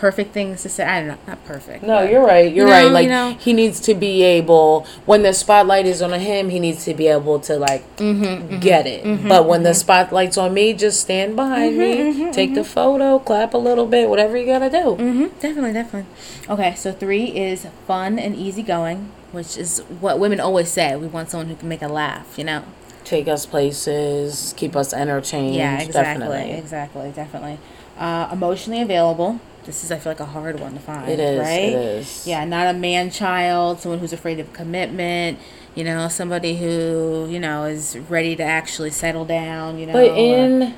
perfect 0.00 0.32
things 0.32 0.62
to 0.62 0.68
say. 0.70 0.82
I 0.84 1.00
don't 1.00 1.08
know, 1.08 1.18
not 1.26 1.44
perfect. 1.44 1.82
No, 1.82 1.98
but- 1.98 2.10
you're 2.10 2.24
right. 2.24 2.50
You're 2.52 2.66
You 2.66 2.72
know, 2.72 2.84
right. 2.84 2.90
Like 2.92 3.04
you 3.04 3.10
know. 3.10 3.36
he 3.38 3.52
needs 3.52 3.78
to 3.80 3.94
be 3.94 4.22
able 4.22 4.86
when 5.04 5.22
the 5.22 5.34
spotlight 5.34 5.84
is 5.86 6.00
on 6.00 6.12
him, 6.18 6.48
he 6.48 6.58
needs 6.58 6.84
to 6.86 6.94
be 6.94 7.06
able 7.06 7.38
to 7.40 7.56
like 7.56 7.84
Mm-hmm, 7.96 8.24
mm-hmm 8.24 8.60
get 8.60 8.86
it. 8.86 9.04
Mm-hmm, 9.04 9.28
but 9.28 9.46
when 9.46 9.62
the 9.62 9.70
mm-hmm. 9.70 9.76
spotlight's 9.76 10.38
on 10.38 10.54
me, 10.54 10.72
just 10.72 11.00
stand 11.00 11.36
behind 11.36 11.76
me, 11.78 12.32
take 12.32 12.54
the 12.54 12.64
photo, 12.64 13.18
clap 13.18 13.52
a 13.54 13.58
little 13.58 13.86
bit, 13.86 14.08
whatever 14.08 14.36
you 14.36 14.46
gotta 14.46 14.70
do. 14.70 14.96
definitely, 15.40 15.72
definitely. 15.74 16.06
Okay, 16.48 16.74
so 16.74 16.92
three 16.92 17.26
is 17.26 17.66
fun 17.86 18.18
and 18.18 18.34
easygoing, 18.34 19.12
which 19.32 19.56
is 19.58 19.80
what 20.00 20.18
women 20.18 20.40
always 20.40 20.70
say. 20.70 20.96
We 20.96 21.06
want 21.08 21.30
someone 21.30 21.48
who 21.48 21.56
can 21.56 21.68
make 21.68 21.82
a 21.82 21.88
laugh. 21.88 22.38
You 22.38 22.44
know. 22.44 22.64
Take 23.04 23.28
us 23.28 23.44
places, 23.46 24.54
keep 24.56 24.76
us 24.76 24.92
entertained. 24.92 25.54
Yeah, 25.56 25.80
exactly, 25.80 26.26
Definitely. 26.26 26.52
exactly, 26.58 27.10
definitely. 27.10 27.58
Uh, 27.98 28.28
emotionally 28.32 28.80
available. 28.80 29.40
This 29.64 29.84
is, 29.84 29.92
I 29.92 29.98
feel 29.98 30.10
like, 30.12 30.20
a 30.20 30.24
hard 30.24 30.58
one 30.58 30.72
to 30.74 30.80
find. 30.80 31.08
It 31.08 31.20
is, 31.20 31.38
right? 31.38 31.72
is. 31.74 32.26
Yeah, 32.26 32.44
not 32.44 32.74
a 32.74 32.78
man 32.78 33.10
child, 33.10 33.80
someone 33.80 33.98
who's 34.00 34.12
afraid 34.12 34.40
of 34.40 34.52
commitment. 34.52 35.38
You 35.74 35.84
know, 35.84 36.08
somebody 36.08 36.56
who 36.56 37.28
you 37.30 37.38
know 37.38 37.64
is 37.64 37.96
ready 38.08 38.34
to 38.36 38.42
actually 38.42 38.90
settle 38.90 39.24
down. 39.24 39.78
You 39.78 39.86
know, 39.86 39.92
But 39.92 40.10
or- 40.10 40.16
in 40.16 40.74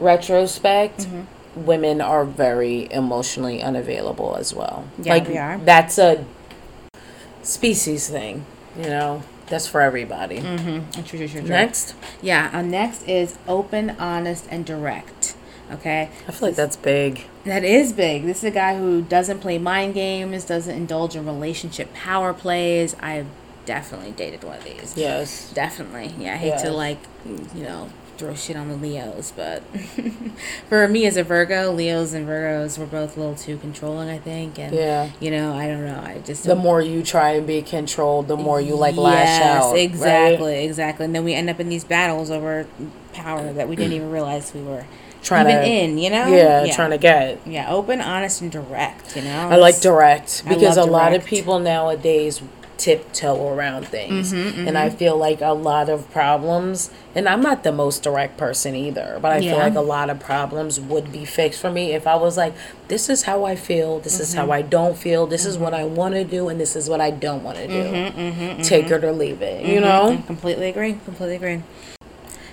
retrospect, 0.00 1.00
Mm-hmm. 1.00 1.64
women 1.66 2.00
are 2.00 2.24
very 2.24 2.90
emotionally 2.92 3.62
unavailable 3.62 4.36
as 4.36 4.52
well. 4.54 4.84
Yeah, 5.00 5.12
like 5.12 5.28
we 5.28 5.38
are. 5.38 5.58
that's 5.58 5.98
a 5.98 6.24
species 7.42 8.08
thing, 8.08 8.44
you 8.76 8.84
know. 8.88 9.22
That's 9.48 9.66
for 9.66 9.82
everybody. 9.82 10.38
Mhm, 10.40 10.92
true, 11.06 11.18
true, 11.18 11.28
true, 11.28 11.40
true. 11.40 11.48
Next, 11.48 11.94
yeah. 12.22 12.50
Uh, 12.54 12.62
next 12.62 13.06
is 13.06 13.36
open, 13.46 13.90
honest, 13.98 14.46
and 14.50 14.64
direct. 14.64 15.34
Okay, 15.72 16.10
I 16.28 16.32
feel 16.32 16.48
like 16.48 16.56
that's 16.56 16.76
big. 16.76 17.24
That 17.44 17.64
is 17.64 17.92
big. 17.92 18.24
This 18.24 18.38
is 18.38 18.44
a 18.44 18.50
guy 18.50 18.76
who 18.78 19.02
doesn't 19.02 19.40
play 19.40 19.58
mind 19.58 19.94
games, 19.94 20.44
doesn't 20.44 20.74
indulge 20.74 21.16
in 21.16 21.24
relationship 21.26 21.92
power 21.94 22.32
plays. 22.34 22.94
I've 23.00 23.26
definitely 23.64 24.12
dated 24.12 24.44
one 24.44 24.58
of 24.58 24.64
these. 24.64 24.94
Yes. 24.96 25.50
Definitely. 25.54 26.12
Yeah, 26.18 26.34
I 26.34 26.36
hate 26.36 26.48
Yes. 26.48 26.62
to 26.62 26.70
like, 26.70 26.98
you 27.54 27.62
know, 27.62 27.88
throw 28.18 28.34
shit 28.34 28.56
on 28.56 28.68
the 28.68 28.76
Leos, 28.76 29.32
but 29.34 29.62
for 30.68 30.86
me 30.88 31.06
as 31.06 31.16
a 31.16 31.24
Virgo, 31.24 31.72
Leos 31.72 32.12
and 32.12 32.26
Virgos 32.28 32.78
were 32.78 32.86
both 32.86 33.16
a 33.16 33.20
little 33.20 33.34
too 33.34 33.56
controlling, 33.58 34.08
I 34.08 34.18
think. 34.18 34.58
And, 34.58 34.74
Yeah. 34.74 35.10
you 35.20 35.30
know, 35.30 35.54
I 35.54 35.66
don't 35.66 35.84
know. 35.86 36.00
I 36.04 36.18
just 36.24 36.44
The 36.44 36.54
more 36.54 36.80
you 36.80 37.02
try 37.02 37.30
and 37.30 37.46
be 37.46 37.62
controlled, 37.62 38.28
the 38.28 38.36
more 38.36 38.60
you 38.60 38.74
like 38.76 38.96
lash 38.96 39.26
Yes, 39.26 39.42
out. 39.64 39.72
right? 39.72 39.80
Exactly, 39.80 40.64
exactly. 40.64 41.04
And 41.06 41.14
then 41.14 41.24
we 41.24 41.34
end 41.34 41.48
up 41.50 41.58
in 41.60 41.68
these 41.68 41.84
battles 41.84 42.30
over 42.30 42.66
power 43.12 43.52
that 43.52 43.68
we 43.68 43.76
didn't 43.76 43.92
even 43.94 44.10
realize 44.10 44.52
we 44.54 44.62
were 44.62 44.84
Trying 45.22 45.48
even 45.48 45.62
to, 45.62 45.68
in, 45.68 45.98
you 45.98 46.10
know? 46.10 46.26
yeah, 46.26 46.74
trying 46.74 46.90
to 46.90 46.98
get. 46.98 47.46
Yeah, 47.46 47.70
open, 47.72 48.00
honest, 48.00 48.40
and 48.40 48.50
direct, 48.50 49.14
you 49.16 49.22
know? 49.22 49.48
I 49.50 49.56
like 49.56 49.80
direct 49.80 50.42
because 50.48 50.76
a 50.76 50.82
love 50.82 50.90
lot 50.90 51.12
of 51.14 51.24
people 51.24 51.58
nowadays 51.60 52.42
tiptoe 52.76 53.48
around 53.54 53.86
things. 53.86 54.32
Mm-hmm, 54.32 54.66
And 54.66 54.76
I 54.76 54.90
feel 54.90 55.16
like 55.16 55.40
a 55.40 55.52
lot 55.52 55.88
of 55.88 56.10
problems, 56.10 56.90
and 57.14 57.28
I'm 57.28 57.40
not 57.40 57.62
the 57.62 57.70
most 57.70 58.02
direct 58.02 58.36
person 58.36 58.74
either, 58.74 59.20
but 59.22 59.30
I 59.30 59.40
feel 59.40 59.56
like 59.58 59.76
a 59.76 59.80
lot 59.80 60.10
of 60.10 60.18
problems 60.18 60.80
would 60.80 61.12
be 61.12 61.24
fixed 61.24 61.60
for 61.60 61.70
me 61.70 61.92
if 61.92 62.08
I 62.08 62.16
was 62.16 62.36
like, 62.36 62.54
this 62.88 63.08
is 63.08 63.22
how 63.22 63.44
I 63.44 63.54
feel, 63.54 64.00
this 64.00 64.18
is 64.18 64.30
Mm-hmm. 64.34 64.38
how 64.46 64.50
I 64.50 64.62
don't 64.62 64.96
feel, 64.98 65.28
this 65.28 65.46
is 65.46 65.56
what 65.56 65.72
I 65.74 65.84
want 65.84 66.14
to 66.14 66.24
do, 66.24 66.48
and 66.48 66.58
this 66.58 66.74
is 66.74 66.88
what 66.90 67.00
I 67.00 67.12
don't 67.12 67.44
want 67.44 67.58
to 67.58 67.68
do. 67.68 67.82
Mm-hmm, 67.84 68.62
Take 68.62 68.90
it 68.90 69.04
or 69.04 69.12
leave 69.12 69.40
it, 69.42 69.64
you 69.64 69.80
know? 69.80 70.20
Completely 70.26 70.68
agree. 70.68 70.98
Completely 71.04 71.36
agree. 71.36 71.62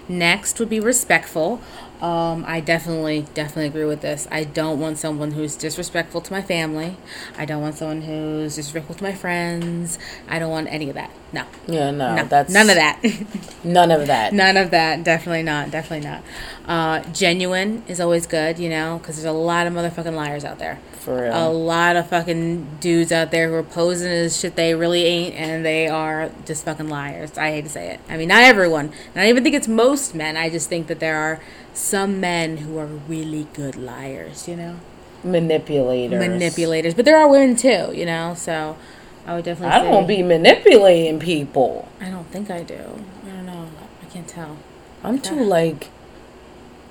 Next 0.07 0.59
would 0.59 0.69
be 0.69 0.79
respectful. 0.79 1.61
Um, 2.01 2.45
I 2.47 2.61
definitely, 2.61 3.25
definitely 3.33 3.65
agree 3.65 3.83
with 3.83 3.99
this. 3.99 4.25
I 4.31 4.45
don't 4.45 4.79
want 4.79 4.97
someone 4.97 5.31
who's 5.31 5.57
disrespectful 5.57 6.21
to 6.21 6.31
my 6.31 6.41
family. 6.41 6.95
I 7.37 7.43
don't 7.43 7.61
want 7.61 7.75
someone 7.75 8.03
who's 8.03 8.55
disrespectful 8.55 8.95
to 8.95 9.03
my 9.03 9.13
friends. 9.13 9.99
I 10.27 10.39
don't 10.39 10.49
want 10.49 10.67
any 10.71 10.87
of 10.87 10.95
that. 10.95 11.11
No. 11.33 11.45
Yeah, 11.67 11.91
no, 11.91 12.15
No, 12.15 12.23
that's 12.23 12.51
none 12.53 12.69
of 12.69 12.75
that. 12.75 13.03
None 13.63 13.91
of 13.91 14.07
that. 14.07 14.33
None 14.33 14.57
of 14.57 14.71
that. 14.71 15.03
Definitely 15.03 15.43
not. 15.43 15.69
Definitely 15.69 16.09
not. 16.09 16.23
Uh, 16.65 17.03
genuine 17.11 17.83
is 17.87 17.99
always 17.99 18.25
good, 18.25 18.57
you 18.57 18.69
know, 18.69 18.97
because 18.97 19.17
there's 19.17 19.25
a 19.25 19.31
lot 19.31 19.67
of 19.67 19.73
motherfucking 19.73 20.15
liars 20.15 20.45
out 20.45 20.57
there. 20.59 20.79
For 20.93 21.23
real. 21.23 21.49
A 21.49 21.51
lot 21.51 21.95
of 21.97 22.09
fucking 22.09 22.77
dudes 22.79 23.11
out 23.11 23.31
there 23.31 23.49
who 23.49 23.55
are 23.55 23.63
posing 23.63 24.11
as 24.11 24.39
shit 24.39 24.55
they 24.55 24.73
really 24.73 25.03
ain't, 25.03 25.35
and 25.35 25.65
they 25.65 25.87
are 25.87 26.31
just 26.45 26.65
fucking 26.65 26.87
liars. 26.87 27.37
I 27.37 27.51
hate 27.51 27.63
to 27.63 27.69
say 27.69 27.91
it. 27.91 27.99
I 28.09 28.17
mean, 28.17 28.29
not 28.29 28.43
everyone. 28.43 28.85
And 28.85 29.15
I 29.15 29.21
don't 29.21 29.29
even 29.29 29.43
think 29.43 29.55
it's 29.55 29.67
most 29.67 30.15
men. 30.15 30.35
I 30.37 30.49
just 30.49 30.69
think 30.69 30.87
that 30.87 30.99
there 30.99 31.17
are 31.17 31.39
some 31.79 32.19
men 32.19 32.57
who 32.57 32.77
are 32.77 32.85
really 32.85 33.47
good 33.53 33.75
liars, 33.75 34.47
you 34.47 34.55
know? 34.55 34.75
Manipulators. 35.23 36.19
Manipulators. 36.19 36.93
But 36.93 37.05
there 37.05 37.17
are 37.17 37.27
women 37.27 37.55
too, 37.55 37.91
you 37.93 38.05
know? 38.05 38.33
So 38.35 38.77
I 39.25 39.35
would 39.35 39.45
definitely 39.45 39.75
I 39.75 39.83
don't 39.83 40.05
be 40.05 40.21
manipulating 40.21 41.19
people. 41.19 41.87
I 42.01 42.09
don't 42.09 42.27
think 42.27 42.51
I 42.51 42.63
do. 42.63 43.03
I 43.25 43.29
don't 43.29 43.45
know. 43.45 43.69
I 44.01 44.05
can't 44.05 44.27
tell. 44.27 44.57
I'm 45.03 45.19
too 45.19 45.41
like 45.43 45.89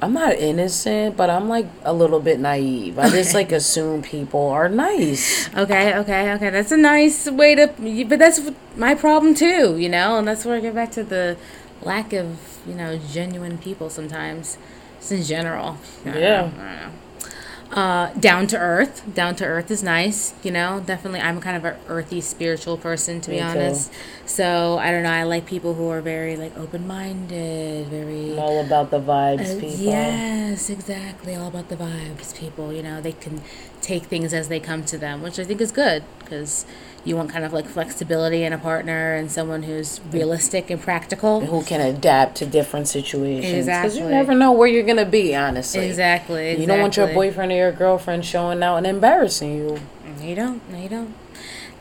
I'm 0.01 0.13
not 0.13 0.35
innocent, 0.35 1.17
but 1.17 1.29
I'm 1.29 1.49
like 1.49 1.67
a 1.83 1.93
little 1.93 2.21
bit 2.21 2.39
naive. 2.39 2.99
I 2.99 3.11
just 3.11 3.35
like 3.35 3.51
assume 3.51 4.03
people 4.03 4.49
are 4.49 4.69
nice. 4.69 5.49
Okay, 5.55 5.97
okay, 5.99 6.33
okay. 6.35 6.51
That's 6.51 6.71
a 6.71 6.77
nice 6.77 7.29
way 7.29 7.57
to, 7.57 7.67
but 8.09 8.19
that's 8.19 8.41
my 8.77 8.95
problem 8.95 9.35
too, 9.35 9.77
you 9.77 9.89
know. 9.89 10.19
And 10.19 10.29
that's 10.29 10.45
where 10.45 10.57
I 10.57 10.61
get 10.61 10.75
back 10.75 10.93
to 10.93 11.03
the 11.03 11.37
lack 11.83 12.13
of, 12.13 12.39
you 12.67 12.75
know, 12.75 12.99
genuine 13.11 13.59
people 13.59 13.91
sometimes, 13.91 14.57
just 14.99 15.13
in 15.13 15.23
general. 15.23 15.77
I 16.05 16.09
Yeah. 16.09 16.13
know, 16.13 16.37
I 16.37 16.51
don't 16.51 16.81
know. 16.81 16.91
Uh, 17.71 18.11
down 18.15 18.47
to 18.47 18.57
earth. 18.59 19.03
Down 19.15 19.37
to 19.37 19.45
earth 19.45 19.71
is 19.71 19.83
nice, 19.83 20.33
you 20.43 20.51
know. 20.51 20.83
Definitely, 20.87 21.21
I'm 21.21 21.39
kind 21.39 21.55
of 21.55 21.67
an 21.67 21.77
earthy, 21.89 22.23
spiritual 22.23 22.79
person, 22.79 23.21
to 23.21 23.29
be 23.31 23.37
Me 23.37 23.43
too. 23.43 23.47
honest. 23.47 23.93
So 24.25 24.79
I 24.79 24.91
don't 24.91 25.03
know. 25.03 25.11
I 25.11 25.25
like 25.25 25.45
people 25.45 25.75
who 25.75 25.87
are 25.91 26.01
very 26.01 26.35
like 26.35 26.57
open-minded, 26.59 27.89
very. 27.89 28.33
I'm 28.33 28.39
all 28.39 28.65
about 28.65 28.91
the 28.91 29.01
vibes, 29.01 29.57
Uh, 29.57 29.61
people. 29.61 29.85
Yes, 29.85 30.71
exactly. 30.71 31.35
All 31.37 31.49
about 31.49 31.69
the 31.69 31.77
vibes, 31.77 32.35
people. 32.35 32.73
You 32.73 32.83
know, 32.83 33.03
they 33.03 33.13
can 33.13 33.43
take 33.83 34.05
things 34.05 34.33
as 34.33 34.49
they 34.49 34.61
come 34.61 34.83
to 34.87 34.97
them, 34.97 35.21
which 35.23 35.39
I 35.39 35.45
think 35.45 35.61
is 35.61 35.71
good 35.71 36.05
because 36.21 36.65
you 37.09 37.17
want 37.17 37.31
kind 37.31 37.45
of 37.45 37.53
like 37.53 37.67
flexibility 37.67 38.45
in 38.45 38.53
a 38.53 38.59
partner 38.59 39.15
and 39.15 39.33
someone 39.33 39.63
who's 39.63 40.01
realistic 40.13 40.69
and 40.69 40.81
practical. 40.81 41.41
Who 41.41 41.63
can 41.65 41.81
adapt 41.81 42.37
to 42.37 42.47
different 42.47 42.87
situations. 42.87 43.67
Because 43.67 43.97
you 43.97 44.05
never 44.05 44.35
know 44.35 44.53
where 44.53 44.69
you're 44.69 44.85
going 44.85 44.99
to 44.99 45.07
be, 45.07 45.35
honestly. 45.35 45.87
Exactly, 45.87 46.49
exactly. 46.49 46.61
You 46.61 46.67
don't 46.67 46.81
want 46.81 46.97
your 46.97 47.09
boyfriend 47.09 47.51
or 47.51 47.57
your 47.57 47.73
girlfriend 47.73 48.27
showing 48.27 48.63
out 48.63 48.77
and 48.77 48.87
embarrassing 48.87 49.57
you. 49.57 49.81
You 50.21 50.35
don't. 50.35 50.71
No, 50.71 50.79
you 50.79 50.89
don't. 50.89 51.15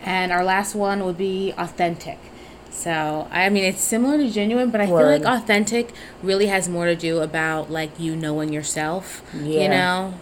And 0.03 0.31
our 0.31 0.43
last 0.43 0.73
one 0.73 1.03
would 1.03 1.17
be 1.17 1.53
authentic. 1.57 2.17
So, 2.71 3.27
I 3.31 3.49
mean, 3.49 3.63
it's 3.63 3.81
similar 3.81 4.17
to 4.17 4.29
genuine, 4.29 4.69
but 4.69 4.79
I 4.79 4.85
feel 4.85 5.03
like 5.03 5.25
authentic 5.25 5.91
really 6.21 6.45
has 6.45 6.69
more 6.69 6.85
to 6.85 6.95
do 6.95 7.19
about 7.19 7.71
like 7.71 7.99
you 7.99 8.15
knowing 8.15 8.53
yourself. 8.53 9.23
Yeah. 9.33 9.63
You 9.63 9.69
know, 9.69 10.13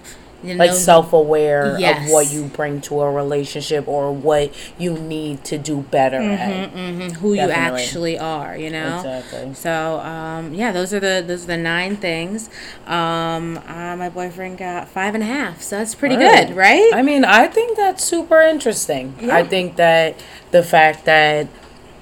You 0.45 0.55
like 0.55 0.71
know- 0.71 0.75
self-aware 0.77 1.77
Yes. 1.79 2.05
of 2.07 2.11
what 2.13 2.31
you 2.31 2.43
bring 2.45 2.81
to 2.81 3.01
a 3.01 3.11
relationship 3.11 3.87
or 3.87 4.11
what 4.13 4.51
you 4.77 4.93
need 4.93 5.43
to 5.45 5.57
do 5.57 5.81
better 5.91 6.17
at. 6.21 6.69
who 7.15 7.33
you 7.33 7.41
actually 7.41 8.17
are, 8.19 8.55
you 8.57 8.69
know. 8.69 8.97
Exactly. 8.97 9.53
So 9.53 9.99
um, 9.99 10.53
yeah, 10.53 10.71
those 10.71 10.93
are 10.93 10.99
the 10.99 11.23
those 11.25 11.43
are 11.45 11.47
the 11.47 11.57
nine 11.57 11.97
things. 11.97 12.49
Um, 12.87 13.57
uh, 13.67 13.95
my 13.95 14.09
boyfriend 14.09 14.57
got 14.57 14.87
five 14.89 15.13
and 15.15 15.23
a 15.23 15.27
half, 15.27 15.61
so 15.61 15.77
that's 15.77 15.95
pretty 15.95 16.17
Right. 16.17 16.47
good, 16.47 16.55
right? 16.55 16.91
I 16.93 17.01
mean, 17.01 17.25
I 17.25 17.47
think 17.47 17.77
that's 17.77 18.03
super 18.03 18.41
interesting. 18.41 19.15
Yeah. 19.21 19.35
I 19.35 19.43
think 19.43 19.75
that 19.77 20.15
the 20.51 20.63
fact 20.63 21.05
that 21.05 21.47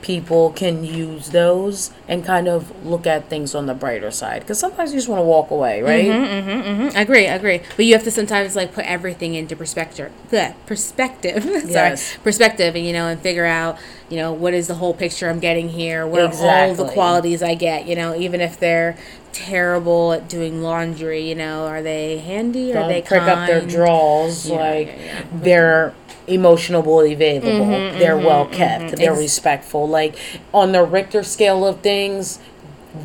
people 0.04 0.52
can 0.52 0.84
use 0.84 1.30
those 1.30 1.92
and 2.08 2.24
kind 2.24 2.48
of 2.48 2.86
look 2.86 3.08
at 3.08 3.30
things 3.30 3.56
on 3.56 3.66
the 3.66 3.74
brighter 3.74 4.12
side 4.12 4.42
because 4.42 4.60
sometimes 4.60 4.92
you 4.94 4.98
just 5.00 5.10
want 5.10 5.20
to 5.20 5.24
walk 5.26 5.50
away, 5.50 5.82
right? 5.82 6.06
mm-hmm, 6.06 6.96
I 6.96 7.02
agree, 7.02 7.28
I 7.28 7.34
agree. 7.36 7.62
But 7.76 7.86
you 7.86 7.94
have 7.94 8.04
to 8.04 8.12
sometimes 8.12 8.56
like 8.56 8.74
put 8.74 8.86
everything 8.86 9.34
into 9.34 9.56
perspective. 9.56 10.12
Bleh, 10.30 10.54
perspective. 10.68 11.44
Sorry, 11.44 11.72
Yes. 11.72 12.18
perspective, 12.24 12.76
and 12.76 12.86
you 12.86 12.94
know, 12.94 13.08
and 13.08 13.20
figure 13.22 13.46
out, 13.46 13.80
you 14.10 14.18
know, 14.18 14.32
what 14.34 14.54
is 14.54 14.68
the 14.68 14.76
whole 14.76 14.94
picture 14.94 15.30
I'm 15.30 15.40
getting 15.40 15.70
here? 15.70 16.06
What 16.06 16.22
are 16.22 16.34
all 16.48 16.76
the 16.76 16.86
qualities 16.86 17.42
I 17.42 17.56
get? 17.56 17.88
You 17.88 17.96
know, 17.96 18.16
even 18.16 18.42
if 18.42 18.60
they're 18.60 18.98
terrible 19.32 20.14
at 20.14 20.30
doing 20.30 20.62
laundry, 20.62 21.28
you 21.28 21.36
know, 21.36 21.66
are 21.66 21.82
they 21.82 22.20
handy? 22.20 22.72
Are 22.72 22.76
Don't 22.82 22.90
they 22.90 23.02
prick 23.02 23.24
up 23.24 23.48
their 23.48 23.62
drawers 23.66 24.48
Yeah, 24.48 24.56
like 24.58 24.88
yeah, 24.88 25.04
yeah. 25.04 25.24
they're 25.34 25.94
emotionally 26.28 27.14
available 27.14 27.66
they're 28.00 28.18
well 28.18 28.46
kept 28.46 28.96
they're 28.98 29.12
Ex- 29.12 29.20
respectful 29.20 29.88
like 29.88 30.16
on 30.54 30.72
the 30.72 30.84
richter 30.84 31.24
scale 31.24 31.66
of 31.66 31.80
things 31.82 32.40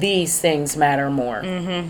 these 0.01 0.39
things 0.39 0.77
matter 0.77 1.09
more 1.09 1.41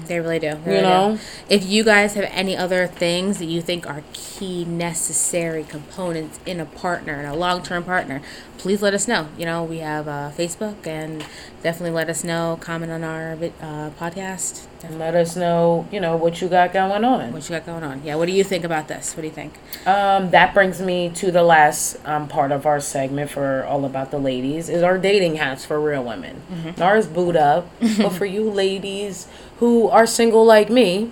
They 0.07 0.21
really 0.21 0.39
do. 0.39 0.51
they 0.51 0.57
You 0.57 0.61
really 0.67 0.79
do. 0.79 0.83
know? 0.83 1.19
if 1.49 1.67
you 1.67 1.83
guys 1.83 2.15
have 2.15 2.29
any 2.31 2.57
other 2.57 2.87
things 2.87 3.39
that 3.39 3.47
you 3.47 3.61
think 3.61 3.89
are 3.91 4.05
key, 4.13 4.65
necessary 4.65 5.65
components 5.65 6.39
in 6.47 6.61
a 6.61 6.65
partner, 6.65 7.19
in 7.19 7.27
a 7.27 7.35
long 7.35 7.61
term 7.61 7.83
partner, 7.83 8.23
please 8.57 8.83
let 8.83 8.95
us 8.95 9.09
know. 9.09 9.27
You 9.37 9.47
know, 9.47 9.65
we 9.65 9.79
have 9.79 10.07
uh, 10.07 10.31
Facebook 10.39 10.87
and 10.87 11.27
definitely 11.65 11.91
let 11.91 12.09
us 12.09 12.23
know. 12.23 12.57
Comment 12.61 12.93
on 12.93 13.03
our 13.03 13.33
uh, 13.61 13.91
podcast. 13.99 14.67
And 14.85 14.99
let 14.99 15.15
us 15.17 15.35
know 15.37 15.87
you 15.91 15.99
know 16.01 16.17
what 16.17 16.41
you 16.41 16.49
got 16.49 16.73
going 16.73 17.05
on 17.05 17.33
What 17.33 17.43
you 17.49 17.57
got 17.57 17.67
going 17.67 17.83
on? 17.83 18.03
Yeah, 18.05 18.15
what 18.15 18.27
do 18.27 18.33
you 18.33 18.45
think 18.45 18.65
about 18.65 18.87
this? 18.89 19.17
What 19.17 19.23
do 19.23 19.27
you 19.27 19.35
think? 19.35 19.55
Um, 19.87 20.31
that 20.31 20.55
brings 20.55 20.81
me 20.81 21.11
to 21.17 21.31
the 21.33 21.43
last 21.43 21.97
um, 22.07 22.29
part 22.29 22.53
of 22.53 22.65
our 22.67 22.81
segment 22.81 23.31
for 23.31 23.65
all 23.65 23.85
about 23.85 24.11
the 24.11 24.19
ladies 24.19 24.69
is 24.69 24.83
our 24.83 24.97
dating 24.99 25.37
hats 25.37 25.65
for 25.65 25.81
real 25.81 26.05
women. 26.05 26.43
Mm-hmm. 26.51 26.83
Ours 26.83 27.07
boot 27.07 27.35
up, 27.37 27.69
but 27.81 28.11
for 28.11 28.25
you 28.25 28.49
ladies 28.51 29.27
who 29.59 29.89
are 29.89 30.07
single 30.07 30.45
like 30.45 30.71
me, 30.71 31.11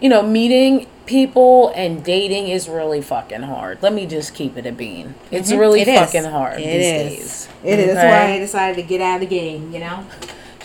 you 0.00 0.08
know, 0.08 0.22
meeting 0.22 0.86
people 1.06 1.72
and 1.76 2.04
dating 2.04 2.48
is 2.48 2.68
really 2.68 3.00
fucking 3.00 3.42
hard. 3.42 3.80
Let 3.80 3.92
me 3.92 4.06
just 4.06 4.34
keep 4.34 4.56
it 4.56 4.66
a 4.66 4.72
bean. 4.72 5.14
It's 5.30 5.52
really 5.52 5.82
Mm-hmm. 5.82 5.90
It 5.90 5.94
is. 6.02 6.12
fucking 6.12 6.30
hard 6.30 6.60
It 6.60 6.64
these 6.64 6.74
is. 6.74 7.18
days. 7.18 7.48
It 7.62 7.78
is. 7.78 7.86
That's 7.94 7.98
Okay? 7.98 8.08
why 8.10 8.32
I 8.34 8.38
decided 8.40 8.76
to 8.76 8.82
get 8.82 9.00
out 9.00 9.14
of 9.14 9.20
the 9.20 9.26
game, 9.26 9.72
you 9.72 9.78
know? 9.80 10.04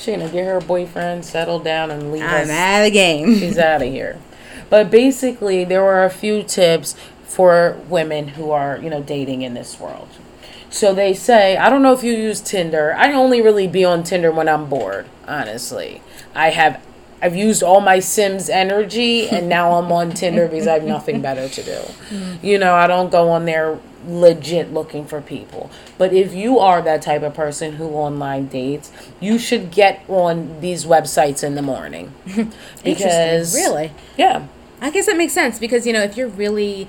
She 0.02 0.12
gonna 0.12 0.30
get 0.30 0.46
her 0.46 0.60
boyfriend 0.60 1.24
settled 1.26 1.64
down 1.64 1.92
and 1.92 2.12
leave 2.12 2.24
us 2.24 2.50
I'm 2.50 2.56
out 2.56 2.80
of 2.80 2.86
the 2.86 2.92
game. 2.92 3.36
she's 3.40 3.60
out 3.60 3.84
of 3.84 3.88
here. 3.88 4.20
But 4.68 4.90
basically, 4.90 5.64
there 5.64 5.84
were 5.84 6.04
a 6.04 6.10
few 6.10 6.42
tips 6.42 6.96
for 7.24 7.78
women 7.88 8.30
who 8.30 8.50
are, 8.50 8.80
you 8.80 8.90
know, 8.90 9.04
dating 9.04 9.44
in 9.44 9.54
this 9.54 9.80
world. 9.80 10.10
So 10.72 10.94
they 10.96 11.14
say, 11.14 11.56
I 11.56 11.70
don't 11.70 11.84
know 11.84 11.94
if 11.94 12.04
you 12.04 12.14
use 12.14 12.42
Tinder. 12.42 12.96
I 12.98 13.14
only 13.14 13.42
really 13.42 13.68
be 13.68 13.86
on 13.86 14.04
Tinder 14.04 14.32
when 14.32 14.50
I'm 14.50 14.68
bored, 14.70 15.06
honestly. 15.28 16.02
I 16.34 16.50
have 16.50 16.82
I've 17.22 17.36
used 17.36 17.62
all 17.62 17.82
my 17.82 18.00
Sims 18.00 18.50
energy 18.50 19.30
and 19.30 19.48
now 19.48 19.74
I'm 19.74 19.92
on 19.92 20.12
Tinder 20.12 20.48
because 20.48 20.66
I 20.66 20.74
have 20.74 20.84
nothing 20.84 21.22
better 21.22 21.48
to 21.48 21.64
do. 21.64 21.82
You 22.42 22.58
know, 22.58 22.74
I 22.74 22.88
don't 22.88 23.12
go 23.12 23.30
on 23.30 23.46
there 23.46 23.78
legit 24.08 24.74
looking 24.74 25.06
for 25.06 25.22
people. 25.22 25.70
But 25.98 26.14
if 26.14 26.34
you 26.34 26.60
are 26.60 26.82
that 26.82 27.02
type 27.02 27.24
of 27.24 27.34
person 27.34 27.74
who 27.74 27.90
online 27.90 28.48
dates, 28.48 28.92
you 29.20 29.38
should 29.38 29.72
get 29.72 30.04
on 30.08 30.62
these 30.62 30.86
websites 30.86 31.44
in 31.44 31.56
the 31.56 31.62
morning. 31.62 32.14
because 32.84 33.56
Really? 33.56 33.92
Yeah. 34.18 34.48
I 34.82 34.90
guess 34.90 35.06
that 35.06 35.18
makes 35.18 35.34
sense 35.34 35.60
because 35.60 35.86
you 35.86 35.94
know 35.94 36.02
if 36.02 36.18
you're 36.18 36.28
really 36.28 36.88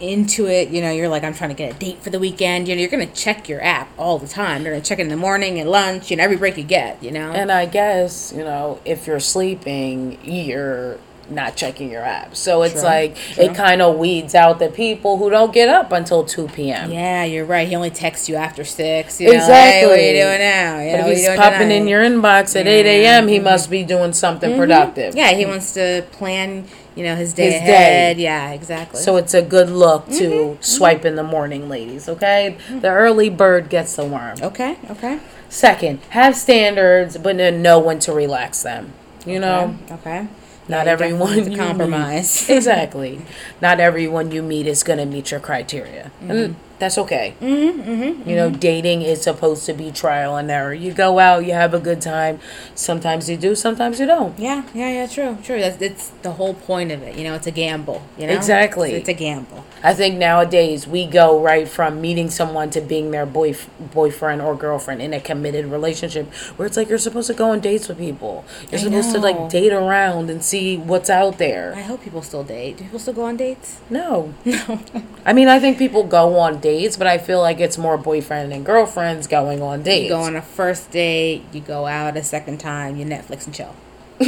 into 0.00 0.46
it, 0.46 0.68
you 0.68 0.82
know, 0.82 0.90
you're 0.90 1.08
like 1.08 1.24
I'm 1.24 1.34
trying 1.34 1.50
to 1.50 1.56
get 1.56 1.74
a 1.74 1.78
date 1.78 2.02
for 2.02 2.10
the 2.10 2.18
weekend. 2.18 2.68
You 2.68 2.74
know, 2.74 2.80
you're 2.80 2.90
gonna 2.90 3.06
check 3.06 3.48
your 3.48 3.62
app 3.62 3.88
all 3.98 4.18
the 4.18 4.28
time. 4.28 4.62
You're 4.62 4.72
gonna 4.72 4.84
check 4.84 4.98
it 4.98 5.02
in 5.02 5.08
the 5.08 5.16
morning 5.16 5.58
and 5.58 5.70
lunch 5.70 6.10
and 6.10 6.20
every 6.20 6.36
break 6.36 6.56
you 6.56 6.64
get. 6.64 7.02
You 7.02 7.12
know, 7.12 7.32
And 7.32 7.50
I 7.50 7.66
guess, 7.66 8.32
you 8.32 8.44
know, 8.44 8.80
if 8.84 9.06
you're 9.06 9.20
sleeping, 9.20 10.18
you're 10.22 10.98
not 11.30 11.56
checking 11.56 11.90
your 11.90 12.02
app. 12.02 12.36
So 12.36 12.62
it's 12.62 12.74
Sure, 12.74 12.82
like 12.84 13.16
sure. 13.16 13.44
it 13.44 13.54
kind 13.54 13.82
of 13.82 13.96
weeds 13.96 14.34
out 14.34 14.58
the 14.58 14.68
people 14.68 15.18
who 15.18 15.30
don't 15.30 15.52
get 15.52 15.68
up 15.68 15.92
until 15.92 16.24
2 16.24 16.48
p.m. 16.48 16.90
yeah, 16.90 17.24
you're 17.24 17.44
right. 17.44 17.66
He 17.68 17.74
only 17.74 17.90
texts 17.90 18.28
you 18.28 18.36
after 18.36 18.64
six. 18.64 19.20
You 19.20 19.28
know, 19.28 19.34
Exactly. 19.34 19.56
Hey, 19.56 19.86
what 19.86 19.98
are 19.98 20.02
you 20.02 20.22
doing 20.22 20.38
now? 20.38 20.80
You 20.80 20.90
But 20.92 21.02
what 21.02 21.10
if 21.12 21.18
he's 21.18 21.36
popping 21.36 21.70
in 21.70 21.88
your 21.88 22.02
inbox 22.02 22.58
at 22.58 22.66
Yeah. 22.66 22.72
8 22.72 22.86
a.m., 22.86 23.28
he 23.28 23.36
mm-hmm. 23.36 23.44
must 23.44 23.70
be 23.70 23.82
doing 23.84 24.12
something 24.12 24.50
mm-hmm. 24.50 24.60
productive. 24.60 25.14
Yeah, 25.14 25.32
he 25.32 25.46
wants 25.46 25.72
to 25.74 26.04
plan. 26.12 26.64
You 26.94 27.04
know, 27.04 27.14
his 27.14 27.34
day 27.34 27.50
His 27.50 27.60
day. 27.60 28.14
Yeah, 28.16 28.52
exactly. 28.52 29.02
So 29.02 29.16
it's 29.16 29.34
a 29.34 29.42
good 29.42 29.68
look 29.68 30.06
to 30.06 30.12
Mm-hmm. 30.12 30.50
mm-hmm. 30.52 30.62
swipe 30.62 31.04
in 31.04 31.14
the 31.14 31.22
morning, 31.22 31.68
ladies, 31.68 32.08
okay? 32.08 32.56
The 32.70 32.88
early 32.88 33.28
bird 33.28 33.68
gets 33.68 33.96
the 33.96 34.06
worm. 34.06 34.38
okay, 34.42 34.78
okay, 34.90 35.20
Second, 35.48 36.00
have 36.10 36.34
standards, 36.34 37.18
but 37.18 37.36
know 37.36 37.78
when 37.78 37.98
to 38.00 38.12
relax 38.12 38.62
them. 38.62 38.92
You 39.26 39.40
know? 39.40 39.76
okay. 39.90 40.28
Not 40.68 40.86
Yeah, 40.86 40.92
everyone 40.92 41.28
definitely 41.28 41.44
have 41.44 41.44
to 41.44 41.50
you 41.50 41.56
compromise. 41.56 42.48
exactly. 42.50 43.22
Not 43.60 43.80
everyone 43.80 44.32
you 44.32 44.42
meet 44.42 44.66
is 44.66 44.82
going 44.82 44.98
to 44.98 45.06
meet 45.06 45.30
your 45.30 45.40
criteria. 45.40 46.10
And 46.20 46.56
that's 46.78 46.98
okay. 46.98 47.34
Mm-hmm, 47.40 48.28
you 48.28 48.36
know, 48.36 48.50
dating 48.50 49.02
is 49.02 49.22
supposed 49.22 49.64
to 49.66 49.72
be 49.72 49.90
trial 49.90 50.36
and 50.36 50.50
error. 50.50 50.74
You 50.74 50.92
go 50.92 51.18
out, 51.18 51.44
you 51.46 51.52
have 51.52 51.74
a 51.74 51.78
good 51.80 52.00
time. 52.00 52.40
Sometimes 52.74 53.28
you 53.30 53.36
do, 53.36 53.54
sometimes 53.54 53.98
you 54.00 54.06
don't. 54.06 54.38
Yeah, 54.38 54.64
yeah, 54.74 54.90
yeah, 54.90 55.06
true, 55.06 55.38
true. 55.42 55.60
That's 55.60 55.80
it's 55.80 56.08
the 56.22 56.32
whole 56.32 56.54
point 56.54 56.92
of 56.92 57.02
it. 57.02 57.16
You 57.16 57.24
know, 57.24 57.34
it's 57.34 57.46
a 57.46 57.50
gamble. 57.50 58.02
You 58.18 58.26
know, 58.26 58.34
Exactly. 58.34 58.92
It's, 58.92 59.08
it's 59.08 59.08
a 59.08 59.14
gamble. 59.14 59.64
I 59.82 59.94
think 59.94 60.16
nowadays 60.16 60.86
we 60.86 61.06
go 61.06 61.40
right 61.40 61.68
from 61.68 62.00
meeting 62.00 62.30
someone 62.30 62.70
to 62.70 62.80
being 62.80 63.10
their 63.10 63.26
boy, 63.26 63.54
boyfriend 63.92 64.42
or 64.42 64.56
girlfriend 64.56 65.00
in 65.00 65.14
a 65.14 65.20
committed 65.20 65.66
relationship 65.66 66.32
where 66.56 66.66
it's 66.66 66.76
like 66.76 66.88
you're 66.88 66.98
supposed 66.98 67.28
to 67.28 67.34
go 67.34 67.50
on 67.50 67.60
dates 67.60 67.88
with 67.88 67.98
people. 67.98 68.44
You're 68.70 68.80
I 68.80 68.82
supposed 68.84 69.12
to 69.12 69.18
like 69.18 69.48
date 69.48 69.72
around 69.72 70.28
and 70.30 70.42
see 70.42 70.76
what's 70.76 71.08
out 71.10 71.38
there. 71.38 71.74
I 71.74 71.82
hope 71.82 72.02
people 72.02 72.22
still 72.22 72.44
date. 72.44 72.78
Do 72.78 72.84
people 72.84 72.98
still 72.98 73.14
go 73.14 73.24
on 73.24 73.36
dates? 73.36 73.80
No. 73.90 74.34
No. 74.56 74.80
I 75.24 75.32
mean, 75.32 75.48
I 75.48 75.58
think 75.60 75.76
people 75.76 76.02
go 76.04 76.38
on 76.38 76.60
dates, 76.60 76.65
but 76.98 77.06
I 77.06 77.18
feel 77.18 77.40
like 77.40 77.60
it's 77.60 77.78
more 77.78 77.96
boyfriend 77.98 78.52
and 78.52 78.64
girlfriends 78.64 79.26
going 79.26 79.62
on 79.62 79.82
dates. 79.82 80.04
You 80.04 80.08
go 80.10 80.20
on 80.20 80.36
a 80.36 80.42
first 80.42 80.90
date. 80.90 81.42
You 81.52 81.60
go 81.60 81.86
out 81.86 82.16
a 82.16 82.22
second 82.22 82.58
time. 82.58 82.96
You 82.96 83.04
Netflix 83.06 83.46
and 83.46 83.54
chill. 83.54 83.74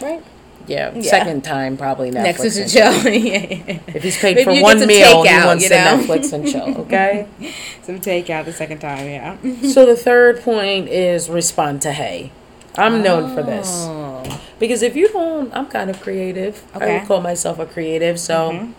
right. 0.00 0.22
yeah, 0.66 0.92
Yeah. 0.94 1.02
second 1.02 1.42
time 1.44 1.76
probably 1.76 2.10
Netflix. 2.10 2.34
Netflix 2.36 2.60
and 2.60 2.70
chill. 2.70 3.12
yeah. 3.12 3.78
If 3.88 4.02
he's 4.02 4.18
paid 4.18 4.44
for 4.44 4.52
one 4.60 4.78
meal, 4.86 5.22
he 5.22 5.28
takeout, 5.28 5.46
wants 5.46 5.62
you 5.64 5.68
to? 5.70 5.74
Netflix 5.76 6.32
and 6.32 6.48
chill. 6.48 6.80
Okay. 6.86 7.26
Some 7.82 8.00
takeout 8.00 8.44
the 8.44 8.52
second 8.52 8.78
time. 8.80 9.06
Yeah. 9.08 9.36
so 9.72 9.86
the 9.86 9.96
third 9.96 10.40
point 10.42 10.88
is 10.88 11.28
respond 11.28 11.82
to 11.82 11.92
hey. 11.92 12.30
I'm 12.78 13.02
known 13.02 13.34
for 13.34 13.42
this. 13.42 13.68
Oh. 13.88 14.42
Because 14.58 14.82
if 14.82 14.96
you 14.96 15.08
don't, 15.08 15.54
I'm 15.56 15.66
kind 15.66 15.88
of 15.88 16.00
creative. 16.02 16.62
I 16.74 16.98
would 16.98 17.08
call 17.08 17.20
myself 17.22 17.58
a 17.58 17.64
creative, 17.66 18.20
so 18.20 18.50
Mhm. 18.52 18.72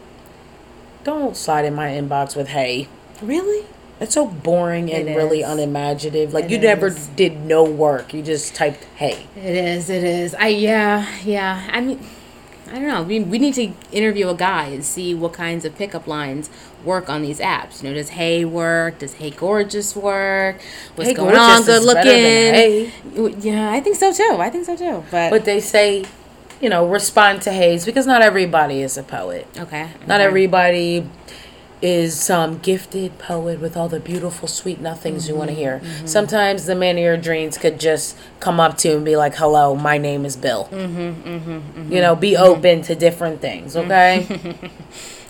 Don't 1.08 1.38
slide 1.38 1.64
in 1.64 1.74
my 1.74 1.88
inbox 1.88 2.36
with 2.36 2.50
hey. 2.50 2.90
Really? 3.22 3.66
It's 4.00 4.14
so 4.14 4.28
boring 4.28 4.92
and 4.92 5.08
really 5.08 5.42
unimaginative. 5.42 6.34
Like 6.34 6.46
It 6.46 6.52
you 6.52 6.60
never 6.60 6.92
did 7.16 7.40
no 7.46 7.64
work. 7.64 8.14
You 8.14 8.22
just 8.22 8.54
typed 8.54 8.84
hey. 8.96 9.26
It 9.36 9.56
is. 9.56 9.90
It 9.90 10.04
is. 10.04 10.36
I 10.36 10.50
yeah 10.50 11.08
yeah. 11.24 11.68
I 11.72 11.82
mean, 11.82 12.06
I 12.70 12.74
don't 12.74 12.90
know. 12.90 13.04
We 13.04 13.22
we 13.22 13.40
need 13.40 13.56
to 13.56 13.72
interview 13.92 14.28
a 14.28 14.36
guy 14.36 14.66
and 14.66 14.84
see 14.84 15.16
what 15.16 15.34
kinds 15.34 15.66
of 15.66 15.76
pickup 15.76 16.06
lines 16.06 16.50
work 16.84 17.10
on 17.10 17.22
these 17.22 17.40
apps. 17.40 17.82
You 17.82 17.90
know, 17.90 17.96
does 17.96 18.10
Hey 18.10 18.46
work? 18.46 19.00
Does 19.00 19.14
Hey 19.14 19.32
Gorgeous 19.32 19.96
work? 19.96 20.62
What's 20.96 21.10
Hey 21.10 21.16
going 21.16 21.34
Gorgeous 21.34 21.60
on? 21.60 21.66
Good 21.66 21.84
looking. 23.16 23.42
Yeah, 23.42 23.72
I 23.72 23.80
think 23.80 23.96
so 23.96 24.12
too. 24.12 24.38
I 24.40 24.50
think 24.50 24.66
so 24.66 24.76
too. 24.76 25.06
But, 25.10 25.32
But 25.32 25.46
they 25.46 25.62
say, 25.62 26.06
you 26.62 26.70
know, 26.70 26.88
respond 26.88 27.42
to 27.44 27.52
hays 27.52 27.86
because 27.86 28.08
not 28.08 28.22
everybody 28.22 28.82
is 28.82 28.98
a 28.98 29.04
poet. 29.04 29.48
okay. 29.58 29.92
Not 30.06 30.22
everybody 30.22 31.08
is 31.82 32.20
some 32.20 32.58
gifted 32.58 33.20
poet 33.20 33.60
with 33.60 33.78
all 33.78 33.88
the 33.88 34.00
beautiful 34.00 34.48
sweet 34.48 34.82
nothings 34.82 35.30
you 35.30 35.36
want 35.36 35.50
to 35.50 35.54
mm-hmm. 35.54 35.62
hear. 35.62 35.80
Mm-hmm. 35.80 36.08
Sometimes 36.08 36.66
the 36.66 36.74
man 36.74 36.98
of 36.98 37.04
your 37.04 37.18
dreams 37.18 37.58
could 37.58 37.80
just 37.80 38.18
come 38.40 38.60
up 38.60 38.78
to 38.80 38.90
you 38.90 38.96
and 38.96 39.06
be 39.06 39.16
like, 39.16 39.36
"Hello, 39.36 39.76
my 39.76 39.98
name 39.98 40.26
is 40.26 40.36
Bill." 40.36 40.68
Mm-hmm, 40.72 41.30
mm-hmm 41.30 41.94
You 41.94 42.02
know, 42.02 42.16
be 42.16 42.36
open 42.36 42.82
to 42.84 42.96
different 42.96 43.42
things. 43.42 43.76
Okay. 43.76 44.26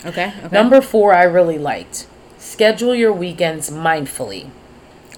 Okay. 0.06 0.32
Okay. 0.44 0.56
Number 0.56 0.80
four, 0.80 1.14
I 1.14 1.24
really 1.24 1.58
liked. 1.58 2.06
Schedule 2.38 2.94
your 2.96 3.12
weekends 3.12 3.70
mindfully. 3.70 4.50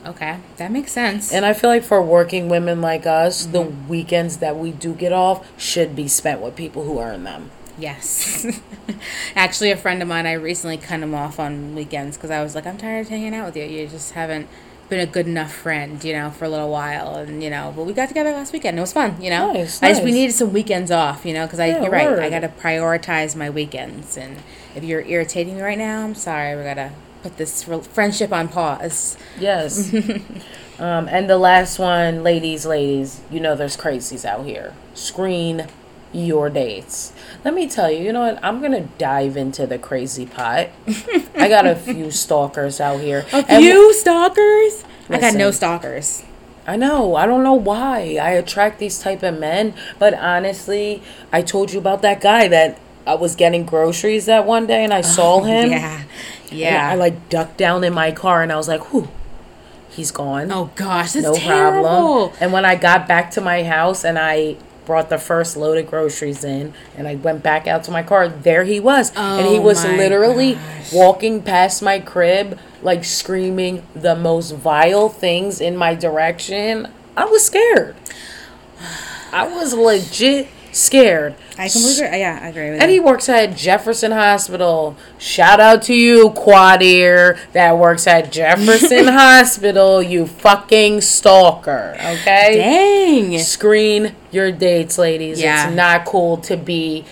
Okay, 0.06 0.40
that 0.58 0.72
makes 0.72 0.92
sense. 0.92 1.32
And 1.34 1.46
I 1.46 1.54
feel 1.54 1.70
like 1.70 1.84
for 1.84 2.02
working 2.02 2.48
women 2.50 2.82
like 2.82 3.06
us, 3.06 3.46
the 3.46 3.60
Mm-hmm. 3.64 3.88
weekends 3.90 4.38
that 4.38 4.56
we 4.58 4.72
do 4.72 4.94
get 4.94 5.12
off 5.12 5.46
should 5.60 5.96
be 5.96 6.08
spent 6.08 6.40
with 6.42 6.56
people 6.56 6.84
who 6.86 7.00
earn 7.00 7.24
them. 7.26 7.52
Yes. 7.78 8.46
Actually, 9.36 9.72
a 9.72 9.78
friend 9.78 10.02
of 10.02 10.08
mine, 10.08 10.26
I 10.26 10.34
recently 10.34 10.78
cut 10.78 11.00
him 11.02 11.14
off 11.14 11.40
on 11.40 11.76
weekends 11.76 12.18
because 12.18 12.32
I 12.32 12.42
was 12.44 12.56
like, 12.56 12.66
I'm 12.66 12.78
tired 12.78 13.02
of 13.02 13.10
hanging 13.10 13.34
out 13.36 13.46
with 13.48 13.58
you. 13.58 13.64
You 13.64 13.88
just 13.88 14.14
haven't 14.14 14.48
been 14.90 15.00
a 15.00 15.06
good 15.06 15.28
enough 15.28 15.54
friend, 15.54 16.04
you 16.04 16.14
know, 16.14 16.30
for 16.32 16.46
a 16.46 16.50
little 16.50 16.70
while. 16.72 17.16
And, 17.16 17.44
you 17.44 17.50
know, 17.50 17.72
but 17.76 17.84
we 17.86 17.94
got 17.94 18.08
together 18.08 18.32
last 18.32 18.52
weekend. 18.54 18.78
It 18.78 18.82
was 18.82 18.92
fun, 18.94 19.22
you 19.22 19.30
know? 19.30 19.54
Nice, 19.54 19.82
I 19.84 19.90
just, 19.92 20.04
we 20.04 20.12
needed 20.12 20.34
some 20.34 20.52
weekends 20.52 20.92
off, 20.92 21.26
you 21.26 21.34
know, 21.34 21.46
because 21.46 21.60
I, 21.60 21.68
Yeah, 21.68 21.82
you're 21.84 21.92
right. 21.92 22.20
I 22.20 22.30
got 22.30 22.40
to 22.42 22.50
prioritize 22.50 23.36
my 23.36 23.50
weekends. 23.50 24.18
And 24.18 24.38
if 24.76 24.84
you're 24.84 25.02
irritating 25.02 25.56
me 25.58 25.62
right 25.62 25.78
now, 25.78 26.04
I'm 26.04 26.16
sorry. 26.16 26.56
We 26.58 26.64
got 26.64 26.74
to 26.76 26.92
put 27.22 27.38
this 27.38 27.68
re- 27.68 27.82
friendship 27.82 28.32
on 28.32 28.48
pause. 28.48 29.18
Yes. 29.40 29.94
um, 30.80 31.08
and 31.08 31.30
the 31.30 31.38
last 31.38 31.80
one, 31.80 32.24
ladies, 32.24 32.66
ladies, 32.66 33.22
you 33.32 33.40
know 33.40 33.56
there's 33.56 33.78
crazies 33.78 34.26
out 34.26 34.46
here. 34.46 34.74
Screen 34.94 35.68
your 36.12 36.50
dates. 36.50 37.14
Let 37.46 37.54
me 37.54 37.68
tell 37.68 37.92
you, 37.92 38.04
you 38.04 38.14
know 38.14 38.22
what? 38.22 38.44
I'm 38.44 38.62
gonna 38.62 38.88
dive 38.98 39.38
into 39.38 39.68
the 39.68 39.78
crazy 39.78 40.26
pot. 40.26 40.70
I 41.36 41.48
got 41.48 41.66
a 41.68 41.76
few 41.76 42.10
stalkers 42.24 42.80
out 42.82 43.00
here. 43.00 43.26
A 43.32 43.46
And 43.48 43.64
few 43.64 43.94
stalkers? 43.94 44.84
I 45.10 45.20
got 45.20 45.36
no 45.36 45.52
stalkers. 45.52 46.24
I 46.68 46.76
know. 46.76 47.16
I 47.16 47.26
don't 47.26 47.44
know 47.44 47.54
why 47.56 48.18
I 48.22 48.32
attract 48.32 48.80
these 48.80 49.00
type 49.00 49.24
of 49.24 49.40
men, 49.40 49.74
but 49.98 50.14
honestly, 50.14 51.02
I 51.32 51.42
told 51.42 51.74
you 51.74 51.80
about 51.80 52.02
that 52.04 52.22
guy 52.22 52.48
that 52.48 52.80
I 53.08 53.16
was 53.16 53.36
getting 53.36 53.66
groceries 53.66 54.28
that 54.28 54.46
one 54.46 54.68
day 54.68 54.84
and 54.84 54.94
I 54.94 55.02
saw 55.02 55.42
him. 55.42 55.72
Yeah. 55.72 56.04
Yeah. 56.52 56.90
I 56.90 56.96
like 56.96 57.30
ducked 57.30 57.58
down 57.58 57.84
in 57.84 57.94
my 57.94 58.12
car 58.12 58.42
and 58.44 58.52
I 58.52 58.58
was 58.58 58.68
like, 58.68 58.92
"Whew, 58.94 59.08
he's 59.90 60.12
gone." 60.12 60.52
oh, 60.52 60.72
gosh. 60.76 61.14
That's 61.14 61.26
no 61.26 61.34
terrible. 61.36 61.84
problem. 61.84 62.38
And 62.42 62.54
when 62.54 62.66
I 62.66 62.76
got 62.76 63.08
back 63.08 63.32
to 63.32 63.42
my 63.42 63.64
house 63.64 64.04
and 64.04 64.18
I 64.20 64.58
brought 64.86 65.10
the 65.10 65.20
first 65.20 65.56
load 65.56 65.78
of 65.78 65.86
groceries 65.88 66.44
in 66.44 66.74
and 66.98 67.08
I 67.08 67.14
went 67.16 67.44
back 67.44 67.68
out 67.68 67.84
to 67.84 67.92
my 67.92 68.02
car, 68.02 68.28
there 68.28 68.64
he 68.64 68.80
was. 68.80 69.12
and 69.16 69.46
he 69.48 69.58
Oh 69.58 69.62
was 69.62 69.86
literally 69.86 70.54
gosh. 70.56 70.92
walking 70.94 71.44
past 71.44 71.82
my 71.84 72.00
crib, 72.00 72.58
like 72.82 73.04
screaming 73.06 73.86
the 73.94 74.16
most 74.16 74.52
vile 74.52 75.08
things 75.10 75.62
in 75.62 75.78
my 75.78 75.94
direction. 75.94 76.88
I 77.16 77.26
was 77.26 77.46
scared. 77.46 77.96
I 79.32 79.48
was 79.48 79.74
legit 79.74 80.48
scared. 80.72 81.36
I 81.58 81.68
completely 81.70 82.06
agree. 82.06 82.20
Yeah, 82.20 82.40
I 82.42 82.48
agree 82.50 82.70
with 82.72 82.82
And 82.82 82.92
you. 82.92 83.02
he 83.02 83.06
works 83.06 83.28
at 83.30 83.56
Jefferson 83.56 84.12
Hospital. 84.12 84.96
Shout 85.18 85.60
out 85.60 85.82
to 85.84 85.94
you, 85.94 86.30
quad 86.32 86.82
ear, 86.82 87.38
that 87.54 87.78
works 87.78 88.08
at 88.08 88.32
Jefferson 88.32 89.08
Hospital, 89.10 90.02
you 90.02 90.26
fucking 90.28 91.02
stalker. 91.02 91.96
Okay? 92.00 92.56
Dang. 92.58 93.40
Screen 93.40 94.16
your 94.32 94.52
dates, 94.52 94.98
ladies. 94.98 95.42
Yeah. 95.42 95.68
It's 95.68 95.76
not 95.76 96.06
cool 96.06 96.38
to 96.38 96.56
be 96.58 97.06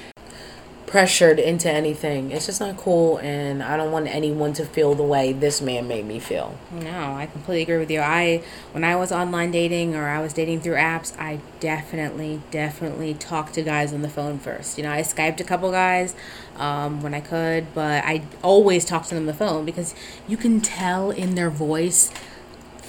pressured 0.88 1.38
into 1.38 1.70
anything. 1.70 2.32
It's 2.32 2.46
just 2.46 2.62
not 2.62 2.78
cool, 2.78 3.18
and 3.18 3.62
I 3.62 3.76
don't 3.76 3.92
want 3.92 4.08
anyone 4.08 4.54
to 4.54 4.66
feel 4.66 4.96
the 4.96 5.04
way 5.04 5.34
this 5.34 5.62
man 5.62 5.88
made 5.88 6.06
me 6.06 6.18
feel. 6.18 6.58
No, 6.72 7.14
I 7.14 7.28
completely 7.28 7.64
agree 7.64 7.78
with 7.78 7.92
you. 7.92 8.00
I 8.00 8.42
when 8.72 8.84
I 8.84 8.96
was 8.96 9.12
online 9.12 9.52
dating 9.52 9.96
or 9.96 10.08
I 10.08 10.20
was 10.22 10.34
dating 10.34 10.62
through 10.62 10.76
apps, 10.76 11.16
I 11.20 11.40
definitely, 11.60 12.42
definitely 12.52 13.14
talked 13.14 13.54
to 13.56 13.62
guys 13.62 13.94
on 13.94 14.02
the 14.02 14.10
phone 14.10 14.40
first. 14.40 14.78
You 14.78 14.86
know, 14.86 14.92
I 14.92 15.02
skyped 15.02 15.42
a 15.42 15.44
couple 15.44 15.70
guys 15.72 16.16
um, 16.56 17.02
when 17.02 17.14
I 17.14 17.20
could, 17.20 17.74
but 17.76 18.04
I 18.06 18.24
always 18.42 18.86
talked 18.86 19.10
to 19.10 19.16
them 19.16 19.24
on 19.24 19.28
the 19.28 19.34
phone 19.34 19.66
because 19.66 19.94
you 20.28 20.38
can 20.38 20.62
tell 20.62 21.12
in 21.12 21.36
their 21.36 21.50
voice 21.50 22.12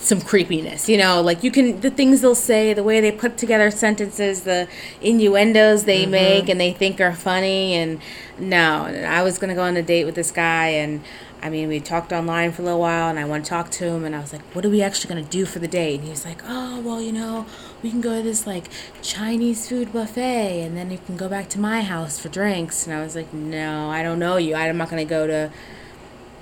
some 0.01 0.21
creepiness. 0.21 0.89
You 0.89 0.97
know, 0.97 1.21
like 1.21 1.43
you 1.43 1.51
can 1.51 1.81
the 1.81 1.91
things 1.91 2.21
they'll 2.21 2.35
say, 2.35 2.73
the 2.73 2.83
way 2.83 3.01
they 3.01 3.13
put 3.13 3.37
together 3.37 3.71
sentences, 3.71 4.43
the 4.43 4.69
innuendos 5.01 5.85
they 5.85 6.03
mm-hmm. 6.03 6.11
make 6.13 6.49
and 6.49 6.61
they 6.61 6.73
think 6.73 7.01
are 7.01 7.15
funny. 7.15 7.75
And 7.75 8.01
no, 8.39 8.85
I 8.87 9.23
was 9.23 9.39
gonna 9.39 9.55
go 9.55 9.63
on 9.63 9.77
a 9.77 9.83
date 9.83 10.05
with 10.05 10.15
this 10.15 10.31
guy, 10.31 10.69
and 10.69 11.03
I 11.43 11.51
mean, 11.51 11.69
we 11.69 11.79
talked 11.79 12.13
online 12.13 12.51
for 12.53 12.63
a 12.63 12.65
little 12.65 12.81
while, 12.81 13.09
and 13.09 13.19
I 13.19 13.25
want 13.25 13.45
to 13.45 13.49
talk 13.49 13.71
to 13.73 13.85
him, 13.85 14.05
and 14.05 14.15
I 14.15 14.21
was 14.21 14.33
like, 14.33 14.43
"What 14.55 14.65
are 14.65 14.71
we 14.71 14.83
actually 14.83 15.09
gonna 15.09 15.29
do 15.29 15.45
for 15.45 15.59
the 15.61 15.69
date?" 15.69 16.01
And 16.01 16.09
he's 16.09 16.25
like, 16.25 16.43
"Oh, 16.47 16.81
well, 16.81 17.01
you 17.01 17.13
know, 17.13 17.47
we 17.83 17.91
can 17.91 18.01
go 18.01 18.17
to 18.17 18.23
this 18.23 18.47
like 18.47 18.65
Chinese 19.03 19.69
food 19.69 19.93
buffet, 19.93 20.63
and 20.63 20.77
then 20.77 20.91
you 20.91 20.99
can 21.07 21.17
go 21.17 21.29
back 21.29 21.49
to 21.51 21.61
my 21.61 21.83
house 21.83 22.19
for 22.19 22.29
drinks." 22.29 22.87
And 22.87 22.97
I 22.97 23.03
was 23.03 23.15
like, 23.15 23.33
"No, 23.33 23.91
I 23.91 24.03
don't 24.03 24.19
know 24.19 24.37
you. 24.37 24.55
I'm 24.55 24.77
not 24.77 24.91
gonna 24.91 25.05
go 25.05 25.27
to." 25.27 25.51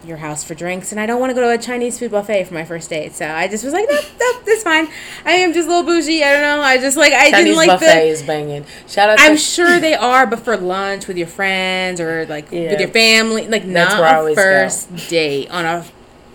Your 0.06 0.18
house 0.18 0.44
for 0.44 0.54
drinks, 0.54 0.92
and 0.92 1.00
I 1.00 1.06
don't 1.06 1.20
want 1.20 1.30
to 1.30 1.34
go 1.34 1.40
to 1.42 1.50
a 1.50 1.58
Chinese 1.58 1.98
food 1.98 2.10
buffet 2.10 2.44
for 2.44 2.54
my 2.54 2.64
first 2.64 2.88
date. 2.90 3.14
So 3.14 3.26
I 3.26 3.48
just 3.48 3.64
was 3.64 3.72
like, 3.72 3.86
no, 3.90 3.96
no, 3.96 4.40
that's 4.46 4.62
fine. 4.62 4.88
I 5.24 5.32
am 5.32 5.52
just 5.52 5.66
a 5.66 5.70
little 5.70 5.84
bougie. 5.84 6.22
I 6.24 6.32
don't 6.32 6.42
know. 6.42 6.62
I 6.62 6.78
just 6.78 6.96
like 6.96 7.12
I 7.12 7.30
Chinese 7.30 7.44
didn't 7.44 7.56
like 7.56 7.68
buffet 7.80 7.86
the. 8.00 8.06
is 8.06 8.22
banging. 8.22 8.64
Shout 8.86 9.10
out 9.10 9.18
I'm 9.20 9.32
to 9.32 9.38
sure 9.38 9.78
they 9.80 9.94
are, 9.94 10.26
but 10.26 10.38
for 10.40 10.56
lunch 10.56 11.06
with 11.08 11.16
your 11.18 11.26
friends 11.26 12.00
or 12.00 12.24
like 12.26 12.50
Yeah. 12.50 12.70
with 12.70 12.80
your 12.80 12.88
family, 12.90 13.46
like 13.48 13.64
That's 13.70 13.94
not 13.94 14.00
a 14.12 14.16
always 14.16 14.36
go. 14.36 14.42
first 14.42 15.08
date 15.08 15.50
on 15.50 15.64
a 15.64 15.84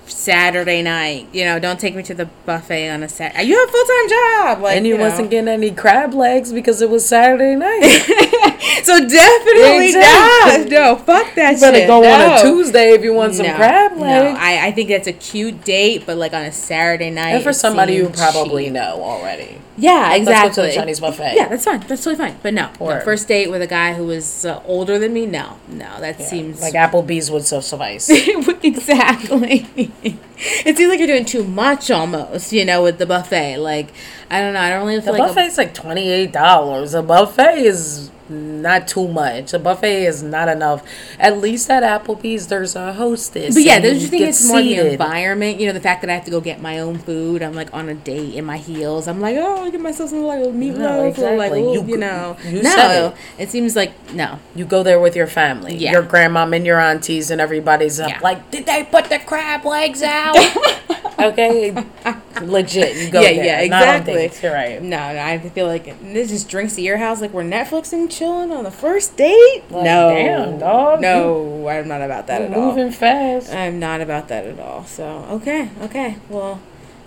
Saturday 0.07 0.81
night. 0.81 1.27
You 1.31 1.45
know, 1.45 1.57
don't 1.59 1.79
take 1.79 1.95
me 1.95 2.03
to 2.03 2.13
the 2.13 2.25
buffet 2.45 2.89
on 2.89 3.01
a 3.03 3.07
Saturday. 3.09 3.43
You 3.45 3.57
have 3.57 3.69
a 3.69 3.71
full 3.71 3.85
time 3.85 4.09
job, 4.09 4.61
like 4.63 4.75
and 4.77 4.85
you 4.85 4.93
you 4.93 4.97
know. 4.97 5.05
wasn't 5.05 5.29
getting 5.31 5.47
any 5.47 5.71
crab 5.71 6.13
legs 6.13 6.51
because 6.51 6.81
it 6.81 6.89
was 6.89 7.05
Saturday 7.05 7.55
night. 7.55 7.81
So 8.83 8.99
definitely 9.07 9.87
Exactly. 9.87 10.63
not. 10.63 10.69
No, 10.69 10.95
fuck 10.97 11.35
that 11.35 11.53
You 11.55 11.59
better 11.61 11.77
shit. 11.77 11.87
go 11.87 12.03
on 12.03 12.39
a 12.39 12.41
Tuesday 12.41 12.91
if 12.93 13.03
you 13.03 13.13
want 13.13 13.35
some 13.35 13.45
no, 13.45 13.55
crab 13.55 13.95
No. 13.97 14.35
I, 14.37 14.67
I 14.67 14.71
think 14.71 14.89
that's 14.89 15.07
a 15.07 15.13
cute 15.13 15.63
date, 15.63 16.05
but 16.05 16.17
like 16.17 16.33
on 16.33 16.43
a 16.43 16.51
Saturday 16.51 17.09
night. 17.09 17.31
and 17.35 17.43
for 17.43 17.53
somebody 17.53 17.93
you 17.95 18.09
probably 18.09 18.65
cheap. 18.65 18.73
know 18.73 19.01
already. 19.03 19.57
Yeah, 19.77 20.09
Let's 20.09 20.17
exactly. 20.19 20.49
go 20.49 20.55
to 20.55 20.67
the 20.67 20.75
Chinese 20.75 20.99
buffet. 20.99 21.33
Yeah, 21.35 21.47
that's 21.47 21.65
fine. 21.65 21.79
That's 21.81 22.03
totally 22.03 22.15
fine. 22.17 22.37
But 22.43 22.53
no, 22.53 22.69
no 22.79 22.99
first 23.01 23.27
date 23.27 23.49
with 23.49 23.61
a 23.61 23.67
guy 23.67 23.93
who 23.93 24.05
was 24.05 24.45
uh, 24.45 24.61
older 24.65 24.99
than 24.99 25.13
me. 25.13 25.25
No, 25.25 25.57
no, 25.69 25.99
that 26.01 26.19
Yeah, 26.19 26.25
seems 26.25 26.61
like 26.61 26.73
Applebee's 26.73 27.31
would 27.31 27.45
so 27.45 27.61
suffice. 27.61 28.09
exactly. 28.63 29.67
it 30.03 30.77
seems 30.77 30.89
like 30.89 30.99
you're 30.99 31.07
doing 31.07 31.25
too 31.25 31.43
much 31.43 31.89
almost. 31.89 32.51
You 32.53 32.65
know, 32.65 32.83
with 32.83 32.97
the 32.99 33.05
buffet. 33.05 33.57
Like 33.57 33.91
I 34.31 34.39
don't 34.39 34.53
know. 34.53 34.61
I 34.61 34.69
don't 34.69 34.87
really 34.87 34.95
The 34.97 35.01
feel 35.03 35.13
like. 35.13 35.31
a- 35.31 35.33
buffet's 35.35 35.57
like 35.57 35.73
twenty 35.73 36.09
eight 36.09 36.31
dollars. 36.31 36.93
A 36.93 37.01
buffet 37.03 37.59
is 37.59 38.09
not 38.29 38.87
too 38.87 39.09
much. 39.09 39.53
A 39.53 39.59
buffet 39.59 40.05
is 40.05 40.23
not 40.23 40.47
enough. 40.47 40.83
At 41.19 41.39
least 41.39 41.69
at 41.69 41.83
Applebee's, 41.83 42.47
there's 42.47 42.77
a 42.77 42.93
hostess. 42.93 43.53
But 43.55 43.63
yeah, 43.63 43.79
don't 43.81 43.97
you 43.97 44.07
think 44.07 44.23
it's 44.23 44.47
more 44.47 44.61
the 44.61 44.91
environment? 44.93 45.59
You 45.59 45.67
know, 45.67 45.73
the 45.73 45.81
fact 45.81 45.99
that 45.99 46.09
I 46.09 46.13
have 46.13 46.23
to 46.25 46.31
go 46.31 46.39
get 46.39 46.61
my 46.61 46.79
own 46.79 46.97
food. 46.97 47.41
I'm 47.43 47.51
like 47.53 47.73
on 47.73 47.89
a 47.89 47.93
date 47.93 48.35
in 48.35 48.45
my 48.45 48.55
heels. 48.55 49.09
I'm 49.09 49.19
like, 49.19 49.35
oh, 49.35 49.65
I'll 49.65 49.71
get 49.71 49.81
myself 49.81 50.11
some 50.11 50.21
like 50.23 50.39
a 50.39 50.43
meatloaf 50.47 50.77
No, 50.77 50.99
or 50.99 51.03
like, 51.03 51.51
exactly. 51.51 51.73
You 51.73 51.83
you, 51.85 51.97
know. 51.97 52.37
you 52.45 52.63
no, 52.63 52.69
said 52.69 53.13
it. 53.37 53.49
seems 53.49 53.75
like 53.75 53.91
no. 54.13 54.39
You 54.55 54.63
go 54.63 54.81
there 54.81 55.01
with 55.01 55.17
your 55.17 55.27
family, 55.27 55.75
Yeah. 55.75 55.91
your 55.91 56.03
grandmom 56.03 56.55
and 56.55 56.65
your 56.65 56.79
aunties, 56.79 57.31
and 57.31 57.41
everybody's 57.41 57.99
up 57.99 58.07
Yeah. 58.11 58.19
like, 58.23 58.49
did 58.49 58.65
they 58.65 58.85
put 58.85 59.09
the 59.09 59.19
crab 59.19 59.65
legs 59.65 60.01
out? 60.01 60.37
okay, 61.27 61.71
legit. 62.41 62.97
You 62.97 63.09
go 63.11 63.21
yeah, 63.21 63.33
there. 63.33 63.45
yeah, 63.45 63.59
exactly. 63.61 64.13
dates, 64.13 64.41
You're 64.43 64.53
right. 64.53 64.81
No, 64.81 65.13
no, 65.13 65.19
I 65.19 65.37
feel 65.39 65.67
like 65.67 65.85
this 66.01 66.29
just 66.29 66.49
drinks 66.49 66.75
to 66.75 66.81
your 66.81 66.97
house 66.97 67.21
like 67.21 67.31
we're 67.31 67.43
Netflixing, 67.43 68.09
chilling 68.09 68.51
on 68.51 68.63
the 68.63 68.71
first 68.71 69.17
date. 69.17 69.63
Like, 69.69 69.83
no, 69.83 70.09
damn, 70.09 70.59
dog, 70.59 71.01
No, 71.01 71.67
I'm 71.67 71.87
not 71.87 72.01
about 72.01 72.27
that 72.27 72.41
at 72.41 72.53
all. 72.53 72.67
moving 72.67 72.91
fast. 72.91 73.53
I'm 73.53 73.79
not 73.79 74.01
about 74.01 74.27
that 74.29 74.45
at 74.45 74.59
all. 74.59 74.85
So 74.85 75.05
okay, 75.31 75.69
okay, 75.81 76.17
well, 76.29 76.59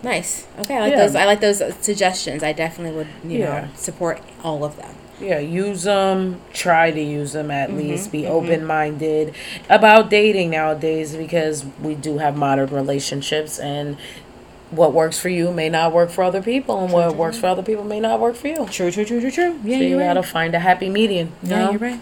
nice. 0.03 0.47
Okay, 0.61 0.77
I 0.77 0.81
like 0.81 0.91
Yeah. 0.93 0.99
those. 0.99 1.15
I 1.15 1.25
like 1.25 1.41
those 1.41 1.63
suggestions. 1.81 2.43
I 2.43 2.53
definitely 2.53 2.97
would, 2.97 3.09
you 3.25 3.41
Yeah. 3.41 3.61
know, 3.63 3.69
support 3.75 4.21
all 4.43 4.65
of 4.65 4.77
them. 4.77 4.95
Yeah, 5.25 5.39
use 5.39 5.85
them. 5.85 6.41
Try 6.53 6.91
to 6.91 7.01
use 7.01 7.33
them 7.33 7.51
at 7.51 7.71
Mm-hmm, 7.71 7.79
least. 7.79 8.13
Be 8.13 8.27
open 8.27 8.65
minded 8.67 9.35
about 9.71 10.11
dating 10.11 10.51
nowadays 10.51 11.17
because 11.17 11.65
we 11.83 11.95
do 11.95 12.19
have 12.19 12.37
modern 12.37 12.69
relationships 12.71 13.59
and 13.59 13.97
what 14.71 14.93
works 14.93 15.19
for 15.19 15.29
you 15.29 15.53
may 15.53 15.69
not 15.69 15.93
work 15.93 16.11
for 16.11 16.25
other 16.25 16.43
people, 16.43 16.83
and 16.83 16.93
what 16.93 17.15
works 17.15 17.39
for 17.39 17.47
other 17.47 17.63
people 17.63 17.85
may 17.85 18.01
not 18.01 18.19
work 18.21 18.35
for 18.35 18.49
you. 18.49 18.67
True, 18.71 18.91
true, 18.91 19.05
true, 19.05 19.21
true, 19.21 19.31
true. 19.31 19.61
Yeah, 19.65 19.79
So 19.79 19.85
you 19.85 19.99
gotta 19.99 20.21
right. 20.21 20.27
find 20.27 20.55
a 20.55 20.59
happy 20.61 20.89
median. 20.89 21.33
You 21.43 21.51
Yeah, 21.51 21.59
know? 21.59 21.71
you're 21.73 21.81
right. 21.81 22.01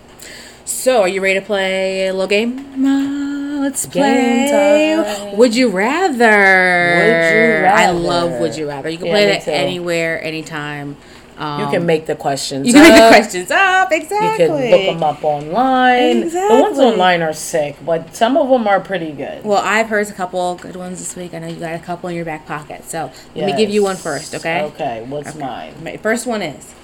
So, 0.65 1.03
are 1.03 1.09
you 1.09 1.21
ready 1.21 1.41
to 1.41 1.45
play 1.45 2.07
a 2.09 2.13
little 2.13 2.29
game? 2.29 2.59
Uh, 2.87 3.61
let's 3.61 3.85
Game 3.87 4.47
play. 4.47 4.47
time. 4.47 5.37
Would 5.37 5.55
you 5.57 5.69
rather? 5.69 6.95
Would 6.97 7.31
you 7.31 7.67
I 7.67 7.91
love 7.91 8.39
Would 8.41 8.57
You 8.57 8.69
Rather. 8.69 8.89
You 8.89 8.99
can 8.99 9.07
Yeah, 9.07 9.13
play 9.13 9.25
it 9.33 9.49
anywhere, 9.49 10.23
anytime. 10.23 10.97
Um, 11.39 11.61
You 11.61 11.71
can 11.71 11.87
make 11.87 12.07
the 12.07 12.15
questions. 12.15 12.67
you 12.67 12.73
can 12.75 12.83
make 12.83 12.95
the 12.97 13.03
up. 13.05 13.13
questions 13.15 13.51
up. 13.51 13.91
Exactly. 13.91 14.45
You 14.45 14.49
can 14.49 14.71
look 14.71 14.87
them 14.95 15.03
up 15.03 15.25
online. 15.25 16.23
Exactly. 16.25 16.57
The 16.57 16.63
ones 16.63 16.79
online 16.79 17.23
are 17.23 17.33
sick, 17.33 17.77
but 17.85 18.15
some 18.15 18.37
of 18.37 18.49
them 18.49 18.69
are 18.69 18.81
pretty 18.81 19.13
good. 19.13 19.45
Well, 19.45 19.63
I've 19.65 19.89
heard 19.89 20.09
a 20.09 20.13
couple 20.13 20.55
good 20.57 20.77
ones 20.77 20.99
this 20.99 21.17
week. 21.17 21.33
I 21.35 21.39
know 21.39 21.49
you 21.49 21.57
got 21.57 21.75
a 21.75 21.79
couple 21.79 22.09
in 22.11 22.17
your 22.17 22.25
back 22.25 22.47
pocket. 22.47 22.85
So 22.85 23.11
let 23.35 23.47
me 23.47 23.57
give 23.57 23.71
you 23.71 23.83
one 23.83 23.97
first, 23.97 24.35
okay? 24.35 24.63
Okay, 24.63 25.05
what's 25.09 25.35
mine? 25.35 25.75
My 25.83 25.97
first 25.97 26.27
one 26.27 26.43
is 26.43 26.75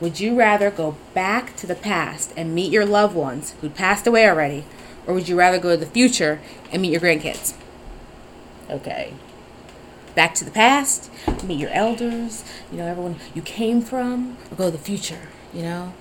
Would 0.00 0.18
you 0.18 0.34
rather 0.34 0.70
go 0.70 0.96
back 1.12 1.54
to 1.56 1.66
the 1.66 1.74
past 1.74 2.32
and 2.36 2.54
meet 2.54 2.72
your 2.72 2.86
loved 2.86 3.14
ones 3.14 3.54
who 3.60 3.68
passed 3.68 4.06
away 4.06 4.26
already, 4.28 4.64
or 5.06 5.12
would 5.14 5.28
you 5.28 5.36
rather 5.38 5.58
go 5.58 5.70
to 5.70 5.76
the 5.76 5.84
future 5.86 6.40
and 6.72 6.80
meet 6.80 6.92
your 6.92 7.00
grandkids? 7.02 7.52
Okay. 8.70 9.12
Back 10.20 10.34
to 10.34 10.44
the 10.44 10.50
past, 10.50 11.10
meet 11.44 11.58
your 11.58 11.70
elders, 11.70 12.44
you 12.70 12.76
know, 12.76 12.86
everyone 12.86 13.16
you 13.34 13.40
came 13.40 13.80
from, 13.80 14.36
or 14.50 14.56
go 14.56 14.64
to 14.66 14.70
the 14.72 14.76
future, 14.76 15.28
you 15.54 15.62
know? 15.62 15.94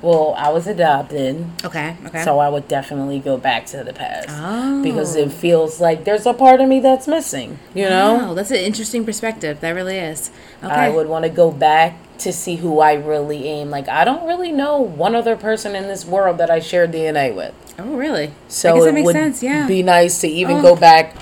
Well, 0.00 0.32
I 0.38 0.48
was 0.48 0.66
adopted. 0.66 1.44
Okay. 1.62 1.94
Okay. 2.06 2.24
So 2.24 2.38
I 2.38 2.48
would 2.48 2.68
definitely 2.68 3.18
go 3.18 3.36
back 3.36 3.66
to 3.66 3.84
the 3.84 3.92
past 3.92 4.28
Oh. 4.30 4.82
because 4.82 5.14
it 5.14 5.26
oh. 5.26 5.30
feels 5.30 5.78
like 5.78 6.04
there's 6.04 6.24
a 6.24 6.32
part 6.32 6.62
of 6.62 6.70
me 6.70 6.80
that's 6.80 7.06
missing. 7.06 7.58
You 7.74 7.90
know, 7.90 8.30
Oh, 8.30 8.34
that's 8.34 8.50
an 8.50 8.56
interesting 8.56 9.04
perspective. 9.04 9.60
That 9.60 9.72
really 9.72 9.98
is. 9.98 10.30
Okay. 10.64 10.72
I 10.72 10.88
would 10.88 11.06
want 11.06 11.24
to 11.24 11.28
go 11.30 11.50
back 11.50 11.98
to 12.20 12.32
see 12.32 12.56
who 12.56 12.80
I 12.80 12.94
really 12.94 13.46
am. 13.46 13.68
Like 13.68 13.88
I 13.90 14.06
don't 14.06 14.26
really 14.26 14.52
know 14.52 14.80
one 14.80 15.14
other 15.14 15.36
person 15.36 15.76
in 15.76 15.82
this 15.82 16.06
world 16.06 16.38
that 16.38 16.50
I 16.50 16.60
share 16.60 16.88
DNA 16.88 17.36
with. 17.36 17.52
oh, 17.78 17.94
really? 17.94 18.32
So 18.48 18.86
it 18.86 19.02
would 19.04 19.12
sense. 19.12 19.42
Yeah. 19.42 19.66
be 19.66 19.82
nice 19.82 20.18
to 20.22 20.28
even 20.28 20.56
Oh. 20.56 20.62
go 20.62 20.76
back 20.76 21.14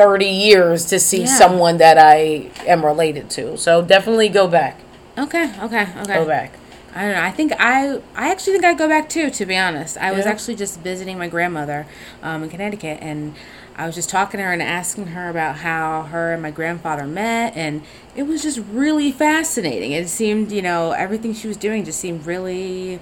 30 0.00 0.26
years 0.26 0.86
to 0.86 0.98
see 0.98 1.20
Yeah. 1.22 1.26
someone 1.26 1.76
that 1.78 1.98
I 1.98 2.50
am 2.66 2.84
related 2.84 3.28
to. 3.30 3.56
So 3.58 3.82
definitely 3.82 4.28
go 4.28 4.46
back. 4.48 4.78
okay. 5.18 5.50
Okay. 5.62 5.82
Okay. 6.02 6.14
Go 6.14 6.24
back. 6.24 6.52
I 6.94 7.02
don't 7.02 7.12
know. 7.14 7.22
I 7.22 7.30
think 7.30 7.52
I 7.60 8.00
I 8.16 8.30
actually 8.32 8.54
think 8.54 8.64
I'd 8.64 8.78
go 8.78 8.88
back 8.88 9.08
too. 9.08 9.30
To 9.30 9.46
be 9.46 9.56
honest, 9.56 9.96
I 9.98 10.10
was 10.12 10.24
Yeah. 10.24 10.30
actually 10.32 10.56
just 10.56 10.80
visiting 10.80 11.18
my 11.18 11.28
grandmother 11.28 11.86
um, 12.22 12.42
in 12.42 12.50
Connecticut, 12.50 12.98
and 13.00 13.34
I 13.76 13.86
was 13.86 13.94
just 13.94 14.10
talking 14.10 14.38
to 14.38 14.44
her 14.44 14.52
and 14.52 14.62
asking 14.62 15.08
her 15.08 15.28
about 15.30 15.56
how 15.58 16.02
her 16.10 16.32
and 16.32 16.42
my 16.42 16.50
grandfather 16.50 17.06
met, 17.06 17.56
and 17.56 17.82
it 18.16 18.24
was 18.24 18.42
just 18.42 18.58
really 18.72 19.12
fascinating. 19.12 19.92
It 19.92 20.08
seemed, 20.08 20.50
you 20.50 20.62
know, 20.62 20.90
everything 20.92 21.32
she 21.32 21.46
was 21.46 21.56
doing 21.56 21.84
just 21.84 22.00
seemed 22.00 22.26
really, 22.26 22.98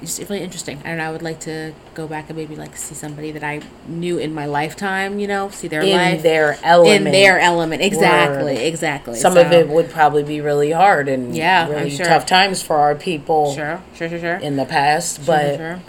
just 0.00 0.20
really 0.20 0.40
interesting. 0.42 0.80
And 0.84 1.00
I 1.02 1.10
would 1.10 1.22
like 1.22 1.40
to 1.40 1.72
go 1.94 2.06
back 2.06 2.28
and 2.28 2.36
maybe 2.36 2.54
like 2.56 2.76
see 2.76 2.94
somebody 2.94 3.30
that 3.32 3.42
I 3.44 3.60
knew 3.86 4.18
in 4.18 4.32
my 4.34 4.46
lifetime. 4.46 5.18
You 5.18 5.26
know, 5.28 5.50
see 5.50 5.68
their 5.68 5.80
In 5.82 5.96
life 5.96 6.22
their 6.22 6.58
element. 6.62 7.06
in 7.06 7.12
their 7.12 7.38
element. 7.38 7.82
Exactly. 7.82 8.54
Word. 8.54 8.62
Exactly. 8.62 9.16
Some 9.18 9.36
of 9.36 9.52
it 9.52 9.68
would 9.68 9.90
probably 9.90 10.22
be 10.22 10.40
really 10.40 10.70
hard 10.72 11.08
and 11.08 11.34
Yeah, 11.36 11.68
really 11.68 11.90
sure. 11.90 12.06
tough 12.06 12.26
times 12.26 12.62
for 12.62 12.76
our 12.76 12.94
people 12.94 13.54
Sure. 13.54 13.80
Sure. 13.94 14.08
Sure. 14.08 14.18
Sure. 14.20 14.36
in 14.36 14.56
the 14.56 14.64
past. 14.64 15.16
Sure, 15.16 15.26
But 15.26 15.56
sure. 15.56 15.80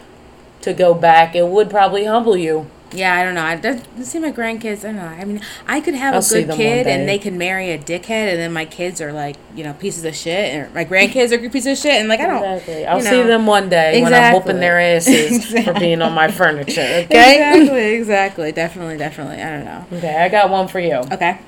to 0.61 0.73
go 0.73 0.93
back, 0.93 1.35
it 1.35 1.47
would 1.47 1.69
probably 1.69 2.05
humble 2.05 2.35
you. 2.37 2.67
Yeah, 2.91 3.15
I 3.15 3.23
don't 3.23 3.35
know. 3.35 3.43
I 3.43 3.55
don't 3.55 4.03
see 4.03 4.19
my 4.19 4.31
grandkids. 4.31 4.79
I 4.79 4.87
don't 4.87 4.95
know. 4.95 5.05
I 5.05 5.23
mean, 5.25 5.41
I 5.67 5.79
could 5.79 5.93
have 5.93 6.13
I'll 6.15 6.21
a 6.21 6.45
good 6.45 6.55
kid 6.55 6.87
and 6.87 7.07
they 7.07 7.19
can 7.19 7.37
marry 7.37 7.71
a 7.71 7.77
dickhead, 7.77 8.31
and 8.31 8.39
then 8.39 8.51
my 8.51 8.65
kids 8.65 8.99
are 8.99 9.13
like, 9.13 9.35
you 9.55 9.63
know, 9.63 9.73
pieces 9.73 10.05
of 10.05 10.15
shit, 10.15 10.53
and 10.53 10.73
my 10.73 10.85
grandkids 10.85 11.31
are 11.31 11.37
good 11.37 11.51
pieces 11.51 11.77
of 11.77 11.77
shit, 11.77 11.99
and 11.99 12.09
like 12.09 12.19
I 12.19 12.27
don't. 12.27 12.43
Exactly. 12.43 12.85
I'll 12.85 12.97
you 12.97 13.03
see 13.03 13.23
them 13.23 13.45
one 13.45 13.69
day 13.69 14.01
when 14.01 14.13
I'm 14.13 14.33
whooping 14.33 14.59
their 14.59 14.79
asses 14.79 15.45
for 15.65 15.73
being 15.73 16.01
on 16.01 16.13
my 16.13 16.31
furniture. 16.31 16.81
Okay. 16.81 17.03
Exactly. 17.05 17.93
Exactly. 17.95 18.51
Definitely. 18.51 18.97
Definitely. 18.97 19.41
I 19.41 19.49
don't 19.51 19.65
know. 19.65 19.97
Okay, 19.97 20.15
I 20.15 20.29
got 20.29 20.49
one 20.49 20.67
for 20.67 20.79
you. 20.79 20.95
Okay. 20.95 21.39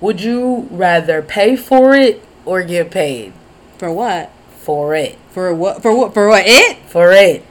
Would 0.00 0.20
you 0.20 0.68
rather 0.70 1.22
pay 1.22 1.56
for 1.56 1.94
it 1.94 2.22
or 2.44 2.62
get 2.62 2.90
paid 2.90 3.32
For 3.78 3.90
what? 3.90 4.30
for 4.66 4.94
it? 4.96 5.16
For 5.30 5.54
what? 5.54 5.80
For 5.80 5.96
what? 5.96 6.12
For 6.12 6.28
what? 6.28 6.42
It? 6.44 6.78
For 6.88 7.12
it. 7.12 7.44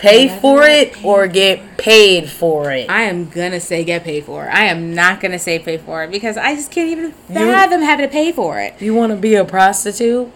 Pay 0.00 0.40
for 0.40 0.62
it 0.62 1.04
or 1.04 1.26
get 1.26 1.76
paid 1.76 2.28
for 2.28 2.70
it. 2.70 2.88
I 2.90 3.02
am 3.02 3.28
gonna 3.28 3.60
say 3.60 3.84
get 3.84 4.02
paid 4.02 4.24
for 4.24 4.46
it. 4.46 4.48
I 4.48 4.64
am 4.64 4.94
not 4.94 5.20
gonna 5.20 5.38
say 5.38 5.58
pay 5.58 5.76
for 5.76 6.02
it 6.04 6.10
because 6.10 6.36
I 6.36 6.54
just 6.54 6.70
can't 6.70 6.88
even 6.88 7.12
fathom 7.12 7.82
having 7.82 8.06
to 8.06 8.12
pay 8.12 8.32
for 8.32 8.58
it. 8.58 8.80
You 8.80 8.94
want 8.94 9.12
to 9.12 9.16
be 9.16 9.34
a 9.34 9.44
prostitute? 9.44 10.32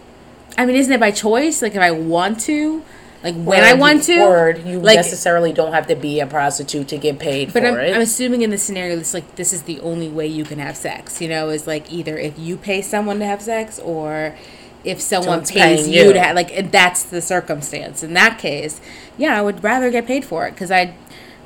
I 0.58 0.66
mean, 0.66 0.76
isn't 0.76 0.92
it 0.92 1.00
by 1.00 1.10
choice? 1.10 1.62
Like 1.62 1.74
if 1.74 1.80
I 1.80 1.90
want 1.90 2.40
to, 2.40 2.82
like 3.22 3.34
when 3.36 3.64
I 3.64 3.72
want 3.72 4.02
to, 4.04 4.12
you 4.66 4.80
like 4.80 4.96
necessarily 4.96 5.52
don't 5.52 5.72
have 5.72 5.86
to 5.86 5.96
be 5.96 6.20
a 6.20 6.26
prostitute 6.26 6.88
to 6.88 6.98
get 6.98 7.18
paid 7.18 7.52
But 7.52 7.62
for 7.62 7.68
I'm, 7.68 7.78
it. 7.78 7.94
I'm 7.94 8.02
assuming 8.02 8.42
in 8.42 8.50
this 8.50 8.62
scenario, 8.62 8.98
it's 8.98 9.14
like 9.14 9.36
this 9.36 9.52
is 9.54 9.62
the 9.62 9.80
only 9.80 10.08
way 10.08 10.26
you 10.26 10.44
can 10.44 10.58
have 10.58 10.76
sex. 10.76 11.22
You 11.22 11.28
know, 11.28 11.48
is 11.48 11.66
like 11.66 11.90
either 11.90 12.18
if 12.18 12.38
you 12.38 12.58
pay 12.58 12.82
someone 12.82 13.18
to 13.20 13.24
have 13.24 13.40
sex, 13.40 13.78
or 13.78 14.36
if 14.84 15.00
someone 15.00 15.44
pays 15.44 15.88
you, 15.88 16.04
you. 16.04 16.12
to 16.12 16.20
have. 16.20 16.36
Like 16.36 16.70
that's 16.70 17.02
the 17.02 17.20
circumstance. 17.20 18.02
In 18.02 18.14
that 18.14 18.38
case, 18.38 18.80
yeah, 19.16 19.38
I 19.38 19.42
would 19.42 19.62
rather 19.64 19.90
get 19.90 20.06
paid 20.06 20.24
for 20.24 20.46
it 20.46 20.52
because 20.52 20.70
I 20.70 20.94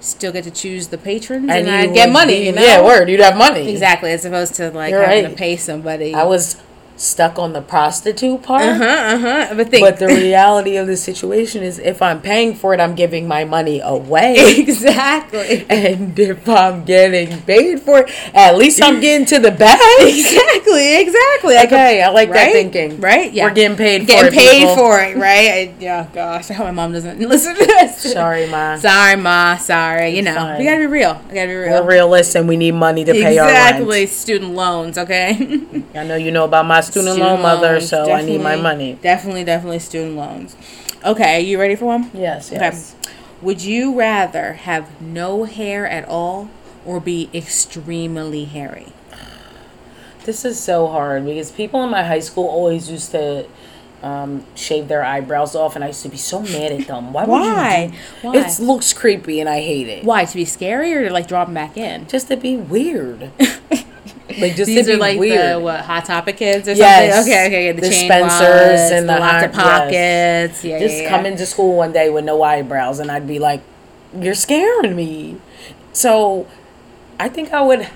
still 0.00 0.30
get 0.32 0.44
to 0.44 0.50
choose 0.50 0.88
the 0.88 0.98
patrons 0.98 1.50
and, 1.50 1.66
you 1.66 1.72
I 1.72 1.86
get 1.86 2.10
money. 2.10 2.38
be- 2.40 2.46
you 2.46 2.52
know, 2.52 2.62
Yeah, 2.62 2.84
word. 2.84 3.08
You'd 3.08 3.20
have 3.20 3.36
money. 3.36 3.68
exactly 3.70 4.12
as 4.12 4.24
opposed 4.24 4.54
to 4.56 4.70
like 4.70 4.90
You're 4.90 5.02
having 5.02 5.24
right. 5.24 5.30
to 5.30 5.36
pay 5.36 5.56
somebody. 5.56 6.14
I 6.14 6.24
was 6.24 6.62
stuck 6.98 7.38
on 7.38 7.52
the 7.52 7.62
prostitute 7.62 8.42
part. 8.42 8.62
uh 8.64 8.74
huh, 8.74 8.84
uh 8.84 9.18
huh. 9.18 9.54
But 9.54 9.70
think 9.70 9.84
But 9.84 9.98
the 9.98 10.06
reality 10.22 10.76
of 10.76 10.86
the 10.86 10.96
situation 10.96 11.62
is, 11.62 11.78
if 11.78 12.02
I'm 12.02 12.20
paying 12.20 12.54
for 12.54 12.74
it, 12.74 12.80
I'm 12.80 12.94
giving 12.94 13.26
my 13.26 13.44
money 13.44 13.80
away. 13.80 14.34
exactly. 14.58 15.64
and 15.70 16.18
if 16.18 16.48
I'm 16.48 16.84
getting 16.84 17.40
paid 17.42 17.80
for 17.80 18.00
it, 18.00 18.10
at 18.34 18.56
least 18.56 18.82
I'm 18.82 19.00
getting 19.00 19.26
to 19.26 19.38
the 19.38 19.50
bag. 19.50 19.78
Exactly, 20.18 21.00
exactly. 21.00 21.56
Okay, 21.58 22.02
I 22.02 22.10
like 22.10 22.28
that 22.30 22.46
right? 22.46 22.52
thinking. 22.52 23.00
Right? 23.00 23.32
Yeah. 23.32 23.44
We're 23.44 23.54
getting 23.54 23.76
paid 23.76 24.02
for 24.02 24.06
Getting 24.06 24.32
it, 24.32 24.38
paid 24.38 24.60
people. 24.60 24.76
for 24.76 25.00
it, 25.00 25.16
right? 25.16 25.48
I, 25.48 25.74
yeah, 25.78 26.08
gosh. 26.12 26.50
I 26.50 26.54
hope 26.54 26.66
my 26.66 26.72
mom 26.72 26.92
doesn't 26.92 27.18
listen 27.20 27.54
to 27.54 27.64
this. 27.64 28.12
Sorry, 28.12 28.48
ma. 28.48 28.76
Sorry, 28.76 29.16
Ma. 29.16 29.56
Sorry. 29.56 30.16
You 30.16 30.22
know, 30.22 30.56
we 30.58 30.64
gotta 30.64 30.78
be 30.78 30.86
real. 30.86 31.20
We 31.28 31.34
gotta 31.34 31.46
be 31.48 31.54
real. 31.54 31.82
We're 31.82 31.88
realists 31.88 32.34
and 32.34 32.48
we 32.48 32.56
need 32.56 32.72
money 32.72 33.04
to 33.04 33.12
pay 33.12 33.38
our 33.38 33.48
exactly. 33.48 34.06
Student 34.06 34.54
loans, 34.54 34.98
okay? 34.98 35.30
I 35.94 36.04
know 36.04 36.16
you 36.16 36.30
know 36.30 36.44
about 36.44 36.66
my 36.66 36.80
student, 36.92 37.18
loan 37.18 37.42
mother, 37.42 37.80
so 37.80 38.10
I 38.12 38.22
need 38.22 38.40
my 38.40 38.56
money. 38.56 38.98
Definitely, 39.02 39.44
definitely 39.44 39.78
student 39.78 40.16
loans. 40.16 40.56
Okay, 41.04 41.40
you 41.42 41.58
ready 41.60 41.76
for 41.76 41.84
one? 41.86 42.10
Yes, 42.12 42.50
Okay. 42.52 42.60
yes. 42.60 42.94
Would 43.40 43.62
you 43.62 43.94
rather 43.96 44.54
have 44.54 45.00
no 45.00 45.44
hair 45.44 45.86
at 45.86 46.04
all 46.08 46.50
or 46.84 46.98
be 47.00 47.30
extremely 47.32 48.46
hairy? 48.46 48.88
This 50.24 50.44
is 50.44 50.58
so 50.58 50.88
hard 50.88 51.24
because 51.24 51.50
people 51.52 51.82
in 51.84 51.90
my 51.90 52.02
high 52.02 52.18
school 52.20 52.46
always 52.48 52.90
used 52.90 53.12
to 53.12 53.46
um, 54.02 54.44
shave 54.54 54.88
their 54.88 55.02
eyebrows 55.04 55.54
off, 55.54 55.74
and 55.74 55.82
I 55.84 55.88
used 55.88 56.02
to 56.02 56.08
be 56.08 56.16
so 56.16 56.40
mad 56.42 56.70
at 56.72 56.86
them. 56.86 57.12
Why? 57.12 57.24
Why? 57.26 57.92
Would 58.22 58.34
you 58.34 58.40
do- 58.42 58.44
Why? 58.44 58.46
It 58.48 58.60
looks 58.60 58.92
creepy, 58.92 59.40
and 59.40 59.48
I 59.48 59.60
hate 59.60 59.88
it. 59.88 60.04
Why? 60.04 60.24
To 60.24 60.34
be 60.34 60.44
scary 60.44 60.92
or 60.94 61.06
to 61.08 61.12
like 61.12 61.26
drop 61.28 61.46
them 61.46 61.54
back 61.54 61.76
in? 61.76 62.06
Just 62.08 62.28
to 62.28 62.36
be 62.36 62.56
weird. 62.56 63.30
like 64.40 64.54
just 64.56 64.66
These 64.66 64.88
are 64.88 64.92
be 64.92 64.96
like 64.96 65.18
weird. 65.18 65.56
the 65.56 65.60
what 65.60 65.80
hot 65.80 66.04
topic 66.04 66.36
kids 66.38 66.68
or 66.68 66.72
Yes. 66.72 67.14
something. 67.14 67.32
Okay, 67.32 67.46
okay, 67.46 67.72
the, 67.72 67.80
The 67.82 67.90
chain 67.90 68.06
Spencers 68.08 68.40
wallets, 68.40 68.90
and 68.92 69.08
the, 69.08 69.14
the 69.14 69.20
lots 69.20 69.44
of 69.44 69.54
hot- 69.54 69.64
pockets. 69.84 70.64
Yeah, 70.64 70.78
just 70.78 70.96
yeah, 70.96 71.02
yeah. 71.02 71.08
come 71.10 71.26
into 71.26 71.46
school 71.46 71.76
one 71.76 71.92
day 71.92 72.10
with 72.10 72.24
no 72.24 72.42
eyebrows, 72.42 72.98
and 73.00 73.10
I'd 73.10 73.26
be 73.26 73.38
like, 73.38 73.62
"You're 74.18 74.34
scaring 74.34 74.94
me." 74.96 75.36
So, 75.92 76.46
I 77.18 77.28
think 77.28 77.52
I 77.52 77.62
would. 77.62 77.88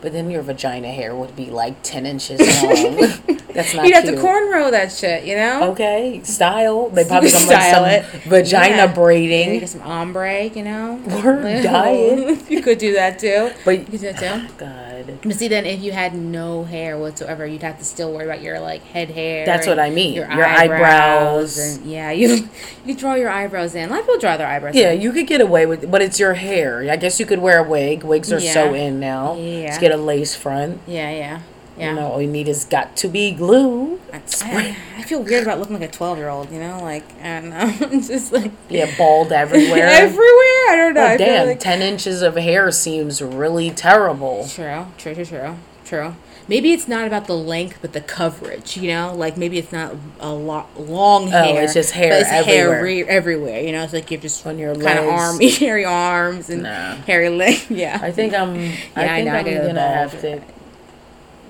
But 0.00 0.12
then 0.12 0.30
your 0.30 0.42
vagina 0.42 0.88
hair 0.88 1.14
would 1.14 1.34
be 1.36 1.46
like 1.50 1.82
ten 1.82 2.06
inches 2.06 2.38
long. 2.62 2.96
That's 3.56 3.72
not 3.74 3.86
You'd 3.86 3.94
have 3.94 4.04
cute. 4.04 4.16
to 4.16 4.20
cornrow 4.22 4.70
that 4.70 4.92
shit, 4.92 5.24
you 5.24 5.34
know. 5.34 5.70
Okay, 5.72 6.20
style. 6.24 6.90
They 6.90 7.04
probably 7.06 7.30
come 7.30 7.40
Style 7.42 7.82
like 7.82 8.02
it. 8.04 8.10
some 8.10 8.20
vagina 8.30 8.76
Yeah. 8.76 8.86
Braiding. 8.94 9.60
get 9.60 9.68
some 9.70 9.80
ombre, 9.82 10.44
you 10.44 10.62
know. 10.62 11.00
Or 11.24 11.40
dye 11.62 11.90
it. 11.92 12.50
you 12.50 12.60
could 12.60 12.76
do 12.78 12.92
that 12.94 13.18
too. 13.18 13.50
But 13.64 13.78
You 13.78 13.84
could 13.86 14.00
do 14.00 14.12
that 14.12 14.18
too. 14.48 14.54
God, 14.58 14.85
But 15.06 15.32
see, 15.34 15.48
then 15.48 15.66
if 15.66 15.80
you 15.82 15.92
had 15.92 16.14
no 16.14 16.64
hair 16.64 16.98
whatsoever, 16.98 17.46
you'd 17.46 17.62
have 17.62 17.78
to 17.78 17.84
still 17.84 18.12
worry 18.12 18.24
about 18.24 18.42
your 18.42 18.60
like 18.60 18.82
head 18.82 19.10
hair. 19.10 19.46
That's 19.46 19.66
what 19.66 19.78
I 19.78 19.90
mean. 19.90 20.14
Your, 20.14 20.30
Your 20.30 20.44
eyebrows, 20.46 21.58
eyebrows. 21.58 21.58
and 21.58 21.86
yeah, 21.86 22.10
you 22.10 22.48
you 22.84 22.94
draw 22.94 23.14
your 23.14 23.30
eyebrows 23.30 23.74
in. 23.74 23.88
A 23.88 23.92
lot 23.92 24.00
of 24.00 24.06
people 24.06 24.20
draw 24.20 24.36
their 24.36 24.46
eyebrows. 24.46 24.74
yeah, 24.74 24.90
in. 24.92 25.00
you 25.00 25.12
could 25.12 25.26
get 25.26 25.40
away 25.40 25.66
with, 25.66 25.90
but 25.90 26.02
it's 26.02 26.18
your 26.20 26.34
hair. 26.34 26.90
I 26.90 26.96
guess 26.96 27.18
you 27.20 27.26
could 27.26 27.38
wear 27.40 27.58
a 27.64 27.68
wig. 27.68 28.02
Wigs 28.04 28.32
are 28.32 28.40
so 28.40 28.74
in 28.74 29.00
now. 29.00 29.36
Yeah. 29.36 29.68
Just 29.68 29.80
get 29.80 29.92
a 29.92 29.96
lace 29.96 30.34
front. 30.34 30.80
yeah, 30.86 31.10
yeah, 31.10 31.40
yeah. 31.78 31.90
You 31.90 31.96
know, 31.96 32.06
all 32.12 32.22
you 32.22 32.28
need 32.28 32.48
is 32.48 32.64
got 32.64 32.96
to 32.98 33.08
be 33.08 33.32
glue. 33.32 34.00
I, 34.12 34.22
I, 34.42 34.76
I 34.98 35.02
feel 35.02 35.22
weird 35.22 35.42
about 35.42 35.58
looking 35.58 35.78
like 35.78 35.88
a 35.88 35.92
twelve 35.92 36.18
year 36.18 36.28
old. 36.28 36.50
You 36.50 36.60
know, 36.60 36.80
like 36.82 37.04
I 37.22 37.40
don't 37.40 37.50
know, 37.50 37.56
I'm 37.86 38.00
just 38.02 38.32
like 38.32 38.50
Yeah, 38.68 38.90
bald 38.96 39.32
everywhere. 39.32 39.86
everywhere. 39.86 40.22
I 40.68 40.74
don't 40.76 40.94
know. 40.94 41.02
Oh, 41.02 41.06
I 41.06 41.16
damn, 41.16 41.46
like- 41.48 41.60
10 41.60 41.82
inches 41.82 42.22
of 42.22 42.36
hair 42.36 42.70
seems 42.72 43.20
really 43.22 43.70
terrible. 43.70 44.46
True, 44.48 44.86
true, 44.98 45.14
true, 45.14 45.24
true, 45.24 45.56
true. 45.84 46.16
Maybe 46.48 46.72
it's 46.72 46.86
not 46.86 47.08
about 47.08 47.26
the 47.26 47.34
length, 47.36 47.78
but 47.82 47.92
the 47.92 48.00
coverage. 48.00 48.76
You 48.76 48.88
know, 48.92 49.12
like 49.14 49.36
maybe 49.36 49.58
it's 49.58 49.72
not 49.72 49.96
a 50.20 50.32
lot 50.32 50.80
long 50.80 51.26
hair. 51.26 51.42
Oh, 51.42 51.54
hair. 51.54 51.64
it's 51.64 51.74
just 51.74 51.90
hair 51.90 52.12
it's 52.20 52.28
hair 52.30 52.72
everywhere. 52.72 52.82
re- 52.84 53.02
everywhere. 53.04 53.60
You 53.62 53.72
know, 53.72 53.82
it's 53.82 53.92
like 53.92 54.08
you've 54.12 54.22
just 54.22 54.46
On 54.46 54.56
your 54.56 54.74
kind 54.76 54.98
of 55.00 55.06
arm, 55.08 55.40
hairy 55.40 55.84
arms 55.84 56.48
and 56.48 56.62
Nah. 56.62 56.94
hairy 56.98 57.30
legs. 57.30 57.68
Yeah, 57.68 57.98
I 58.00 58.12
think 58.12 58.32
I'm. 58.32 58.54
Yeah, 58.54 58.70
I 58.94 59.06
think 59.08 59.26
know, 59.26 59.32
I 59.32 59.38
I'm 59.38 59.44
gotta 59.44 59.66
gonna 59.66 59.80
have 59.80 60.20
to. 60.20 60.40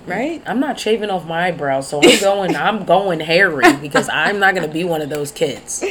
Right. 0.07 0.43
I'm 0.47 0.61
not 0.61 0.79
shaving 0.79 1.11
off 1.11 1.27
my 1.27 1.47
eyebrows, 1.49 1.89
so 1.89 2.01
I'm 2.03 2.21
going. 2.21 2.57
I'm 2.67 2.85
going 2.85 3.21
hairy 3.21 3.77
because 3.81 4.09
I'm 4.09 4.39
not 4.39 4.55
gonna 4.55 4.69
be 4.69 4.85
one 4.85 5.03
of 5.03 5.09
those 5.11 5.31
kids 5.33 5.85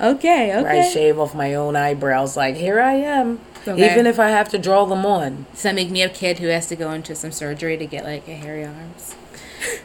Okay, 0.00 0.48
where 0.62 0.70
I 0.70 0.82
shave 0.88 1.18
off 1.18 1.34
my 1.34 1.54
own 1.54 1.76
eyebrows. 1.76 2.36
Like 2.36 2.56
here 2.56 2.80
I 2.80 2.94
am, 2.94 3.40
Okay. 3.66 3.92
even 3.92 4.06
if 4.06 4.18
I 4.18 4.28
have 4.30 4.48
to 4.50 4.58
draw 4.58 4.84
them 4.84 5.04
on. 5.06 5.46
Does 5.52 5.62
that 5.62 5.74
make 5.74 5.90
me 5.90 6.02
a 6.02 6.08
kid 6.08 6.38
who 6.38 6.48
has 6.48 6.66
to 6.68 6.76
go 6.76 6.90
into 6.92 7.14
some 7.14 7.32
surgery 7.32 7.76
to 7.76 7.86
get 7.86 8.04
like 8.04 8.26
a 8.28 8.34
hairy 8.34 8.64
arms? 8.64 9.14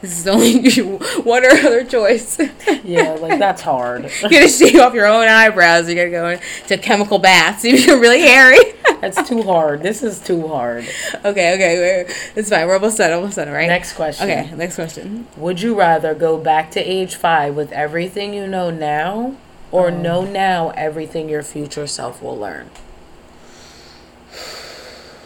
This 0.02 0.20
is 0.20 0.28
only 0.28 0.68
one 1.22 1.46
or 1.46 1.50
other 1.50 1.84
choice. 1.84 2.40
Yeah, 2.84 3.12
like 3.22 3.38
that's 3.38 3.62
hard. 3.62 4.06
you 4.24 4.30
gotta 4.30 4.48
shave 4.48 4.76
off 4.78 4.96
your 4.96 5.06
own 5.06 5.28
eyebrows. 5.28 5.88
You 5.88 5.94
gotta 5.94 6.10
go 6.10 6.30
into 6.30 6.78
chemical 6.80 7.20
baths. 7.20 7.64
You 7.64 7.76
become 7.78 8.00
really 8.00 8.22
hairy. 8.22 8.58
That's 9.02 9.28
too 9.28 9.44
hard. 9.44 9.84
This 9.84 10.04
is 10.04 10.20
too 10.20 10.48
hard. 10.48 10.84
Okay, 11.24 11.54
okay, 11.54 12.04
wait, 12.06 12.16
it's 12.36 12.50
fine. 12.50 12.68
We're 12.68 12.76
almost 12.76 12.98
done. 12.98 13.12
Almost 13.14 13.36
done. 13.36 13.50
Right. 13.50 13.68
Next 13.68 13.94
question. 13.94 14.30
Okay, 14.30 14.56
next 14.56 14.76
question. 14.76 15.28
Would 15.38 15.62
you 15.62 15.78
rather 15.78 16.14
go 16.16 16.38
back 16.38 16.72
to 16.72 16.80
age 16.80 17.16
five 17.16 17.56
with 17.56 17.72
everything 17.72 18.34
you 18.34 18.48
know 18.48 18.70
now, 18.72 19.36
or 19.72 19.88
Oh. 19.88 19.90
know 20.02 20.22
now 20.24 20.72
everything 20.76 21.30
your 21.30 21.44
future 21.44 21.88
self 21.88 22.22
will 22.22 22.38
learn? 22.38 22.70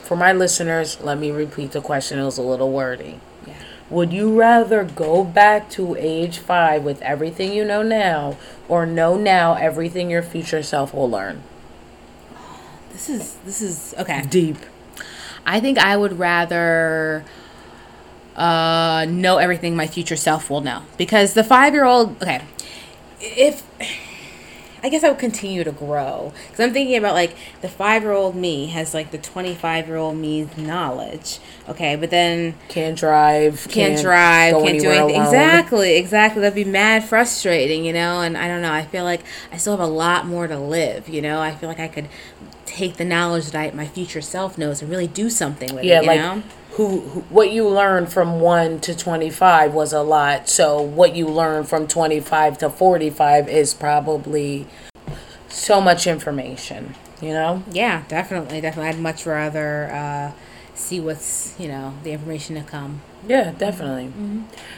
For 0.04 0.18
my 0.18 0.34
listeners, 0.34 1.00
let 1.02 1.18
me 1.18 1.32
repeat 1.32 1.72
the 1.72 1.82
question. 1.82 2.20
It 2.20 2.26
was 2.26 2.38
a 2.38 2.42
little 2.42 2.72
wordy. 2.72 3.20
Yeah. 3.48 3.54
Would 3.90 4.12
you 4.12 4.38
rather 4.38 4.84
go 4.84 5.24
back 5.24 5.70
to 5.72 5.96
age 5.98 6.40
five 6.40 6.84
with 6.84 7.02
everything 7.02 7.54
you 7.54 7.64
know 7.64 7.82
now, 7.82 8.36
or 8.68 8.86
know 8.86 9.16
now 9.16 9.54
everything 9.54 10.10
your 10.10 10.22
future 10.24 10.64
self 10.64 10.94
will 10.94 11.10
learn? 11.10 11.44
This 13.02 13.10
is 13.10 13.36
this 13.46 13.62
is 13.64 13.96
okay. 13.98 14.22
Deep. 14.30 14.58
I 15.44 15.60
think 15.60 15.80
I 15.80 15.98
would 15.98 16.20
rather 16.20 17.26
uh, 18.36 19.08
know 19.10 19.38
everything 19.38 19.76
my 19.76 19.88
future 19.88 20.16
self 20.16 20.52
will 20.52 20.62
know 20.62 20.84
because 20.98 21.34
the 21.34 21.44
five 21.44 21.74
year 21.74 21.84
old. 21.86 22.22
Okay, 22.22 22.42
if 23.20 23.64
I 24.84 24.90
guess 24.90 25.04
I 25.04 25.10
would 25.10 25.20
continue 25.20 25.64
to 25.64 25.72
grow 25.72 26.34
because 26.48 26.60
I'm 26.60 26.74
thinking 26.74 26.96
about 26.98 27.14
like 27.14 27.36
the 27.62 27.70
five 27.70 28.02
year 28.02 28.12
old 28.14 28.36
me 28.36 28.68
has 28.68 28.94
like 28.96 29.12
the 29.12 29.20
25 29.20 29.88
year 29.88 29.98
old 29.98 30.18
me's 30.18 30.56
knowledge. 30.58 31.40
Okay, 31.70 31.96
but 31.96 32.10
then 32.10 32.56
Can't 32.68 32.98
drive. 32.98 33.68
can't, 33.70 34.02
drive, 34.02 34.54
go 34.54 34.64
can't 34.64 34.80
do 34.80 34.90
anything. 34.90 35.16
alone. 35.22 35.26
Exactly, 35.28 35.96
exactly. 35.98 36.42
That'd 36.42 36.56
be 36.56 36.64
mad 36.66 37.04
frustrating, 37.04 37.86
you 37.86 37.94
know. 37.94 38.22
And 38.22 38.36
I 38.38 38.48
don't 38.48 38.62
know. 38.64 38.74
I 38.74 38.84
feel 38.86 39.04
like 39.04 39.22
I 39.52 39.58
still 39.58 39.74
have 39.78 39.88
a 39.88 39.92
lot 39.92 40.26
more 40.26 40.48
to 40.48 40.58
live. 40.58 41.08
You 41.08 41.22
know, 41.22 41.40
I 41.40 41.54
feel 41.54 41.70
like 41.70 41.80
I 41.80 41.88
could 41.88 42.10
take 42.76 42.98
the 42.98 43.06
knowledge 43.06 43.52
that 43.52 43.74
I, 43.74 43.76
my 43.76 43.88
future 43.88 44.22
self 44.22 44.58
knows 44.58 44.82
and 44.82 44.90
really 44.90 45.08
do 45.08 45.30
something 45.30 45.74
with 45.76 45.84
Yeah, 45.84 46.00
it. 46.00 46.04
Yeah, 46.06 46.10
like 46.12 46.20
know? 46.20 46.44
who, 46.72 47.00
who 47.02 47.20
what 47.22 47.52
you 47.52 47.68
learned 47.68 48.12
from 48.12 48.40
1 48.40 48.80
to 48.82 48.96
25 48.96 49.74
was 49.74 49.94
a 49.94 50.02
lot. 50.02 50.50
So 50.50 50.82
what 50.82 51.16
you 51.16 51.28
learned 51.28 51.68
from 51.70 51.88
25 51.88 52.58
to 52.60 52.70
45 52.70 53.50
is 53.50 53.74
probably 53.74 54.68
so 55.50 55.82
much 55.82 56.08
information, 56.08 56.96
you 57.22 57.34
know? 57.34 57.64
Yeah, 57.72 58.04
definitely, 58.08 58.62
definitely. 58.62 58.90
I'd 58.90 59.00
much 59.00 59.26
rather 59.26 59.92
uh, 59.92 60.32
see 60.74 61.00
what's 61.00 61.54
you 61.60 61.68
know 61.68 61.94
the 62.04 62.12
information 62.12 62.56
to 62.56 62.64
come. 62.64 63.02
Yeah, 63.28 63.52
definitely. 63.52 64.12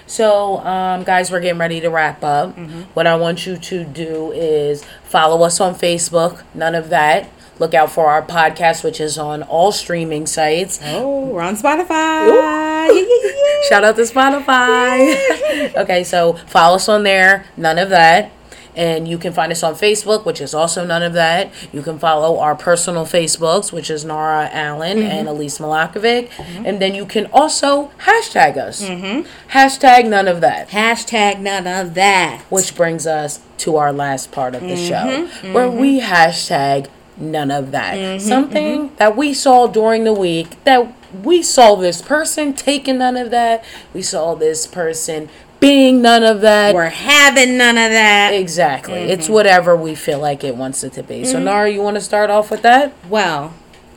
So, 0.06 0.58
um, 0.66 1.04
guys, 1.04 1.32
we're 1.32 1.40
getting 1.40 1.60
ready 1.60 1.80
to 1.80 1.88
wrap 1.90 2.22
up. 2.26 2.58
What 2.94 3.08
I 3.08 3.16
want 3.16 3.46
you 3.46 3.56
to 3.56 3.86
do 3.86 4.34
is 4.34 4.84
follow 5.04 5.44
us 5.44 5.62
on 5.62 5.76
Facebook. 5.76 6.44
None 6.54 6.76
of 6.76 6.90
that. 6.90 7.30
Look 7.60 7.74
out 7.74 7.92
for 7.92 8.08
our 8.08 8.26
podcast, 8.26 8.84
which 8.84 9.00
is 9.00 9.18
on 9.18 9.44
all 9.44 9.72
streaming 9.72 10.26
sites. 10.26 10.80
Oh, 10.84 11.28
we're 11.28 11.42
on 11.42 11.56
Spotify. 11.56 12.28
Shout 13.70 13.84
out 13.84 13.96
to 13.96 14.02
Spotify. 14.02 15.76
okay, 15.78 16.04
so 16.04 16.34
follow 16.48 16.76
us 16.76 16.90
on 16.90 17.04
there. 17.04 17.46
None 17.56 17.78
of 17.78 17.90
that. 17.90 18.32
And 18.76 19.08
you 19.08 19.20
can 19.20 19.34
find 19.34 19.52
us 19.52 19.62
on 19.62 19.76
Facebook, 19.76 20.26
which 20.26 20.42
is 20.42 20.56
also 20.56 20.84
none 20.84 21.04
of 21.04 21.14
that. 21.14 21.52
You 21.72 21.84
can 21.84 22.00
follow 22.00 22.40
our 22.40 22.56
personal 22.56 23.06
Facebooks, 23.06 23.72
which 23.72 23.92
is 23.92 24.04
Nara 24.04 24.50
Allen 24.52 24.98
mm-hmm. 24.98 25.12
and 25.12 25.28
Elise 25.28 25.60
Malakovic. 25.60 26.30
Mm-hmm. 26.30 26.66
And 26.66 26.82
then 26.82 26.96
you 26.96 27.06
can 27.06 27.28
also 27.28 27.92
hashtag 28.00 28.58
us. 28.58 28.84
Mm-hmm. 28.84 29.30
Hashtag 29.52 30.10
none 30.10 30.28
of 30.28 30.42
that. 30.42 30.70
Hashtag 30.70 31.40
none 31.40 31.68
of 31.68 31.94
that. 31.94 32.42
Which 32.50 32.76
brings 32.76 33.06
us 33.06 33.42
to 33.60 33.76
our 33.78 33.94
last 33.94 34.32
part 34.32 34.56
of 34.56 34.62
the 34.62 34.76
show, 34.76 35.28
where 35.54 35.70
we 35.70 36.02
hashtag 36.02 36.90
none 37.18 37.52
of 37.52 37.72
that. 37.72 37.96
Mm-hmm, 37.96 38.28
Something 38.28 38.78
mm-hmm. 38.88 38.96
that 38.96 39.16
we 39.16 39.34
saw 39.34 39.68
during 39.68 40.04
the 40.04 40.14
week 40.14 40.64
that 40.64 40.94
we 41.24 41.44
saw 41.44 41.76
this 41.76 42.02
person 42.02 42.54
taking 42.54 42.98
none 42.98 43.18
of 43.18 43.32
that. 43.32 43.64
We 43.94 44.02
saw 44.02 44.36
this 44.36 44.66
person 44.66 45.30
being 45.60 46.02
none 46.02 46.24
of 46.24 46.42
that. 46.42 46.76
We're 46.76 46.90
having 46.90 47.58
none 47.58 47.78
of 47.78 47.92
that. 47.92 48.32
exactly. 48.34 48.96
Mm-hmm. 48.96 49.12
It's 49.12 49.30
whatever 49.30 49.76
we 49.76 49.96
feel 49.96 50.20
like 50.20 50.44
it 50.44 50.56
wants 50.56 50.84
it 50.84 50.94
to 50.94 51.04
be. 51.04 51.24
So, 51.24 51.40
Nara, 51.40 51.70
you 51.70 51.82
want 51.82 51.96
to 51.96 52.02
start 52.02 52.30
off 52.30 52.52
with 52.52 52.64
that? 52.64 52.94
Well, 53.08 53.54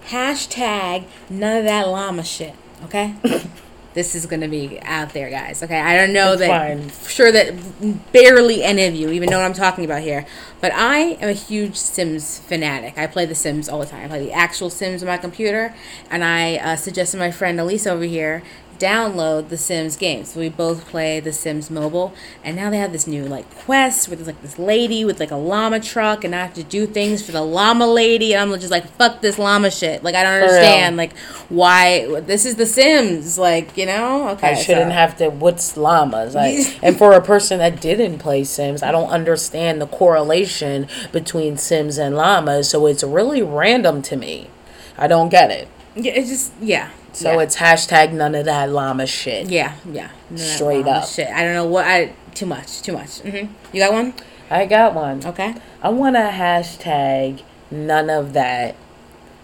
hashtag 0.08 1.06
none 1.28 1.58
of 1.58 1.64
that 1.64 1.88
llama 1.88 2.24
shit. 2.24 2.54
Okay. 2.84 3.14
this 3.96 4.14
is 4.14 4.26
gonna 4.26 4.46
be 4.46 4.78
out 4.82 5.14
there, 5.14 5.30
guys. 5.30 5.62
Okay. 5.62 5.80
I 5.80 5.96
don't 5.96 6.12
know 6.12 6.32
It's 6.32 6.40
that. 6.42 6.48
fine. 6.78 6.90
Sure 7.08 7.32
that 7.32 8.12
barely 8.12 8.62
any 8.62 8.84
of 8.84 8.94
you 8.94 9.10
even 9.10 9.30
know 9.30 9.38
what 9.38 9.46
I'm 9.46 9.54
talking 9.54 9.86
about 9.86 10.02
here. 10.02 10.26
But 10.60 10.72
I 10.74 11.16
am 11.20 11.30
a 11.30 11.32
huge 11.32 11.76
Sims 11.76 12.38
fanatic. 12.40 12.98
I 12.98 13.06
play 13.06 13.24
the 13.24 13.34
Sims 13.34 13.70
all 13.70 13.78
the 13.80 13.86
time. 13.86 14.04
I 14.04 14.08
play 14.08 14.26
the 14.26 14.32
actual 14.32 14.68
Sims 14.68 15.02
on 15.02 15.08
my 15.08 15.16
computer, 15.16 15.74
and 16.10 16.22
I 16.22 16.56
uh, 16.56 16.76
suggested 16.76 17.16
my 17.16 17.30
friend 17.30 17.58
Elise 17.58 17.86
over 17.86 18.04
here 18.04 18.42
download 18.78 19.48
the 19.48 19.56
Sims 19.56 19.96
games. 19.96 20.32
So 20.32 20.40
we 20.40 20.48
both 20.48 20.86
play 20.86 21.20
the 21.20 21.32
Sims 21.32 21.70
mobile, 21.70 22.12
and 22.44 22.56
now 22.56 22.70
they 22.70 22.78
have 22.78 22.92
this 22.92 23.06
new 23.06 23.24
like 23.24 23.48
quest 23.64 24.08
where 24.08 24.16
there's 24.16 24.26
like 24.26 24.42
this 24.42 24.58
lady 24.58 25.04
with 25.04 25.20
like 25.20 25.30
a 25.30 25.36
llama 25.36 25.80
truck, 25.80 26.24
and 26.24 26.34
I 26.34 26.42
have 26.42 26.54
to 26.54 26.62
do 26.62 26.86
things 26.86 27.24
for 27.24 27.32
the 27.32 27.42
llama 27.42 27.86
lady, 27.86 28.34
and 28.34 28.52
I'm 28.52 28.58
just 28.60 28.70
like, 28.70 28.86
fuck 28.92 29.20
this 29.20 29.38
llama 29.38 29.70
shit. 29.70 30.02
Like 30.02 30.14
I 30.14 30.22
don't 30.22 30.42
understand 30.42 30.96
like 30.96 31.16
why 31.48 32.20
this 32.20 32.44
is 32.44 32.56
the 32.56 32.66
Sims. 32.66 33.38
Like 33.38 33.76
you 33.76 33.86
know, 33.86 34.28
okay. 34.30 34.50
I 34.50 34.54
shouldn't 34.54 34.90
so- 34.90 34.94
have 34.94 35.16
to. 35.18 35.28
What's 35.28 35.76
llamas? 35.76 36.34
Like, 36.34 36.78
and 36.82 36.96
for 36.96 37.12
a 37.12 37.20
person 37.20 37.58
that 37.58 37.80
didn't 37.80 38.18
play 38.18 38.44
Sims, 38.44 38.82
I 38.82 38.92
don't 38.92 39.10
understand 39.10 39.80
the 39.80 39.86
correlation 39.86 40.88
between 41.12 41.56
Sims 41.56 41.98
and 41.98 42.16
llamas. 42.16 42.70
So 42.70 42.86
it's 42.86 43.02
really 43.02 43.42
random 43.42 44.02
to 44.02 44.16
me. 44.16 44.50
I 44.98 45.06
don't 45.06 45.28
get 45.28 45.50
it. 45.50 45.68
Yeah, 45.94 46.12
it's 46.12 46.28
just 46.28 46.52
yeah. 46.60 46.90
So 47.16 47.32
yeah. 47.32 47.44
it's 47.44 47.56
hashtag 47.56 48.12
none 48.12 48.34
of 48.34 48.44
that 48.44 48.68
llama 48.68 49.06
shit. 49.06 49.48
Yeah, 49.48 49.74
yeah. 49.90 50.10
Straight 50.34 50.86
up. 50.86 51.08
Shit. 51.08 51.28
I 51.28 51.44
don't 51.44 51.54
know 51.54 51.64
what 51.64 51.86
I. 51.86 52.12
Too 52.34 52.44
much. 52.44 52.82
Too 52.82 52.92
much. 52.92 53.20
hmm 53.20 53.46
You 53.72 53.80
got 53.80 53.94
one? 53.94 54.12
I 54.50 54.66
got 54.66 54.92
one. 54.92 55.24
Okay. 55.24 55.54
I 55.82 55.88
want 55.88 56.16
to 56.16 56.20
hashtag 56.20 57.42
none 57.70 58.10
of 58.10 58.34
that. 58.34 58.76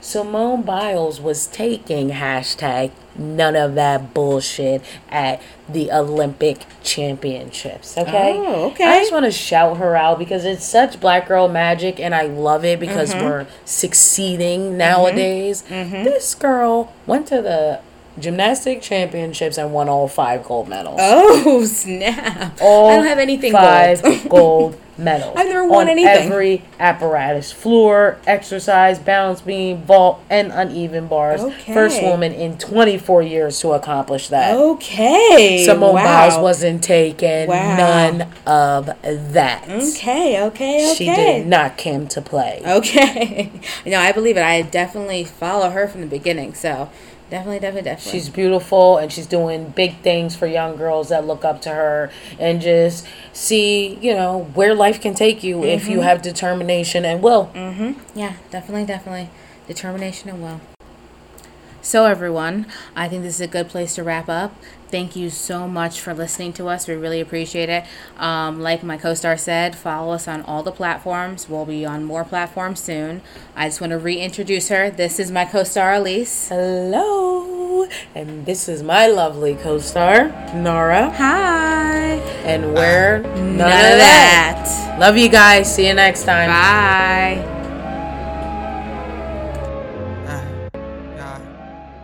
Simone 0.03 0.62
Biles 0.62 1.20
was 1.20 1.46
taking 1.46 2.11
hashtag 2.11 2.90
none 3.16 3.55
of 3.57 3.74
that 3.76 4.12
bullshit 4.12 4.82
at 5.09 5.40
the 5.68 5.92
Olympic 5.92 6.64
Championships. 6.82 7.96
Okay. 7.96 8.34
Oh, 8.36 8.70
okay. 8.72 8.84
I 8.84 8.98
just 8.98 9.12
want 9.12 9.26
to 9.26 9.30
shout 9.30 9.76
her 9.76 9.94
out 9.94 10.18
because 10.18 10.44
it's 10.44 10.64
such 10.64 11.00
black 11.00 11.28
girl 11.28 11.46
magic 11.48 12.00
and 12.00 12.14
I 12.14 12.22
love 12.22 12.64
it 12.64 12.80
because 12.80 13.14
Mm-hmm. 13.14 13.24
we're 13.24 13.46
succeeding 13.64 14.76
nowadays. 14.76 15.62
This 15.62 16.34
girl 16.34 16.92
went 17.07 17.26
to 17.28 17.40
the 17.42 17.80
gymnastic 18.18 18.82
championships 18.82 19.57
and 19.57 19.72
won 19.72 19.88
all 19.88 20.09
five 20.09 20.44
gold 20.44 20.68
medals. 20.68 20.98
Oh 21.00 21.64
snap! 21.66 22.59
All 22.61 22.90
I 22.90 22.96
don't 22.96 23.07
have 23.07 23.18
anything 23.18 23.53
five 23.53 24.03
gold. 24.03 24.22
gold 24.28 24.80
medals. 24.99 25.34
I've 25.36 25.47
never 25.47 25.66
won 25.66 25.84
on 25.84 25.90
anything. 25.90 26.30
Every 26.30 26.64
apparatus, 26.78 27.53
floor, 27.53 28.18
exercise, 28.26 28.99
balance 28.99 29.40
beam, 29.40 29.82
vault, 29.82 30.22
and 30.30 30.53
uneven 30.53 31.07
bars. 31.09 31.40
Okay. 31.40 31.74
First 31.74 32.03
woman 32.03 32.32
in 32.32 32.59
24 32.59 33.22
years 33.22 33.61
to 33.61 33.72
accomplish 33.72 34.28
that. 34.28 34.57
Okay. 34.57 35.64
Simone 35.64 35.95
wow. 35.95 36.05
Biles 36.05 36.43
wasn't 36.43 36.82
taken. 36.82 37.49
Wow. 37.49 37.76
None 37.76 38.22
of 38.47 38.86
that. 39.32 39.68
Okay. 39.68 40.43
Okay. 40.43 40.43
Okay. 40.53 40.95
She 40.97 41.05
did 41.07 41.47
not 41.47 41.78
come 41.78 42.07
to 42.09 42.20
play. 42.20 42.62
Okay. 42.64 43.51
no, 43.86 43.99
I 43.99 44.12
believe 44.12 44.36
it. 44.36 44.43
I 44.43 44.62
definitely 44.62 45.24
follow 45.24 45.70
her 45.70 45.88
from 45.88 46.01
the 46.03 46.07
beginning. 46.07 46.55
So 46.55 46.90
definitely, 47.33 47.61
definitely, 47.61 47.91
definitely. 47.91 48.12
She's 48.20 48.28
beautiful 48.28 48.99
and 48.99 49.11
she's 49.11 49.26
doing 49.26 49.70
big 49.70 49.97
things 50.03 50.37
for 50.37 50.47
young 50.47 50.76
girls 50.76 51.09
that 51.09 51.26
look 51.26 51.45
up 51.47 51.62
to 51.62 51.70
her 51.70 52.11
and 52.39 52.61
just 52.61 53.07
see, 53.33 53.95
you 54.03 54.12
know, 54.14 54.51
where 54.53 54.74
life 54.74 55.01
can 55.01 55.14
take 55.14 55.43
you 55.43 55.64
if 55.64 55.83
Mm-hmm. 55.85 55.93
you 55.93 56.01
have 56.03 56.20
determination 56.20 57.07
and 57.07 57.22
will. 57.22 57.51
Mhm. 57.55 57.97
Yeah, 58.14 58.35
definitely, 58.51 58.85
definitely. 58.85 59.30
Determination 59.66 60.28
and 60.28 60.43
will. 60.43 60.61
So, 61.80 62.05
everyone, 62.05 62.66
I 62.95 63.09
think 63.09 63.22
this 63.22 63.37
is 63.37 63.41
a 63.41 63.47
good 63.49 63.68
place 63.68 63.95
to 63.97 64.03
wrap 64.05 64.28
up. 64.28 64.55
Thank 64.93 65.16
you 65.16 65.30
so 65.30 65.66
much 65.66 66.01
for 66.01 66.12
listening 66.14 66.53
to 66.55 66.68
us. 66.68 66.86
We 66.86 66.95
really 66.95 67.20
appreciate 67.20 67.70
it. 67.70 67.84
Um, 68.18 68.61
like 68.61 68.82
my 68.84 68.99
co 68.99 69.14
star 69.14 69.36
said, 69.38 69.74
follow 69.74 70.12
us 70.12 70.28
on 70.28 70.43
all 70.43 70.62
the 70.62 70.70
platforms. 70.70 71.49
We'll 71.49 71.64
be 71.64 71.84
on 71.86 72.05
more 72.05 72.24
platforms 72.24 72.78
soon. 72.80 73.22
I 73.57 73.68
just 73.68 73.80
want 73.80 73.93
to 73.93 73.99
reintroduce 73.99 74.68
her. 74.68 74.90
This 74.90 75.18
is 75.18 75.30
my 75.30 75.47
co 75.47 75.64
star, 75.64 75.95
Elise. 75.95 76.49
Hello, 76.51 77.88
and 78.14 78.45
this 78.47 78.68
is 78.68 78.82
my 78.82 79.07
lovely 79.07 79.55
co-star 79.55 80.28
Nara, 80.55 81.11
Hi. 81.11 82.16
and 82.45 82.74
we're 82.74 83.22
none, 83.22 83.57
None 83.57 83.93
of 83.93 83.99
that. 83.99 84.97
Love 85.01 85.16
you 85.16 85.28
guys. 85.28 85.74
See 85.74 85.88
you 85.88 85.95
next 85.95 86.24
time. 86.24 86.51
Bye. 86.51 87.61